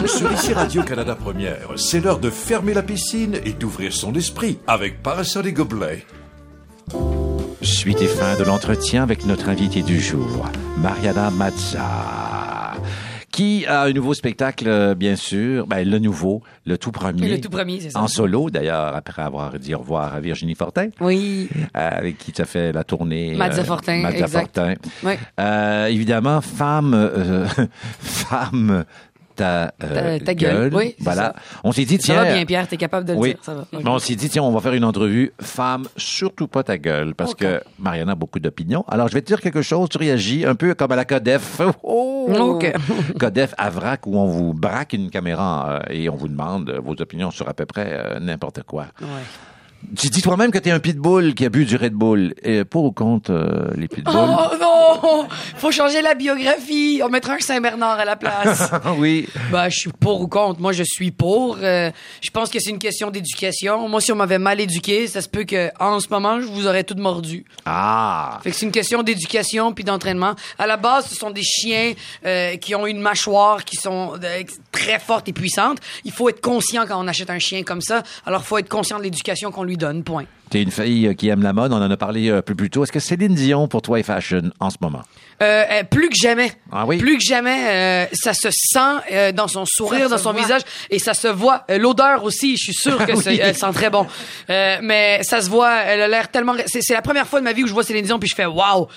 Sur 0.08 0.32
ici 0.32 0.54
Radio-Canada 0.54 1.16
Première, 1.16 1.70
c'est 1.76 2.00
l'heure 2.00 2.20
de 2.20 2.30
fermer 2.30 2.74
la 2.74 2.82
piscine 2.82 3.38
et 3.46 3.54
d'ouvrir 3.54 3.94
son 3.94 4.14
esprit 4.16 4.58
avec 4.68 5.04
Parasol 5.04 5.48
et 5.48 5.54
Gobelet. 5.54 6.04
Suite 7.62 8.02
et 8.02 8.08
fin 8.08 8.36
de 8.38 8.44
l'entretien 8.44 9.04
avec 9.04 9.26
notre 9.26 9.50
invité 9.50 9.82
du 9.84 10.00
jour, 10.00 10.48
Mariana 10.78 11.30
Mazza, 11.32 12.74
qui 13.32 13.66
a 13.68 13.84
un 13.84 13.92
nouveau 13.94 14.14
spectacle, 14.16 14.68
euh, 14.68 14.96
bien 14.96 15.16
sûr, 15.16 15.68
ben, 15.68 15.88
le 15.88 16.00
nouveau, 16.00 16.42
le 16.66 16.78
tout 16.80 16.92
premier. 16.92 17.28
Le 17.30 17.40
tout 17.40 17.50
premier, 17.50 17.80
c'est 17.80 17.92
ça. 17.92 18.02
En 18.02 18.08
solo, 18.08 18.50
d'ailleurs, 18.50 18.96
après 18.96 19.22
avoir 19.22 19.60
dit 19.60 19.76
au 19.76 19.80
revoir 19.80 20.16
à 20.16 20.20
Virginie 20.20 20.56
Fortin. 20.56 20.88
Oui. 21.02 21.48
euh, 21.56 21.68
avec 21.76 22.18
qui 22.18 22.32
tu 22.32 22.42
as 22.42 22.46
fait 22.46 22.72
la 22.72 22.84
tournée. 22.84 23.36
Mazza 23.36 23.62
euh, 23.62 23.66
Fortin, 23.66 24.02
Mazza 24.02 24.18
exact. 24.26 24.56
Fortin. 24.56 24.74
Ouais. 25.04 25.20
Euh, 25.40 25.86
évidemment, 25.88 26.42
femme, 26.42 26.94
euh, 26.96 27.46
femme, 28.00 28.86
ta, 29.38 29.74
euh, 29.84 30.18
Ta- 30.20 30.26
ta 30.26 30.34
gueule, 30.34 30.74
oui, 30.74 30.96
Voilà. 31.00 31.22
ça. 31.22 31.36
On 31.64 31.72
s'est 31.72 31.86
dit, 31.86 31.96
Ça 31.96 32.04
tiens. 32.04 32.24
va 32.24 32.34
bien, 32.34 32.46
Pierre, 32.46 32.68
t'es 32.68 32.76
capable 32.78 33.06
de 33.08 33.14
le 33.14 33.20
oui. 33.20 33.30
dire. 33.30 33.38
Ça 33.42 33.54
va. 33.54 33.62
Ok. 33.62 33.68
Mais 33.84 33.90
on 33.90 34.00
s'est 34.00 34.16
dit, 34.16 34.28
tiens, 34.30 34.44
on 34.44 34.52
va 34.52 34.60
faire 34.60 34.74
une 34.74 34.84
entrevue 34.84 35.32
femme, 35.42 35.86
surtout 35.96 36.48
pas 36.48 36.64
ta 36.64 36.78
gueule, 36.78 37.16
parce 37.16 37.34
que 37.36 37.62
Mariana 37.80 38.12
a 38.12 38.16
beaucoup 38.16 38.40
d'opinions. 38.40 38.84
Alors, 38.90 39.08
je 39.08 39.14
vais 39.14 39.22
te 39.22 39.28
dire 39.28 39.40
quelque 39.40 39.62
chose, 39.62 39.88
tu 39.90 39.98
réagis 39.98 40.46
un 40.46 40.56
peu 40.56 40.74
comme 40.74 40.92
à 40.92 40.96
la 40.96 41.06
Codef. 41.06 41.62
Oh! 41.84 42.28
Ok. 42.38 42.74
Codef 43.20 43.54
à 43.58 43.70
vrac, 43.70 44.06
où 44.06 44.18
on 44.18 44.26
vous 44.28 44.54
braque 44.54 44.92
une 44.94 45.10
caméra 45.10 45.80
euh, 45.88 45.94
et 45.94 46.10
on 46.10 46.16
vous 46.16 46.28
demande 46.28 46.70
euh, 46.70 46.80
vos 46.84 46.94
opinions 47.02 47.32
sur 47.32 47.48
à 47.48 47.54
peu 47.54 47.66
près 47.66 47.88
euh, 47.94 48.20
n'importe 48.20 48.64
quoi. 48.64 48.88
Ouais. 49.02 49.08
Tu 49.96 50.10
dis 50.10 50.22
toi-même 50.22 50.52
que 50.52 50.58
t'es 50.58 50.72
un 50.72 50.80
pitbull 50.80 51.34
qui 51.34 51.46
a 51.46 51.50
bu 51.50 51.64
du 51.64 51.78
Red 51.78 51.94
Bull. 51.94 52.34
Et 52.44 52.66
pour 52.66 52.84
ou 52.84 52.92
contre 52.92 53.32
euh, 53.32 53.72
les 53.76 53.88
pitbulls? 53.88 54.14
Oh 54.14 54.56
non! 54.60 55.28
Faut 55.56 55.72
changer 55.72 56.02
la 56.02 56.14
biographie. 56.14 57.02
On 57.04 57.10
mettra 57.10 57.34
un 57.36 57.40
Saint-Bernard 57.40 58.00
à 58.00 58.04
la 58.04 58.18
place. 58.18 58.70
oui. 58.98 59.30
Ben, 59.50 59.70
je 59.70 59.80
suis 59.80 59.92
pour 59.92 60.20
ou 60.22 60.28
contre. 60.28 60.60
Moi, 60.60 60.74
je 60.74 60.84
suis 60.84 61.12
pour. 61.12 61.58
Euh, 61.62 61.90
je 62.22 62.30
pense 62.32 62.50
que 62.50 62.60
c'est 62.60 62.70
une 62.70 62.80
question 62.80 63.12
d'éducation. 63.12 63.88
Moi, 63.88 64.02
si 64.02 64.12
on 64.12 64.18
m'avait 64.18 64.40
mal 64.40 64.60
éduqué, 64.60 65.08
ça 65.08 65.22
se 65.22 65.30
peut 65.30 65.46
que 65.46 65.70
en 65.80 66.02
ce 66.02 66.10
moment, 66.10 66.42
je 66.42 66.48
vous 66.48 66.68
aurais 66.68 66.84
tout 66.84 66.96
mordu. 66.96 67.46
Ah! 67.66 68.40
Fait 68.44 68.52
que 68.52 68.58
c'est 68.58 68.66
une 68.66 68.74
question 68.74 69.04
d'éducation 69.04 69.72
puis 69.72 69.86
d'entraînement. 69.86 70.36
À 70.60 70.68
la 70.68 70.76
base, 70.76 71.08
ce 71.08 71.16
sont 71.16 71.32
des 71.32 71.44
chiens 71.44 71.94
euh, 72.26 72.58
qui 72.58 72.76
ont 72.76 72.88
une 72.88 73.00
mâchoire 73.00 73.64
qui 73.64 73.78
sont 73.78 74.14
très 74.74 75.00
forte 75.00 75.30
et 75.30 75.34
puissante. 75.34 75.78
Il 76.04 76.12
faut 76.12 76.28
être 76.28 76.42
conscient 76.42 76.86
quand 76.86 77.02
on 77.02 77.08
achète 77.08 77.30
un 77.30 77.40
chien 77.40 77.64
comme 77.64 77.82
ça. 77.82 78.04
Alors, 78.26 78.42
il 78.42 78.48
faut 78.48 78.58
être 78.58 78.70
conscient 78.70 78.98
de 78.98 79.04
l'éducation 79.04 79.50
qu'on 79.52 79.64
lui 79.64 79.77
donne. 79.78 80.04
Point. 80.04 80.28
T'es 80.50 80.62
une 80.62 80.72
fille 80.72 81.08
euh, 81.08 81.14
qui 81.14 81.28
aime 81.30 81.42
la 81.44 81.52
mode, 81.54 81.74
on 81.74 81.82
en 81.82 81.92
a 81.92 81.98
parlé 81.98 82.30
euh, 82.30 82.38
un 82.38 82.42
peu 82.42 82.56
plus 82.56 82.70
tôt. 82.70 82.84
Est-ce 82.84 82.92
que 82.92 83.00
Céline 83.00 83.36
Dion, 83.36 83.68
pour 83.68 83.82
toi, 83.82 84.00
est 84.00 84.04
fashion 84.04 84.44
en 84.60 84.70
ce 84.70 84.78
moment? 84.82 85.02
Euh, 85.42 85.64
euh, 85.70 85.84
plus 85.84 86.10
que 86.10 86.16
jamais. 86.16 86.52
Ah 86.72 86.86
oui? 86.88 86.98
Plus 86.98 87.18
que 87.18 87.24
jamais, 87.24 87.60
euh, 87.68 88.06
ça 88.14 88.34
se 88.34 88.50
sent 88.52 88.80
euh, 89.12 89.32
dans 89.32 89.48
son 89.48 89.66
sourire, 89.66 90.04
Ça 90.10 90.16
dans 90.16 90.18
son 90.18 90.32
voit. 90.32 90.42
visage, 90.42 90.62
et 90.90 91.00
ça 91.00 91.14
se 91.14 91.28
voit. 91.28 91.66
Euh, 91.70 91.78
L'odeur 91.78 92.24
aussi, 92.24 92.58
je 92.58 92.64
suis 92.64 92.74
sûre 92.74 93.06
que 93.06 93.16
c'est- 93.16 93.30
Oui. 93.32 93.40
elle 93.42 93.56
sent 93.58 93.72
très 93.74 93.90
bon. 93.90 94.08
Euh, 94.50 94.78
mais 94.82 95.22
ça 95.24 95.42
se 95.42 95.50
voit, 95.50 95.82
elle 95.84 96.02
a 96.02 96.08
l'air 96.08 96.30
tellement. 96.32 96.56
C'est 96.66 96.94
la 96.94 97.02
première 97.02 97.28
fois 97.28 97.40
de 97.40 97.44
ma 97.46 97.54
vie 97.54 97.64
où 97.64 97.68
je 97.68 97.74
vois 97.74 97.84
Céline 97.84 98.06
Dion 98.06 98.18
puis 98.18 98.30
je 98.30 98.36
fais 98.36 98.46
waouh. 98.46 98.88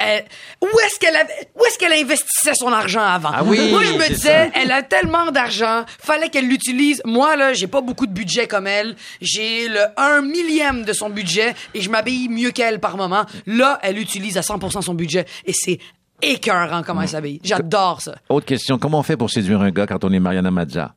Euh, 0.00 0.20
où 0.62 0.66
est-ce 0.86 1.00
qu'elle 1.00 1.16
avait- 1.16 1.48
où 1.58 1.64
est-ce 1.64 1.76
qu'elle 1.76 1.92
investissait 1.92 2.54
son 2.54 2.72
argent 2.72 3.02
avant? 3.02 3.30
Ah 3.34 3.42
oui, 3.42 3.68
Moi 3.72 3.82
je 3.82 3.94
me 3.94 4.06
disais, 4.08 4.46
ça. 4.52 4.60
elle 4.62 4.70
a 4.70 4.82
tellement 4.84 5.32
d'argent, 5.32 5.84
fallait 6.00 6.28
qu'elle 6.28 6.46
l'utilise. 6.46 7.02
Moi 7.04 7.34
là, 7.34 7.52
j'ai 7.52 7.66
pas 7.66 7.80
beaucoup 7.80 8.06
de 8.06 8.12
budget 8.12 8.46
comme 8.46 8.68
elle. 8.68 8.94
J'ai 9.20 9.66
le 9.66 9.80
un 9.96 10.20
millième 10.22 10.84
de 10.84 10.92
son 10.98 11.10
budget 11.10 11.54
et 11.74 11.80
je 11.80 11.90
m'habille 11.90 12.28
mieux 12.28 12.50
qu'elle 12.50 12.80
par 12.80 12.96
moment. 12.96 13.24
Là, 13.46 13.78
elle 13.82 13.98
utilise 13.98 14.36
à 14.36 14.42
100% 14.42 14.82
son 14.82 14.94
budget 14.94 15.24
et 15.46 15.52
c'est 15.52 15.78
écœurant 16.20 16.82
comment 16.82 17.02
elle 17.02 17.08
s'habille. 17.08 17.40
J'adore 17.44 18.00
ça. 18.00 18.16
Autre 18.28 18.46
question, 18.46 18.78
comment 18.78 18.98
on 18.98 19.02
fait 19.02 19.16
pour 19.16 19.30
séduire 19.30 19.60
un 19.60 19.70
gars 19.70 19.86
quand 19.86 20.04
on 20.04 20.12
est 20.12 20.20
Mariana 20.20 20.50
Mazza? 20.50 20.94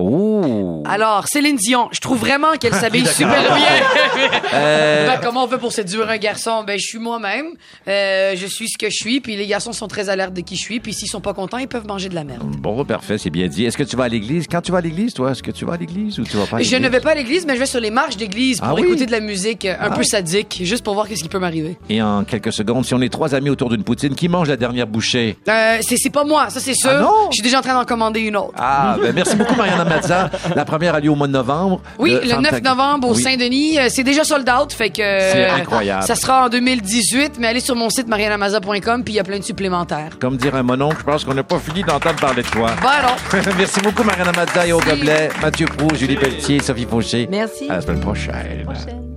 Oh! 0.00 0.82
Alors, 0.86 1.26
Céline 1.28 1.56
Dion, 1.56 1.88
je 1.92 2.00
trouve 2.00 2.18
vraiment 2.18 2.52
qu'elle 2.58 2.74
s'habille 2.82 3.06
super 3.06 3.54
bien. 3.54 3.66
Euh, 4.52 5.06
Ben, 5.06 5.20
comment 5.22 5.44
on 5.44 5.48
fait 5.48 5.58
pour 5.58 5.70
séduire 5.72 6.08
un 6.10 6.16
garçon? 6.16 6.64
Ben, 6.66 6.76
je 6.78 6.84
suis 6.84 6.98
moi-même. 6.98 7.46
Euh, 7.86 8.34
je 8.36 8.46
suis 8.46 8.68
ce 8.68 8.76
que 8.78 8.86
je 8.90 8.96
suis. 8.96 9.20
Puis 9.20 9.36
les 9.36 9.46
garçons 9.46 9.72
sont 9.72 9.86
très 9.86 10.08
alertes 10.08 10.32
de 10.34 10.40
qui 10.40 10.56
je 10.56 10.60
suis. 10.60 10.80
Puis 10.80 10.92
s'ils 10.92 11.08
sont 11.08 11.20
pas 11.20 11.34
contents, 11.34 11.58
ils 11.58 11.68
peuvent 11.68 11.86
manger 11.86 12.08
de 12.08 12.14
la 12.14 12.24
merde. 12.24 12.42
Bon, 12.58 12.84
parfait, 12.84 13.16
c'est 13.18 13.30
bien 13.30 13.46
dit. 13.46 13.64
Est-ce 13.64 13.76
que 13.78 13.82
tu 13.84 13.94
vas 13.96 14.04
à 14.04 14.08
l'église? 14.08 14.46
Quand 14.50 14.60
tu 14.60 14.72
vas 14.72 14.78
à 14.78 14.80
l'église, 14.80 15.14
toi, 15.14 15.30
est-ce 15.32 15.42
que 15.42 15.50
tu 15.52 15.64
vas 15.64 15.74
à 15.74 15.76
l'église 15.76 16.18
ou 16.18 16.24
tu 16.24 16.36
vas 16.36 16.46
pas 16.46 16.56
à 16.58 16.62
Je 16.62 16.76
ne 16.76 16.88
vais 16.88 17.00
pas 17.00 17.10
à 17.12 17.14
l'église, 17.14 17.46
mais 17.46 17.54
je 17.54 17.60
vais 17.60 17.66
sur 17.66 17.80
les 17.80 17.90
marches 17.90 18.16
d'église 18.16 18.58
pour 18.58 18.68
Ah 18.68 18.74
oui? 18.74 18.82
écouter 18.82 19.06
de 19.06 19.12
la 19.12 19.20
musique 19.20 19.64
euh, 19.66 19.74
un 19.80 19.90
Ah. 19.90 19.96
peu 19.96 20.02
sadique, 20.02 20.60
juste 20.64 20.82
pour 20.84 20.94
voir 20.94 21.06
qu'est-ce 21.06 21.22
qui 21.22 21.28
peut 21.28 21.38
m'arriver. 21.38 21.76
Et 21.88 22.02
en 22.02 22.24
quelques 22.24 22.52
secondes, 22.52 22.84
si 22.84 22.94
on 22.94 23.00
est 23.00 23.08
trois 23.12 23.34
amis 23.34 23.50
autour 23.50 23.68
d'une 23.68 23.84
poutine, 23.84 24.14
qui 24.14 24.28
mange 24.28 24.48
la 24.48 24.56
dernière 24.56 24.86
bouchée? 24.86 25.36
Euh, 25.48 25.78
c'est 25.82 26.10
pas 26.10 26.24
moi, 26.24 26.50
ça 26.50 26.58
c'est 26.60 26.74
sûr. 26.74 26.90
Ah 26.92 27.00
non? 27.00 27.14
Je 27.30 27.34
suis 27.34 27.42
déjà 27.42 27.58
en 27.58 27.62
train 27.62 27.74
d'en 27.74 27.84
commander 27.84 28.20
une 28.20 28.36
autre. 28.36 28.54
Ah, 28.58 28.96
ben 29.00 29.12
merci 29.14 29.36
beaucoup, 29.36 29.54
Mariana 29.54 29.84
Mazza. 29.90 30.30
La 30.56 30.64
première 30.64 30.94
a 30.94 31.00
lieu 31.00 31.10
au 31.10 31.14
mois 31.14 31.26
de 31.26 31.32
novembre. 31.32 31.80
Oui, 31.98 32.16
le, 32.22 32.28
Femme 32.28 32.42
9 32.42 32.50
Tag- 32.52 32.64
novembre 32.64 33.08
au 33.08 33.14
Oui. 33.14 33.22
Saint-Denis. 33.22 33.78
Euh, 33.78 33.86
C'est 33.90 34.04
déjà 34.04 34.24
sold 34.24 34.48
out, 34.48 34.72
fait 34.72 34.88
que... 34.90 34.96
C'est 34.96 35.50
euh, 35.50 35.54
incroyable. 35.54 36.02
Ça 36.04 36.14
sera 36.14 36.46
en 36.46 36.48
2018, 36.48 37.32
mais 37.38 37.48
allez 37.48 37.60
sur 37.60 37.74
mon 37.76 37.90
site 37.90 38.08
marianamaza.com, 38.08 39.04
puis 39.04 39.14
il 39.14 39.16
y 39.16 39.20
a 39.20 39.24
plein 39.24 39.38
de 39.38 39.44
supplémentaires. 39.44 40.10
Comme 40.20 40.36
dirait 40.36 40.62
mon 40.62 40.80
oncle, 40.80 40.96
je 41.00 41.04
pense 41.04 41.24
qu'on 41.24 41.34
n'a 41.34 41.42
pas 41.42 41.58
fini 41.58 41.82
d'entendre 41.82 42.16
parler 42.20 42.42
de 42.42 42.48
toi. 42.48 42.70
Ben 42.82 43.06
non. 43.06 43.42
Merci 43.58 43.80
beaucoup, 43.80 44.02
Mariana 44.04 44.32
Mazza 44.32 44.66
et 44.66 44.72
au 44.72 44.80
gobelet. 44.80 45.28
Mathieu 45.42 45.66
Prou, 45.66 45.88
Julie 45.94 46.16
Pelletier, 46.16 46.60
Sophie 46.60 46.86
Fauché. 46.88 47.28
Merci. 47.30 47.68
À 47.68 47.74
la 47.74 47.80
semaine 47.80 48.00
prochaine. 48.00 48.62
Prochaine. 48.64 49.09